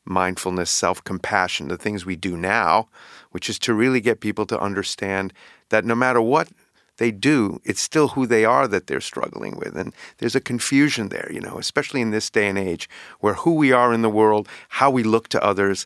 mindfulness, 0.06 0.70
self 0.70 1.04
compassion, 1.04 1.68
the 1.68 1.78
things 1.78 2.06
we 2.06 2.16
do 2.16 2.36
now, 2.38 2.88
which 3.32 3.50
is 3.50 3.60
to 3.60 3.74
really 3.74 4.02
get 4.02 4.20
people 4.20 4.46
to 4.48 4.60
understand 4.60 5.34
that 5.70 5.86
no 5.86 5.96
matter 5.96 6.22
what 6.22 6.50
they 6.98 7.12
do, 7.12 7.60
it's 7.64 7.82
still 7.82 8.10
who 8.10 8.28
they 8.28 8.46
are 8.46 8.68
that 8.68 8.88
they're 8.88 9.02
struggling 9.02 9.58
with. 9.58 9.76
And 9.76 9.94
there's 10.18 10.36
a 10.36 10.42
confusion 10.42 11.10
there, 11.10 11.30
you 11.32 11.42
know, 11.42 11.58
especially 11.58 12.02
in 12.02 12.12
this 12.12 12.30
day 12.30 12.48
and 12.48 12.60
age 12.60 12.88
where 13.20 13.34
who 13.34 13.56
we 13.56 13.72
are 13.72 13.94
in 13.94 14.02
the 14.02 14.10
world, 14.10 14.48
how 14.70 14.92
we 14.92 15.04
look 15.04 15.28
to 15.30 15.44
others 15.44 15.86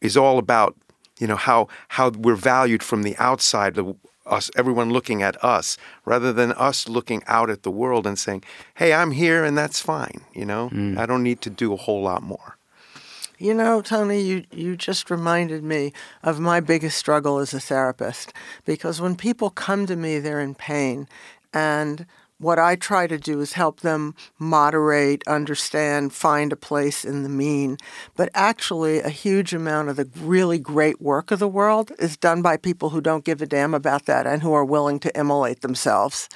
is 0.00 0.16
all 0.16 0.38
about, 0.38 0.74
you 1.18 1.26
know, 1.26 1.36
how, 1.36 1.68
how 1.88 2.10
we're 2.10 2.36
valued 2.36 2.82
from 2.82 3.02
the 3.02 3.16
outside, 3.18 3.74
the, 3.74 3.94
us, 4.24 4.50
everyone 4.56 4.90
looking 4.90 5.22
at 5.22 5.42
us, 5.44 5.76
rather 6.04 6.32
than 6.32 6.52
us 6.52 6.88
looking 6.88 7.22
out 7.26 7.50
at 7.50 7.62
the 7.62 7.70
world 7.70 8.06
and 8.06 8.18
saying, 8.18 8.42
hey, 8.76 8.92
I'm 8.92 9.10
here 9.10 9.44
and 9.44 9.56
that's 9.58 9.80
fine, 9.80 10.22
you 10.32 10.44
know, 10.44 10.70
mm. 10.70 10.96
I 10.96 11.06
don't 11.06 11.22
need 11.22 11.40
to 11.42 11.50
do 11.50 11.72
a 11.72 11.76
whole 11.76 12.02
lot 12.02 12.22
more. 12.22 12.55
You 13.38 13.52
know, 13.52 13.82
Tony, 13.82 14.20
you, 14.22 14.44
you 14.50 14.76
just 14.76 15.10
reminded 15.10 15.62
me 15.62 15.92
of 16.22 16.40
my 16.40 16.60
biggest 16.60 16.96
struggle 16.96 17.38
as 17.38 17.52
a 17.52 17.60
therapist 17.60 18.32
because 18.64 18.98
when 18.98 19.14
people 19.14 19.50
come 19.50 19.84
to 19.86 19.96
me, 19.96 20.18
they're 20.18 20.40
in 20.40 20.54
pain. 20.54 21.06
And 21.52 22.06
what 22.38 22.58
I 22.58 22.76
try 22.76 23.06
to 23.06 23.18
do 23.18 23.40
is 23.40 23.52
help 23.52 23.80
them 23.80 24.14
moderate, 24.38 25.22
understand, 25.26 26.14
find 26.14 26.50
a 26.50 26.56
place 26.56 27.04
in 27.04 27.24
the 27.24 27.28
mean. 27.28 27.76
But 28.14 28.30
actually, 28.32 29.00
a 29.00 29.10
huge 29.10 29.52
amount 29.52 29.90
of 29.90 29.96
the 29.96 30.08
really 30.18 30.58
great 30.58 31.02
work 31.02 31.30
of 31.30 31.38
the 31.38 31.48
world 31.48 31.92
is 31.98 32.16
done 32.16 32.40
by 32.40 32.56
people 32.56 32.90
who 32.90 33.02
don't 33.02 33.24
give 33.24 33.42
a 33.42 33.46
damn 33.46 33.74
about 33.74 34.06
that 34.06 34.26
and 34.26 34.42
who 34.42 34.54
are 34.54 34.64
willing 34.64 34.98
to 35.00 35.18
immolate 35.18 35.60
themselves. 35.60 36.30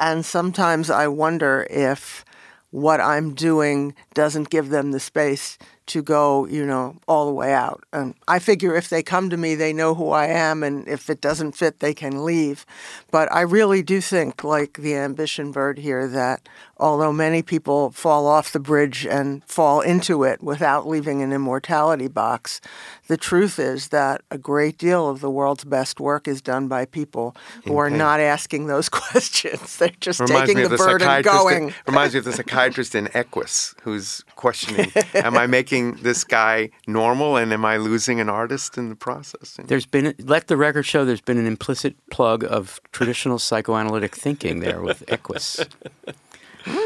And 0.00 0.24
sometimes 0.24 0.90
I 0.90 1.06
wonder 1.06 1.64
if 1.70 2.24
what 2.70 3.00
I'm 3.00 3.34
doing 3.34 3.94
doesn't 4.14 4.50
give 4.50 4.70
them 4.70 4.92
the 4.92 5.00
space 5.00 5.58
to 5.86 6.02
go, 6.02 6.46
you 6.46 6.64
know, 6.64 6.96
all 7.08 7.26
the 7.26 7.32
way 7.32 7.52
out. 7.52 7.82
And 7.92 8.14
I 8.28 8.38
figure 8.38 8.76
if 8.76 8.88
they 8.88 9.02
come 9.02 9.28
to 9.30 9.36
me, 9.36 9.54
they 9.54 9.72
know 9.72 9.94
who 9.94 10.10
I 10.10 10.26
am, 10.26 10.62
and 10.62 10.86
if 10.86 11.10
it 11.10 11.20
doesn't 11.20 11.52
fit, 11.52 11.80
they 11.80 11.94
can 11.94 12.24
leave. 12.24 12.64
But 13.10 13.32
I 13.32 13.40
really 13.40 13.82
do 13.82 14.00
think, 14.00 14.44
like 14.44 14.74
the 14.74 14.94
ambition 14.94 15.50
bird 15.50 15.78
here, 15.78 16.06
that 16.06 16.48
although 16.76 17.12
many 17.12 17.42
people 17.42 17.90
fall 17.90 18.26
off 18.26 18.52
the 18.52 18.60
bridge 18.60 19.04
and 19.04 19.44
fall 19.44 19.80
into 19.80 20.22
it 20.22 20.42
without 20.42 20.86
leaving 20.86 21.22
an 21.22 21.32
immortality 21.32 22.08
box, 22.08 22.60
the 23.08 23.16
truth 23.16 23.58
is 23.58 23.88
that 23.88 24.22
a 24.30 24.38
great 24.38 24.78
deal 24.78 25.08
of 25.08 25.20
the 25.20 25.30
world's 25.30 25.64
best 25.64 25.98
work 25.98 26.28
is 26.28 26.40
done 26.40 26.68
by 26.68 26.84
people 26.84 27.34
who 27.64 27.76
are 27.76 27.90
not 27.90 28.20
asking 28.20 28.66
those 28.68 28.88
questions. 29.00 29.76
They're 29.76 29.90
just 30.00 30.20
Reminds 30.20 30.48
taking 30.48 30.62
the 30.62 30.68
the 30.68 30.76
bird 30.76 31.02
and 31.02 31.24
going. 31.24 31.74
reminds 31.86 32.14
me 32.14 32.18
of 32.18 32.24
the 32.24 32.32
psychiatrist 32.32 32.94
in 32.94 33.08
Equus 33.14 33.74
who's 33.82 34.22
questioning: 34.36 34.92
Am 35.14 35.36
I 35.36 35.46
making 35.46 35.79
this 36.02 36.24
guy 36.24 36.70
normal, 36.86 37.36
and 37.36 37.52
am 37.52 37.64
I 37.64 37.76
losing 37.76 38.20
an 38.20 38.28
artist 38.28 38.76
in 38.78 38.88
the 38.88 38.96
process? 38.96 39.58
There's 39.64 39.86
been, 39.86 40.14
let 40.18 40.46
the 40.48 40.56
record 40.56 40.84
show, 40.84 41.04
there's 41.04 41.20
been 41.20 41.38
an 41.38 41.46
implicit 41.46 41.94
plug 42.10 42.44
of 42.44 42.80
traditional 42.92 43.38
psychoanalytic 43.38 44.14
thinking 44.14 44.60
there 44.60 44.80
with 44.82 45.02
Equus. 45.08 45.60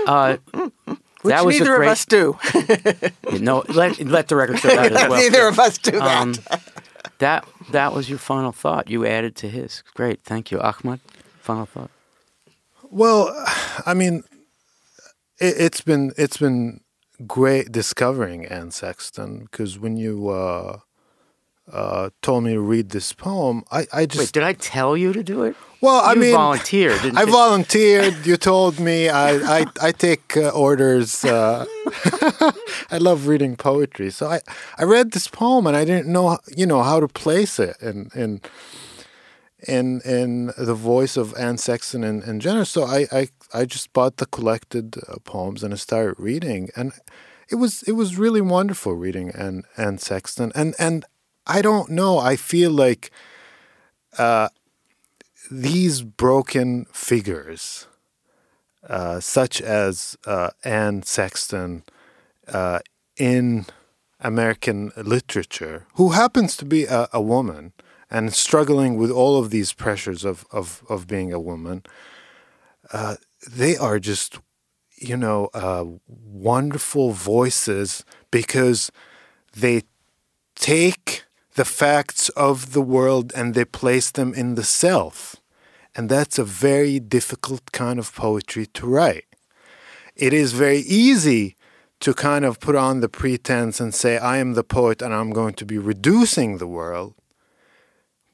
Uh, 0.07 0.37
Which 1.23 1.33
that 1.35 1.45
was 1.45 1.57
a 1.57 1.59
neither 1.59 1.77
great- 1.77 1.87
of 1.89 1.93
us 1.93 2.05
do. 2.05 2.39
no, 3.41 3.65
let, 3.71 3.99
let 4.07 4.29
the 4.29 4.37
record 4.37 4.61
show 4.61 4.69
that 4.69 4.93
as 4.93 4.93
well. 5.09 5.21
neither 5.21 5.49
of 5.49 5.59
us 5.59 5.79
do 5.79 5.91
that. 5.93 6.23
Um, 6.23 6.35
that 7.19 7.45
that 7.73 7.93
was 7.93 8.09
your 8.09 8.21
final 8.21 8.53
thought. 8.53 8.89
You 8.89 9.05
added 9.05 9.35
to 9.37 9.49
his. 9.49 9.83
Great, 9.95 10.23
thank 10.23 10.53
you, 10.53 10.61
Ahmad. 10.61 11.01
Final 11.41 11.67
thought. 11.67 11.91
Well, 12.89 13.35
I 13.85 13.95
mean, 13.95 14.23
it, 15.41 15.55
it's 15.59 15.81
been 15.81 16.13
it's 16.17 16.37
been 16.37 16.81
great 17.27 17.71
discovering 17.73 18.45
Anne 18.47 18.71
Sexton 18.71 19.41
because 19.51 19.79
when 19.79 19.97
you 19.97 20.29
uh, 20.29 20.79
uh, 21.71 22.11
told 22.23 22.45
me 22.45 22.53
to 22.55 22.61
read 22.61 22.91
this 22.91 23.13
poem, 23.13 23.65
I, 23.71 23.87
I 23.93 24.07
just 24.07 24.19
Wait, 24.19 24.33
did 24.33 24.43
I 24.43 24.53
tell 24.55 24.97
you 24.97 25.13
to 25.13 25.23
do 25.23 25.45
it? 25.45 25.57
well, 25.81 26.03
I 26.05 26.15
you 26.15 26.21
mean, 26.21 26.33
volunteered, 26.35 27.01
didn't 27.03 27.19
I 27.19 27.23
you? 27.25 27.33
volunteered. 27.33 28.27
You 28.27 28.37
told 28.53 28.79
me 28.81 29.09
I 29.09 29.61
I, 29.61 29.67
I 29.81 29.93
take 29.93 30.37
uh, 30.37 30.49
orders. 30.51 31.25
Uh, 31.25 31.65
I 32.91 32.99
love 32.99 33.27
reading 33.27 33.57
poetry, 33.57 34.11
so 34.11 34.27
I, 34.29 34.41
I 34.79 34.85
read 34.85 35.13
this 35.13 35.29
poem 35.29 35.67
and 35.67 35.77
I 35.77 35.85
didn't 35.85 36.09
know 36.13 36.39
you 36.57 36.67
know 36.67 36.83
how 36.83 37.01
to 37.01 37.09
place 37.09 37.59
it 37.59 37.77
in 37.81 38.11
in 38.15 38.41
in 39.67 40.01
in 40.03 40.53
the 40.59 40.75
voice 40.75 41.17
of 41.17 41.35
Anne 41.39 41.59
Sexton 41.59 42.05
and, 42.05 42.23
and 42.23 42.41
Jenner. 42.43 42.65
So 42.65 42.85
I, 42.85 43.07
I 43.13 43.29
I 43.55 43.65
just 43.65 43.93
bought 43.93 44.17
the 44.17 44.27
collected 44.27 44.97
uh, 45.09 45.17
poems 45.25 45.63
and 45.63 45.73
I 45.73 45.77
started 45.77 46.17
reading, 46.19 46.71
and 46.77 46.93
it 47.49 47.55
was 47.55 47.83
it 47.85 47.93
was 47.93 48.19
really 48.19 48.41
wonderful 48.41 48.95
reading 48.95 49.31
Anne 49.31 49.63
Anne 49.77 49.99
Sexton. 49.99 50.51
And 50.55 50.75
and 50.79 51.05
I 51.47 51.63
don't 51.63 51.91
know. 51.91 52.19
I 52.19 52.37
feel 52.37 52.71
like 52.71 53.11
uh, 54.19 54.49
these 55.51 56.03
broken 56.03 56.87
figures, 56.93 57.87
uh, 58.89 59.21
such 59.21 59.61
as 59.61 60.17
uh, 60.27 60.51
Anne 60.65 61.03
Sexton, 61.03 61.85
uh, 62.49 62.81
in 63.17 63.67
American 64.21 64.91
literature, 64.97 65.87
who 65.95 66.11
happens 66.11 66.57
to 66.57 66.65
be 66.65 66.87
a, 66.87 67.09
a 67.13 67.21
woman 67.21 67.73
and 68.11 68.35
struggling 68.35 68.97
with 68.97 69.11
all 69.11 69.39
of 69.39 69.51
these 69.51 69.73
pressures 69.73 70.25
of 70.25 70.45
of, 70.51 70.83
of 70.89 71.07
being 71.07 71.33
a 71.33 71.41
woman, 71.41 71.83
uh, 72.93 73.17
they 73.51 73.77
are 73.77 73.99
just, 73.99 74.39
you 74.97 75.17
know, 75.17 75.49
uh, 75.55 75.85
wonderful 76.07 77.13
voices 77.13 78.05
because 78.31 78.91
they 79.57 79.83
take 80.55 81.25
the 81.55 81.65
facts 81.65 82.29
of 82.31 82.73
the 82.73 82.83
world 82.83 83.33
and 83.37 83.55
they 83.55 83.65
place 83.65 84.11
them 84.11 84.35
in 84.35 84.55
the 84.55 84.65
self. 84.65 85.37
And 85.95 86.09
that's 86.09 86.39
a 86.39 86.45
very 86.45 86.99
difficult 86.99 87.71
kind 87.73 87.99
of 87.99 88.15
poetry 88.15 88.67
to 88.67 88.87
write. 88.87 89.27
It 90.17 90.33
is 90.33 90.53
very 90.53 90.81
easy 90.81 91.57
to 92.01 92.13
kind 92.13 92.45
of 92.45 92.61
put 92.61 92.75
on 92.75 93.01
the 93.01 93.09
pretense 93.09 93.81
and 93.81 93.95
say, 93.95 94.19
I 94.19 94.39
am 94.39 94.55
the 94.55 94.65
poet 94.65 95.01
and 95.01 95.15
I'm 95.15 95.31
going 95.31 95.55
to 95.55 95.65
be 95.65 95.79
reducing 95.79 96.59
the 96.59 96.67
world. 96.67 97.15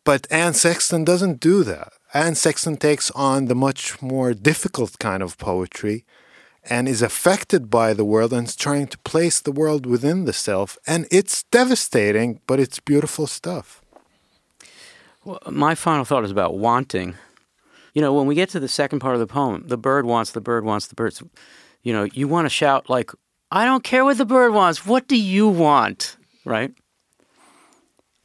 But 0.04 0.26
Anne 0.30 0.54
Sexton 0.54 1.04
doesn't 1.04 1.40
do 1.40 1.62
that. 1.64 1.92
Anne 2.12 2.34
Sexton 2.34 2.76
takes 2.76 3.10
on 3.12 3.46
the 3.46 3.54
much 3.54 4.02
more 4.02 4.34
difficult 4.34 4.98
kind 4.98 5.22
of 5.22 5.38
poetry 5.38 6.04
and 6.64 6.88
is 6.88 7.02
affected 7.02 7.70
by 7.70 7.94
the 7.94 8.04
world 8.04 8.32
and 8.32 8.48
is 8.48 8.56
trying 8.56 8.88
to 8.88 8.98
place 8.98 9.40
the 9.40 9.52
world 9.52 9.86
within 9.86 10.24
the 10.24 10.32
self. 10.32 10.76
And 10.86 11.06
it's 11.10 11.44
devastating, 11.44 12.40
but 12.46 12.58
it's 12.58 12.80
beautiful 12.80 13.26
stuff. 13.26 13.80
Well, 15.24 15.38
my 15.50 15.74
final 15.74 16.04
thought 16.04 16.24
is 16.24 16.30
about 16.30 16.58
wanting. 16.58 17.14
You 17.94 18.02
know, 18.02 18.12
when 18.12 18.26
we 18.26 18.34
get 18.34 18.48
to 18.50 18.60
the 18.60 18.68
second 18.68 18.98
part 18.98 19.14
of 19.14 19.20
the 19.20 19.26
poem, 19.26 19.64
the 19.68 19.76
bird 19.76 20.04
wants, 20.04 20.32
the 20.32 20.40
bird 20.40 20.64
wants, 20.64 20.88
the 20.88 20.94
bird. 20.94 21.16
You 21.82 21.92
know, 21.92 22.04
you 22.04 22.26
want 22.26 22.46
to 22.46 22.50
shout 22.50 22.90
like, 22.90 23.12
"I 23.50 23.64
don't 23.64 23.84
care 23.84 24.04
what 24.04 24.18
the 24.18 24.24
bird 24.24 24.52
wants. 24.52 24.84
What 24.84 25.06
do 25.06 25.16
you 25.16 25.48
want?" 25.48 26.16
Right? 26.44 26.72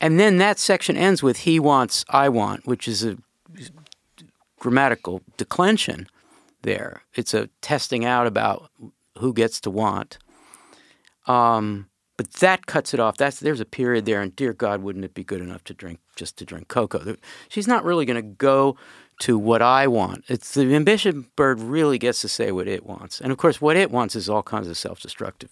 And 0.01 0.19
then 0.19 0.37
that 0.37 0.59
section 0.59 0.97
ends 0.97 1.23
with 1.23 1.39
"he 1.39 1.59
wants, 1.59 2.05
I 2.09 2.29
want," 2.29 2.65
which 2.65 2.87
is 2.87 3.03
a 3.03 3.17
grammatical 4.65 5.21
declension. 5.37 6.07
There, 6.63 7.03
it's 7.13 7.35
a 7.35 7.49
testing 7.61 8.03
out 8.03 8.25
about 8.25 8.71
who 9.19 9.31
gets 9.31 9.61
to 9.61 9.69
want. 9.69 10.17
Um, 11.27 11.87
but 12.17 12.31
that 12.33 12.65
cuts 12.65 12.91
it 12.91 12.99
off. 12.99 13.15
That's 13.15 13.39
there's 13.39 13.59
a 13.59 13.65
period 13.65 14.05
there, 14.05 14.21
and 14.23 14.35
dear 14.35 14.53
God, 14.53 14.81
wouldn't 14.81 15.05
it 15.05 15.13
be 15.13 15.23
good 15.23 15.41
enough 15.41 15.63
to 15.65 15.75
drink 15.75 15.99
just 16.15 16.37
to 16.37 16.45
drink 16.45 16.67
cocoa? 16.67 17.15
She's 17.47 17.67
not 17.67 17.83
really 17.83 18.05
going 18.05 18.15
to 18.15 18.23
go 18.23 18.75
to 19.19 19.37
what 19.37 19.61
I 19.61 19.85
want. 19.85 20.23
It's 20.27 20.55
the 20.55 20.73
ambition 20.73 21.27
bird 21.35 21.59
really 21.59 21.99
gets 21.99 22.21
to 22.21 22.27
say 22.27 22.51
what 22.51 22.67
it 22.67 22.87
wants, 22.87 23.21
and 23.21 23.31
of 23.31 23.37
course, 23.37 23.61
what 23.61 23.77
it 23.77 23.91
wants 23.91 24.15
is 24.15 24.27
all 24.27 24.41
kinds 24.41 24.67
of 24.67 24.79
self-destructive, 24.79 25.51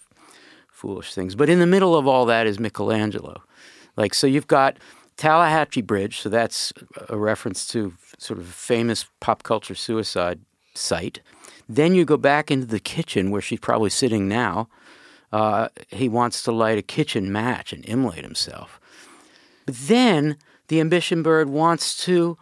foolish 0.72 1.14
things. 1.14 1.36
But 1.36 1.48
in 1.48 1.60
the 1.60 1.66
middle 1.66 1.94
of 1.94 2.08
all 2.08 2.26
that 2.26 2.48
is 2.48 2.58
Michelangelo. 2.58 3.44
Like 3.96 4.12
so, 4.12 4.26
you've 4.26 4.48
got 4.48 4.76
Tallahatchie 5.16 5.82
Bridge, 5.82 6.20
so 6.20 6.28
that's 6.28 6.72
a 7.08 7.16
reference 7.16 7.66
to 7.68 7.94
sort 8.18 8.38
of 8.38 8.46
famous 8.46 9.06
pop 9.20 9.42
culture 9.42 9.74
suicide 9.74 10.40
site. 10.74 11.20
Then 11.68 11.94
you 11.94 12.04
go 12.04 12.16
back 12.16 12.50
into 12.50 12.66
the 12.66 12.80
kitchen 12.80 13.30
where 13.30 13.40
she's 13.40 13.60
probably 13.60 13.90
sitting 13.90 14.28
now 14.28 14.68
uh, 15.34 15.68
he 15.88 16.08
wants 16.08 16.44
to 16.44 16.52
light 16.52 16.78
a 16.78 16.82
kitchen 16.82 17.32
match 17.32 17.72
and 17.72 17.84
immolate 17.86 18.22
himself. 18.22 18.80
But 19.66 19.74
then 19.74 20.36
the 20.68 20.78
ambition 20.78 21.24
bird 21.24 21.48
wants 21.48 21.96
to 22.04 22.38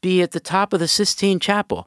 be 0.00 0.22
at 0.22 0.30
the 0.30 0.40
top 0.40 0.72
of 0.72 0.80
the 0.80 0.88
Sistine 0.88 1.38
Chapel. 1.38 1.86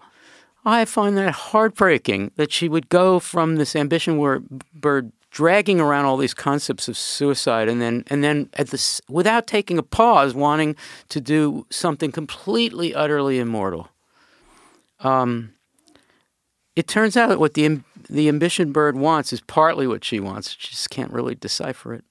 I 0.64 0.86
find 0.86 1.18
that 1.18 1.32
heartbreaking 1.32 2.30
that 2.36 2.52
she 2.52 2.70
would 2.70 2.90
go 2.90 3.20
from 3.20 3.56
this 3.56 3.76
ambition 3.76 4.52
bird 4.72 5.12
dragging 5.36 5.82
around 5.82 6.06
all 6.06 6.16
these 6.16 6.34
concepts 6.34 6.88
of 6.88 6.98
suicide 6.98 7.68
and 7.68 7.82
then 7.82 8.06
and 8.08 8.24
then 8.24 8.50
at 8.54 8.70
this 8.70 9.02
without 9.10 9.46
taking 9.46 9.78
a 9.78 9.84
pause 9.84 10.34
wanting 10.34 10.78
to 11.10 11.20
do 11.20 11.66
something 11.70 12.10
completely 12.10 12.96
utterly 12.96 13.38
immortal 13.38 13.90
um, 15.02 15.52
it 16.76 16.88
turns 16.88 17.18
out 17.18 17.28
that 17.30 17.40
what 17.40 17.54
the 17.54 17.82
the 18.10 18.30
ambition 18.30 18.72
bird 18.72 18.96
wants 18.96 19.34
is 19.34 19.42
partly 19.42 19.88
what 19.88 20.04
she 20.04 20.20
wants. 20.20 20.56
She 20.60 20.70
just 20.72 20.90
can't 20.90 21.12
really 21.12 21.36
decipher 21.36 21.94
it. 21.94 22.04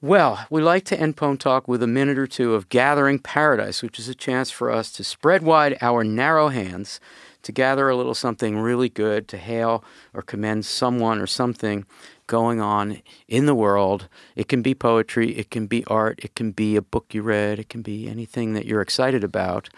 Well, 0.00 0.46
we 0.50 0.60
like 0.62 0.84
to 0.86 1.00
end 1.00 1.16
Poem 1.16 1.38
Talk 1.38 1.66
with 1.66 1.82
a 1.82 1.86
minute 1.86 2.18
or 2.18 2.26
two 2.26 2.54
of 2.54 2.68
Gathering 2.68 3.18
Paradise, 3.18 3.82
which 3.82 3.98
is 3.98 4.08
a 4.08 4.14
chance 4.14 4.50
for 4.50 4.70
us 4.70 4.92
to 4.92 5.04
spread 5.04 5.42
wide 5.42 5.78
our 5.80 6.04
narrow 6.04 6.48
hands 6.48 7.00
to 7.44 7.52
gather 7.52 7.88
a 7.88 7.96
little 7.96 8.14
something 8.14 8.58
really 8.58 8.88
good, 8.88 9.28
to 9.28 9.38
hail 9.38 9.84
or 10.12 10.22
commend 10.22 10.66
someone 10.66 11.20
or 11.20 11.26
something 11.26 11.86
going 12.26 12.60
on 12.60 13.02
in 13.28 13.46
the 13.46 13.54
world. 13.54 14.08
It 14.34 14.48
can 14.48 14.62
be 14.62 14.74
poetry, 14.74 15.36
it 15.36 15.50
can 15.50 15.66
be 15.66 15.84
art, 15.84 16.18
it 16.22 16.34
can 16.34 16.50
be 16.50 16.74
a 16.74 16.82
book 16.82 17.14
you 17.14 17.22
read, 17.22 17.58
it 17.58 17.68
can 17.68 17.82
be 17.82 18.08
anything 18.08 18.54
that 18.54 18.66
you're 18.66 18.80
excited 18.80 19.22
about. 19.22 19.68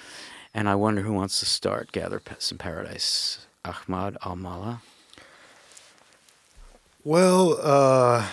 And 0.55 0.69
I 0.69 0.75
wonder 0.75 1.03
who 1.03 1.13
wants 1.13 1.39
to 1.41 1.47
start 1.47 1.93
Gather 1.93 2.23
some 2.39 2.57
Paradise. 2.59 3.47
Ahmad 3.65 4.17
Al 4.25 4.37
Mala? 4.37 4.81
Well, 7.03 7.59
uh, 7.61 8.29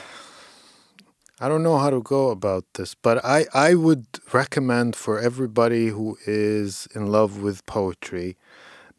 I 1.39 1.47
don't 1.49 1.63
know 1.63 1.77
how 1.79 1.89
to 1.89 2.01
go 2.01 2.29
about 2.29 2.65
this, 2.75 2.93
but 2.93 3.23
I, 3.25 3.45
I 3.53 3.73
would 3.73 4.05
recommend 4.31 4.95
for 4.95 5.19
everybody 5.19 5.88
who 5.88 6.17
is 6.25 6.88
in 6.95 7.07
love 7.07 7.41
with 7.41 7.65
poetry 7.65 8.38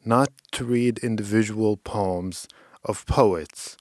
not 0.06 0.30
to 0.52 0.64
read 0.64 0.98
individual 0.98 1.76
poems 1.76 2.48
of 2.84 3.06
poets. 3.06 3.76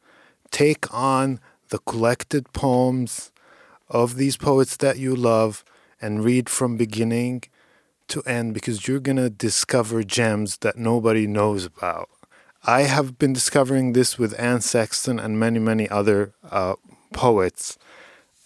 Take 0.51 0.93
on 0.93 1.39
the 1.69 1.80
collected 1.80 2.51
poems 2.53 3.32
of 3.89 4.15
these 4.15 4.38
poets 4.38 4.78
that 4.78 4.97
you 4.97 5.15
love 5.15 5.63
and 6.01 6.24
read 6.24 6.49
from 6.49 6.78
beginning 6.78 7.43
to 8.07 8.21
end 8.24 8.53
because 8.53 8.88
you're 8.88 8.99
going 8.99 9.17
to 9.17 9.30
discover 9.30 10.03
gems 10.03 10.57
that 10.57 10.78
nobody 10.78 11.26
knows 11.26 11.65
about. 11.65 12.09
I 12.65 12.84
have 12.84 13.17
been 13.17 13.34
discovering 13.34 13.93
this 13.93 14.17
with 14.17 14.39
Anne 14.39 14.61
Sexton 14.61 15.19
and 15.19 15.39
many, 15.39 15.59
many 15.59 15.89
other 15.89 16.34
uh, 16.49 16.76
poets. 17.11 17.78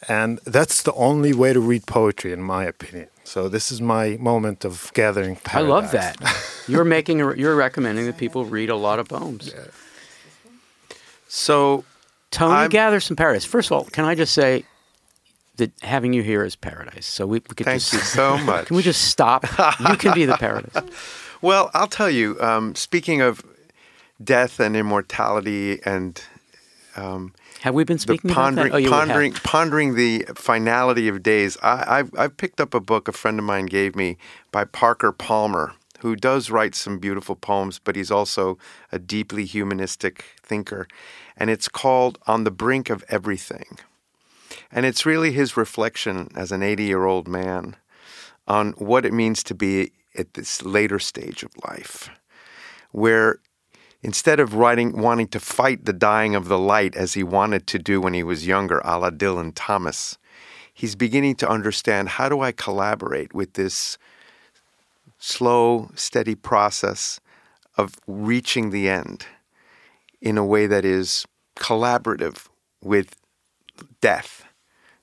And 0.08 0.40
that's 0.46 0.84
the 0.84 0.94
only 0.94 1.34
way 1.34 1.54
to 1.54 1.60
read 1.60 1.86
poetry, 1.88 2.32
in 2.32 2.42
my 2.42 2.66
opinion. 2.66 3.08
So 3.24 3.50
this 3.50 3.72
is 3.72 3.82
my 3.82 4.18
moment 4.18 4.64
of 4.64 4.92
gathering 4.94 5.36
paradise. 5.38 5.68
I 5.68 5.74
love 5.74 5.92
that. 5.92 6.18
you're 6.68 6.86
making, 6.86 7.20
you're 7.20 7.56
recommending 7.56 8.06
that 8.06 8.18
people 8.18 8.46
read 8.46 8.70
a 8.70 8.76
lot 8.76 9.00
of 9.00 9.10
poems. 9.10 9.52
Yeah. 9.54 9.66
So, 11.28 11.84
Tony, 12.32 12.54
I'm, 12.54 12.70
gather 12.70 13.00
some 13.00 13.18
paradise. 13.18 13.44
First 13.44 13.70
of 13.72 13.78
all, 13.78 13.84
can 13.86 14.06
I 14.06 14.16
just 14.16 14.34
say 14.34 14.66
that 15.58 15.72
having 15.82 16.14
you 16.14 16.24
here 16.24 16.44
is 16.44 16.56
paradise. 16.56 17.06
So 17.06 17.26
we, 17.26 17.40
we 17.50 17.56
could 17.56 17.66
thank 17.66 17.82
just, 17.82 17.94
you 17.94 18.00
so 18.00 18.38
much. 18.38 18.68
Can 18.68 18.78
we 18.78 18.84
just 18.84 19.10
stop? 19.10 19.46
you 19.80 19.98
can 19.98 20.14
be 20.14 20.26
the 20.26 20.38
paradise. 20.38 20.84
Well, 21.40 21.70
I'll 21.76 21.88
tell 21.88 22.10
you. 22.10 22.36
Um, 22.42 22.74
speaking 22.74 23.22
of 23.22 23.46
death 24.24 24.60
and 24.60 24.76
immortality 24.76 25.80
and 25.86 26.20
um, 26.96 27.36
have 27.62 27.74
we 27.74 27.84
been 27.84 27.98
speaking 27.98 28.30
pondering, 28.30 28.68
about 28.68 28.82
that? 28.82 28.88
Oh, 28.88 28.92
pondering, 28.92 29.34
pondering 29.34 29.96
the 29.96 30.26
finality 30.36 31.08
of 31.08 31.24
days. 31.24 31.58
I, 31.62 32.00
I've, 32.00 32.12
I've 32.18 32.38
picked 32.38 32.62
up 32.62 32.74
a 32.74 32.80
book 32.80 33.08
a 33.08 33.12
friend 33.12 33.40
of 33.40 33.46
mine 33.46 33.66
gave 33.66 33.96
me 33.96 34.18
by 34.52 34.66
Parker 34.66 35.12
Palmer, 35.12 35.74
who 36.00 36.16
does 36.16 36.50
write 36.50 36.76
some 36.76 37.00
beautiful 37.00 37.36
poems, 37.36 37.80
but 37.80 37.96
he's 37.96 38.12
also 38.12 38.58
a 38.92 39.00
deeply 39.00 39.46
humanistic 39.46 40.26
thinker. 40.44 40.88
And 41.36 41.50
it's 41.50 41.68
called 41.68 42.20
On 42.28 42.44
the 42.44 42.52
Brink 42.52 42.90
of 42.90 43.04
Everything. 43.10 43.80
And 44.72 44.86
it's 44.86 45.06
really 45.06 45.32
his 45.32 45.58
reflection 45.58 46.30
as 46.36 46.52
an 46.52 46.64
80 46.64 46.84
year 46.84 47.06
old 47.06 47.28
man 47.28 47.76
on 48.48 48.72
what 48.74 49.06
it 49.06 49.14
means 49.14 49.44
to 49.44 49.56
be 49.56 49.92
at 50.18 50.34
this 50.34 50.64
later 50.64 51.00
stage 51.00 51.44
of 51.44 51.52
life, 51.66 52.10
where 52.92 53.40
instead 54.02 54.40
of 54.40 54.54
writing, 54.54 55.02
wanting 55.02 55.28
to 55.30 55.40
fight 55.40 55.86
the 55.86 55.94
dying 55.94 56.36
of 56.36 56.48
the 56.48 56.60
light 56.60 56.96
as 56.96 57.14
he 57.14 57.24
wanted 57.24 57.68
to 57.68 57.80
do 57.80 58.00
when 58.02 58.14
he 58.14 58.24
was 58.24 58.48
younger, 58.48 58.80
a 58.84 58.98
la 58.98 59.10
Dylan 59.10 59.52
Thomas, 59.56 60.18
he's 60.74 60.96
beginning 60.96 61.36
to 61.36 61.50
understand 61.50 62.10
how 62.10 62.30
do 62.30 62.42
I 62.42 62.52
collaborate 62.52 63.34
with 63.34 63.54
this 63.54 63.98
slow, 65.18 65.90
steady 65.96 66.36
process 66.36 67.20
of 67.78 67.96
reaching 68.08 68.70
the 68.70 68.90
end 68.90 69.26
in 70.22 70.38
a 70.38 70.46
way 70.46 70.68
that 70.68 70.86
is 70.86 71.26
collaborative 71.56 72.48
with 72.84 73.16
death 74.02 74.46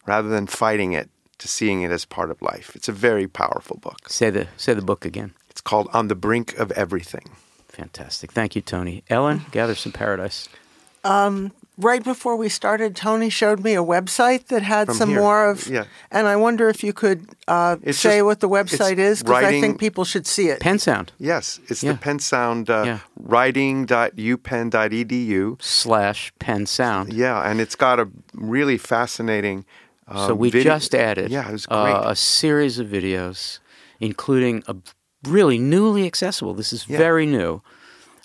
rather 0.07 0.29
than 0.29 0.47
fighting 0.47 0.93
it 0.93 1.11
to 1.39 1.49
seeing 1.49 1.83
it 1.83 1.91
as 1.91 2.05
part 2.05 2.31
of 2.31 2.41
life. 2.43 2.75
It's 2.75 2.89
a 2.89 2.93
very 2.93 3.27
powerful 3.27 3.77
book. 3.77 4.09
Say 4.09 4.31
the 4.31 4.49
say 4.57 4.75
the 4.75 4.83
book 4.83 5.05
again. 5.05 5.35
It's 5.51 5.61
called 5.61 5.89
On 5.93 6.09
the 6.09 6.15
Brink 6.15 6.57
of 6.59 6.71
Everything. 6.73 7.37
Fantastic. 7.75 8.33
Thank 8.33 8.55
you, 8.55 8.63
Tony. 8.63 9.03
Ellen, 9.11 9.43
gather 9.51 9.75
some 9.75 9.93
paradise. 9.93 10.49
Um, 11.03 11.53
right 11.77 12.03
before 12.03 12.37
we 12.37 12.49
started, 12.49 12.97
Tony 12.97 13.29
showed 13.29 13.63
me 13.63 13.75
a 13.75 13.83
website 13.83 14.47
that 14.47 14.63
had 14.63 14.87
From 14.87 14.97
some 14.97 15.11
here. 15.11 15.21
more 15.21 15.51
of. 15.51 15.67
Yeah. 15.67 15.85
And 16.11 16.27
I 16.27 16.37
wonder 16.37 16.69
if 16.69 16.85
you 16.85 16.93
could 16.93 17.27
uh, 17.47 17.77
say 17.91 18.23
what 18.23 18.41
the 18.41 18.49
website 18.49 18.99
is, 18.99 19.23
because 19.23 19.45
I 19.45 19.61
think 19.61 19.79
people 19.79 20.05
should 20.05 20.27
see 20.27 20.49
it. 20.49 20.61
PennSound. 20.61 21.11
Yes, 21.19 21.61
it's 21.69 21.83
yeah. 21.83 21.93
the 21.93 21.99
PennSound 21.99 22.71
uh, 22.71 22.85
yeah. 22.85 22.99
writing.upenn.edu 23.17 25.61
slash 25.61 26.33
PennSound. 26.41 27.13
Yeah, 27.13 27.51
and 27.51 27.61
it's 27.61 27.75
got 27.75 28.01
a 28.01 28.09
really 28.35 28.79
fascinating. 28.79 29.67
Um, 30.07 30.29
so 30.29 30.35
we 30.35 30.51
video. 30.51 30.75
just 30.75 30.95
added 30.95 31.31
yeah, 31.31 31.49
it 31.49 31.53
was 31.53 31.67
great. 31.67 31.93
Uh, 31.93 32.11
a 32.11 32.17
series 32.17 32.79
of 32.79 32.89
videos, 32.89 33.59
including 34.01 34.63
a 34.67 34.77
really 35.27 35.59
newly 35.59 36.07
accessible. 36.07 36.55
This 36.55 36.73
is 36.73 36.89
yeah. 36.89 36.99
very 36.99 37.27
new 37.27 37.63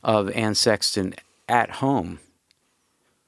of 0.03 0.29
Anne 0.31 0.55
Sexton 0.55 1.13
at 1.47 1.69
home. 1.71 2.19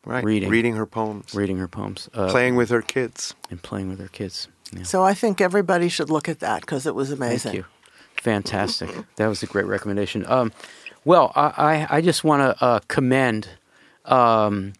Right. 0.05 0.24
Reading. 0.24 0.49
Reading 0.49 0.76
her 0.76 0.86
poems. 0.86 1.34
Reading 1.36 1.57
her 1.57 1.67
poems. 1.67 2.09
Uh, 2.13 2.30
playing 2.30 2.55
with 2.55 2.69
her 2.69 2.82
kids. 2.82 3.36
And 3.49 3.61
playing 3.61 3.89
with 3.89 3.99
her 3.99 4.07
kids. 4.07 4.47
Yeah. 4.74 4.84
So 4.84 5.03
I 5.03 5.13
think 5.13 5.41
everybody 5.41 5.89
should 5.89 6.09
look 6.09 6.28
at 6.30 6.39
that 6.39 6.61
because 6.61 6.86
it 6.86 6.95
was 6.95 7.11
amazing. 7.11 7.51
Thank 7.51 7.55
you. 7.55 7.65
Fantastic. 8.22 8.89
that 9.17 9.28
was 9.28 9.43
a 9.43 9.47
great 9.47 9.65
recommendation. 9.65 10.26
Um, 10.28 10.51
well, 11.05 11.32
I, 11.36 11.88
I, 11.89 11.97
I 11.97 12.01
just 12.01 12.24
want 12.24 12.57
to 12.57 12.63
uh, 12.63 12.80
commend, 12.88 13.49
um, 14.05 14.74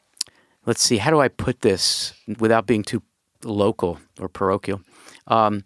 let's 0.66 0.82
see, 0.82 0.98
how 0.98 1.10
do 1.10 1.20
I 1.20 1.28
put 1.28 1.62
this 1.62 2.14
without 2.40 2.68
being 2.68 2.84
too 2.84 3.02
local 3.44 4.00
or 4.20 4.30
parochial? 4.30 4.82
Um, 5.28 5.64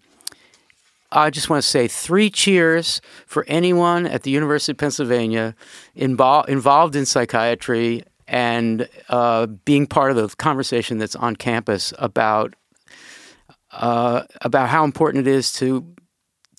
I 1.16 1.30
just 1.30 1.50
want 1.50 1.64
to 1.64 1.68
say 1.68 1.88
three 1.88 2.30
cheers 2.30 3.00
for 3.26 3.46
anyone 3.48 4.06
at 4.06 4.24
the 4.24 4.32
University 4.32 4.74
of 4.74 4.78
Pennsylvania 4.78 5.56
involved 5.96 6.50
involved 6.50 6.96
in 6.96 7.06
psychiatry 7.06 8.04
and 8.28 8.90
uh, 9.08 9.46
being 9.46 9.88
part 9.88 10.12
of 10.12 10.18
the 10.18 10.36
conversation 10.36 10.98
that's 10.98 11.16
on 11.16 11.38
campus 11.38 11.94
about 12.00 12.54
uh, 13.72 14.24
about 14.42 14.70
how 14.70 14.84
important 14.84 15.26
it 15.26 15.32
is 15.32 15.54
to 15.54 15.86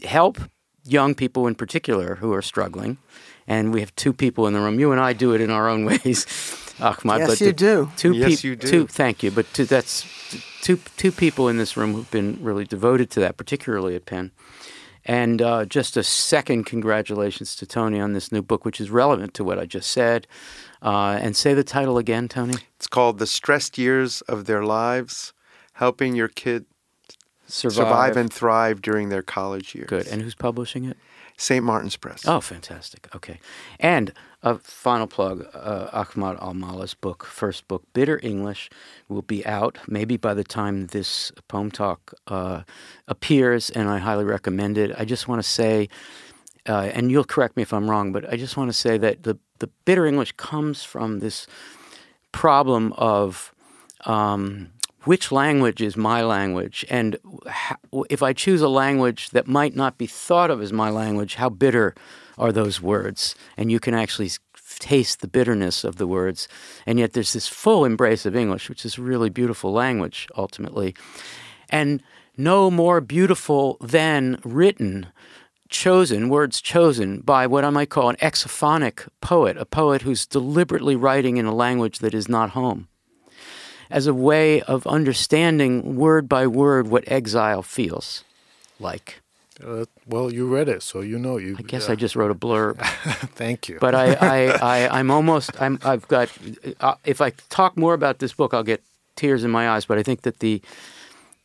help 0.05 0.39
young 0.85 1.15
people 1.15 1.47
in 1.47 1.55
particular 1.55 2.17
who 2.17 2.33
are 2.33 2.43
struggling. 2.43 2.97
And 3.47 3.73
we 3.73 3.81
have 3.81 3.95
two 3.95 4.13
people 4.13 4.47
in 4.47 4.55
the 4.55 4.61
room. 4.61 4.81
You 4.81 4.91
and 4.91 5.01
I 5.01 5.13
do 5.13 5.35
it 5.35 5.41
in 5.41 5.51
our 5.51 5.69
own 5.69 5.85
ways, 5.85 6.25
Ahmad. 6.81 7.21
Yes, 7.21 7.29
but 7.29 7.41
you 7.41 7.53
do. 7.53 7.91
Two 7.97 8.13
Yes, 8.13 8.29
peop- 8.29 8.45
you 8.45 8.57
do. 8.57 8.69
Two, 8.69 8.87
thank 8.87 9.23
you. 9.23 9.31
But 9.31 9.53
two, 9.53 9.65
that's 9.65 10.07
two 10.63 10.79
two 10.97 11.13
people 11.13 11.49
in 11.49 11.57
this 11.57 11.77
room 11.77 11.95
who've 11.95 12.11
been 12.11 12.39
really 12.41 12.65
devoted 12.65 13.11
to 13.13 13.21
that, 13.21 13.37
particularly 13.37 13.95
at 13.97 14.07
Penn. 14.07 14.33
And 15.09 15.41
uh, 15.41 15.65
just 15.67 15.97
a 15.97 16.03
second 16.03 16.65
congratulations 16.65 17.55
to 17.57 17.67
Tony 17.67 18.01
on 18.01 18.13
this 18.13 18.33
new 18.33 18.43
book, 18.43 18.65
which 18.65 18.81
is 18.81 18.91
relevant 18.91 19.35
to 19.35 19.45
what 19.45 19.57
I 19.57 19.65
just 19.65 19.93
said. 19.93 20.27
Uh, 20.83 21.19
and 21.23 21.37
say 21.37 21.55
the 21.55 21.63
title 21.63 21.97
again, 21.97 22.27
Tony. 22.27 22.55
It's 22.75 22.89
called 22.89 23.19
The 23.19 23.27
Stressed 23.27 23.79
Years 23.79 24.21
of 24.23 24.47
Their 24.47 24.65
Lives 24.65 25.33
Helping 25.75 26.17
Your 26.17 26.27
Kid 26.27 26.67
Survive 27.47 28.17
and 28.17 28.33
Thrive 28.33 28.83
During 28.83 29.09
Their 29.09 29.23
College 29.23 29.77
Years. 29.77 29.89
Good. 29.89 30.09
And 30.09 30.23
who's 30.23 30.35
publishing 30.35 30.85
it? 30.85 30.97
St. 31.37 31.63
Martin's 31.63 31.97
Press. 31.97 32.27
Oh, 32.27 32.41
fantastic. 32.41 33.15
Okay. 33.15 33.39
And 33.79 34.13
a 34.43 34.59
final 34.59 35.07
plug 35.07 35.47
uh, 35.55 35.89
Ahmad 35.93 36.39
Almallah's 36.39 36.95
book, 36.95 37.25
first 37.25 37.69
book, 37.69 37.83
Bitter 37.93 38.19
English, 38.23 38.71
will 39.09 39.23
be 39.23 39.45
out 39.45 39.79
maybe 39.87 40.17
by 40.17 40.35
the 40.35 40.45
time 40.45 40.87
this 40.89 41.33
poem 41.49 41.71
talk 41.71 42.15
uh, 42.29 42.63
appears, 43.07 43.71
and 43.71 43.89
I 43.89 43.99
highly 43.99 44.25
recommend 44.25 44.79
it. 44.79 44.93
I 44.97 45.05
just 45.05 45.29
want 45.29 45.43
to 45.43 45.49
say, 45.49 45.89
uh, 46.69 46.91
and 46.95 47.11
you'll 47.11 47.25
correct 47.25 47.57
me 47.57 47.63
if 47.63 47.73
I'm 47.73 47.91
wrong, 47.91 48.13
but 48.13 48.31
I 48.33 48.37
just 48.37 48.57
want 48.57 48.69
to 48.69 48.75
say 48.77 48.97
that 48.99 49.25
the, 49.25 49.39
the 49.59 49.69
Bitter 49.85 50.07
English 50.07 50.33
comes 50.33 50.85
from 50.85 51.19
this 51.19 51.47
problem 52.33 52.93
of 52.95 53.53
um, 54.05 54.71
which 55.07 55.33
language 55.33 55.81
is 55.81 55.97
my 55.97 56.23
language, 56.23 56.85
and 56.91 57.17
if 58.11 58.23
I 58.23 58.33
choose 58.33 58.61
a 58.61 58.69
language 58.69 59.31
that 59.31 59.47
might 59.47 59.75
not 59.75 59.99
be 59.99 60.07
thought 60.07 60.51
of 60.51 60.61
as 60.61 60.73
my 60.73 60.91
language, 60.91 61.37
how 61.37 61.49
bitter 61.49 61.95
are 62.37 62.53
those 62.53 62.83
words? 62.83 63.35
And 63.57 63.71
you 63.71 63.81
can 63.81 63.95
actually 63.95 64.31
taste 64.79 65.21
the 65.21 65.29
bitterness 65.29 65.85
of 65.85 65.97
the 65.97 66.07
words, 66.07 66.49
and 66.85 66.99
yet 66.99 67.13
there's 67.13 67.33
this 67.33 67.49
full 67.49 67.85
embrace 67.85 68.27
of 68.27 68.37
English, 68.37 68.69
which 68.69 68.85
is 68.85 68.99
really 68.99 69.31
beautiful 69.31 69.73
language 69.73 70.27
ultimately, 70.37 70.95
and 71.71 72.03
no 72.37 72.71
more 72.71 73.01
beautiful 73.01 73.79
than 73.81 74.39
written 74.45 75.07
chosen, 75.69 76.29
words 76.29 76.61
chosen 76.61 77.21
by 77.21 77.47
what 77.47 77.65
I 77.65 77.71
might 77.71 77.91
call 77.91 78.09
an 78.09 78.17
exophonic 78.17 79.09
poet, 79.21 79.57
a 79.57 79.65
poet 79.65 80.03
who's 80.03 80.27
deliberately 80.27 80.97
writing 80.97 81.39
in 81.39 81.47
a 81.47 81.55
language 81.55 82.01
that 82.01 82.15
is 82.15 82.29
not 82.29 82.51
home, 82.51 82.89
as 83.91 84.07
a 84.07 84.15
way 84.15 84.63
of 84.63 84.87
understanding 84.87 85.97
word 85.97 86.29
by 86.29 86.47
word 86.47 86.89
what 86.89 87.05
exile 87.07 87.63
feels 87.63 88.25
like. 88.79 89.21
Uh, 89.65 89.87
well, 90.07 90.31
you 90.33 90.47
read 90.47 90.69
it, 90.69 90.83
so 90.83 91.01
you 91.01 91.19
know. 91.19 91.39
You. 91.39 91.57
I 91.59 91.63
guess 91.63 91.89
I 91.89 91.95
just 91.95 92.15
wrote 92.15 92.31
a 92.31 92.35
blurb, 92.35 92.79
Thank 93.35 93.71
you. 93.71 93.79
but 93.81 93.95
I, 93.95 94.13
I, 94.13 94.47
I, 94.63 94.99
I'm 94.99 95.11
almost, 95.11 95.51
I'm, 95.61 95.79
I've 95.83 96.07
got, 96.09 96.31
uh, 96.81 96.97
if 97.05 97.23
I 97.23 97.31
talk 97.49 97.77
more 97.77 97.95
about 97.95 98.19
this 98.19 98.35
book, 98.35 98.53
I'll 98.53 98.63
get 98.63 98.83
tears 99.15 99.45
in 99.45 99.51
my 99.51 99.71
eyes, 99.71 99.87
but 99.87 99.97
I 99.97 100.03
think 100.03 100.23
that 100.23 100.41
the, 100.41 100.61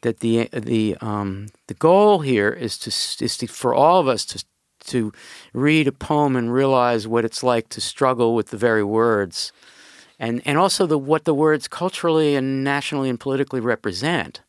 that 0.01 0.19
the 0.19 0.49
the 0.51 0.97
um, 1.01 1.47
the 1.67 1.73
goal 1.75 2.19
here 2.19 2.49
is 2.49 2.77
to 2.79 2.89
is 3.23 3.37
to, 3.37 3.47
for 3.47 3.73
all 3.73 3.99
of 3.99 4.07
us 4.07 4.25
to 4.25 4.43
to 4.87 5.13
read 5.53 5.87
a 5.87 5.91
poem 5.91 6.35
and 6.35 6.51
realize 6.51 7.07
what 7.07 7.23
it's 7.23 7.43
like 7.43 7.69
to 7.69 7.79
struggle 7.81 8.35
with 8.35 8.49
the 8.49 8.57
very 8.57 8.83
words, 8.83 9.51
and 10.21 10.41
and 10.45 10.57
also 10.57 10.85
the 10.85 10.99
what 10.99 11.25
the 11.25 11.33
words 11.33 11.67
culturally 11.67 12.35
and 12.35 12.63
nationally 12.63 13.09
and 13.09 13.19
politically 13.19 13.59
represent. 13.59 14.41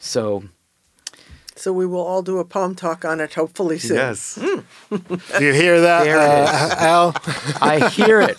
So 0.00 0.44
So 1.56 1.72
we 1.72 1.86
will 1.86 2.00
all 2.00 2.22
do 2.22 2.38
a 2.38 2.44
poem 2.44 2.74
talk 2.74 3.04
on 3.04 3.20
it 3.20 3.34
hopefully 3.34 3.78
soon. 3.78 3.96
Yes. 3.96 4.34
Do 4.36 4.64
you 5.40 5.52
hear 5.52 5.80
that, 5.80 6.04
There 6.04 6.18
uh, 6.18 6.74
Al? 6.78 7.14
I 7.60 7.88
hear 7.90 8.20
it. 8.20 8.36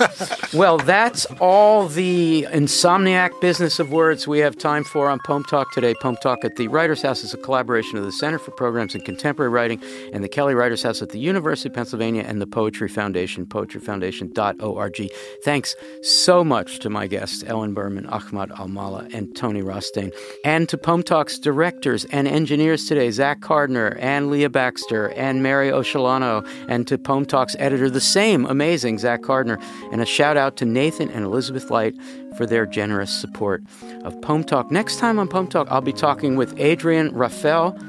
Well, 0.53 0.77
that's 0.77 1.25
all 1.39 1.87
the 1.87 2.47
insomniac 2.51 3.39
business 3.39 3.79
of 3.79 3.91
words 3.91 4.27
we 4.27 4.39
have 4.39 4.57
time 4.57 4.83
for 4.83 5.09
on 5.09 5.19
Poem 5.25 5.43
Talk 5.43 5.71
today. 5.71 5.93
Poem 6.01 6.17
Talk 6.17 6.43
at 6.43 6.55
the 6.55 6.67
Writers 6.67 7.01
House 7.01 7.23
is 7.23 7.33
a 7.33 7.37
collaboration 7.37 7.97
of 7.97 8.03
the 8.03 8.11
Center 8.11 8.39
for 8.39 8.51
Programs 8.51 8.95
in 8.95 9.01
Contemporary 9.01 9.51
Writing 9.51 9.81
and 10.11 10.23
the 10.23 10.29
Kelly 10.29 10.55
Writers 10.55 10.83
House 10.83 11.01
at 11.01 11.09
the 11.09 11.19
University 11.19 11.69
of 11.69 11.75
Pennsylvania 11.75 12.23
and 12.23 12.41
the 12.41 12.47
Poetry 12.47 12.89
Foundation, 12.89 13.45
poetryfoundation.org. 13.45 15.09
Thanks 15.43 15.75
so 16.01 16.43
much 16.43 16.79
to 16.79 16.89
my 16.89 17.07
guests, 17.07 17.43
Ellen 17.47 17.73
Berman, 17.73 18.05
Ahmad 18.07 18.49
Almallah, 18.49 19.13
and 19.13 19.35
Tony 19.35 19.61
Rostain, 19.61 20.13
and 20.43 20.67
to 20.69 20.77
Poem 20.77 21.03
Talk's 21.03 21.37
directors 21.39 22.05
and 22.05 22.27
engineers 22.27 22.85
today, 22.85 23.02
Zach 23.11 23.39
Carduner 23.39 23.97
and 23.99 24.29
Leah 24.29 24.49
Baxter 24.49 25.09
and 25.11 25.43
Mary 25.43 25.69
Oshalano, 25.69 26.47
and 26.67 26.87
to 26.87 26.97
Poem 26.97 27.25
Talk's 27.25 27.55
editor, 27.59 27.89
the 27.89 28.01
same 28.01 28.45
amazing 28.45 28.99
Zach 28.99 29.21
Carduner, 29.21 29.61
and 29.91 30.01
a 30.01 30.05
shout 30.05 30.37
out 30.37 30.57
to 30.57 30.65
Nathan 30.65 31.09
and 31.09 31.25
Elizabeth 31.25 31.69
Light 31.69 31.95
for 32.37 32.45
their 32.45 32.65
generous 32.65 33.11
support 33.11 33.63
of 34.03 34.19
Poem 34.21 34.43
Talk. 34.43 34.71
Next 34.71 34.97
time 34.99 35.19
on 35.19 35.27
Poem 35.27 35.47
Talk, 35.47 35.67
I'll 35.69 35.81
be 35.81 35.93
talking 35.93 36.35
with 36.35 36.59
Adrienne 36.59 37.11
Raphel, 37.11 37.79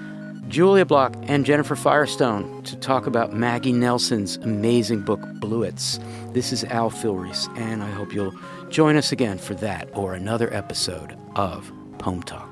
Julia 0.49 0.85
Bloch, 0.85 1.15
and 1.23 1.47
Jennifer 1.47 1.75
Firestone 1.75 2.63
to 2.65 2.77
talk 2.77 3.07
about 3.07 3.33
Maggie 3.33 3.73
Nelson's 3.73 4.37
amazing 4.37 5.01
book, 5.01 5.21
Bluets. 5.41 5.99
This 6.35 6.53
is 6.53 6.65
Al 6.65 6.91
Filreis, 6.91 7.49
and 7.59 7.83
I 7.83 7.91
hope 7.91 8.13
you'll 8.13 8.35
join 8.69 8.97
us 8.97 9.11
again 9.13 9.39
for 9.39 9.55
that 9.55 9.89
or 9.95 10.15
another 10.15 10.53
episode 10.53 11.17
of 11.35 11.73
Poem 11.99 12.23
Talk. 12.23 12.44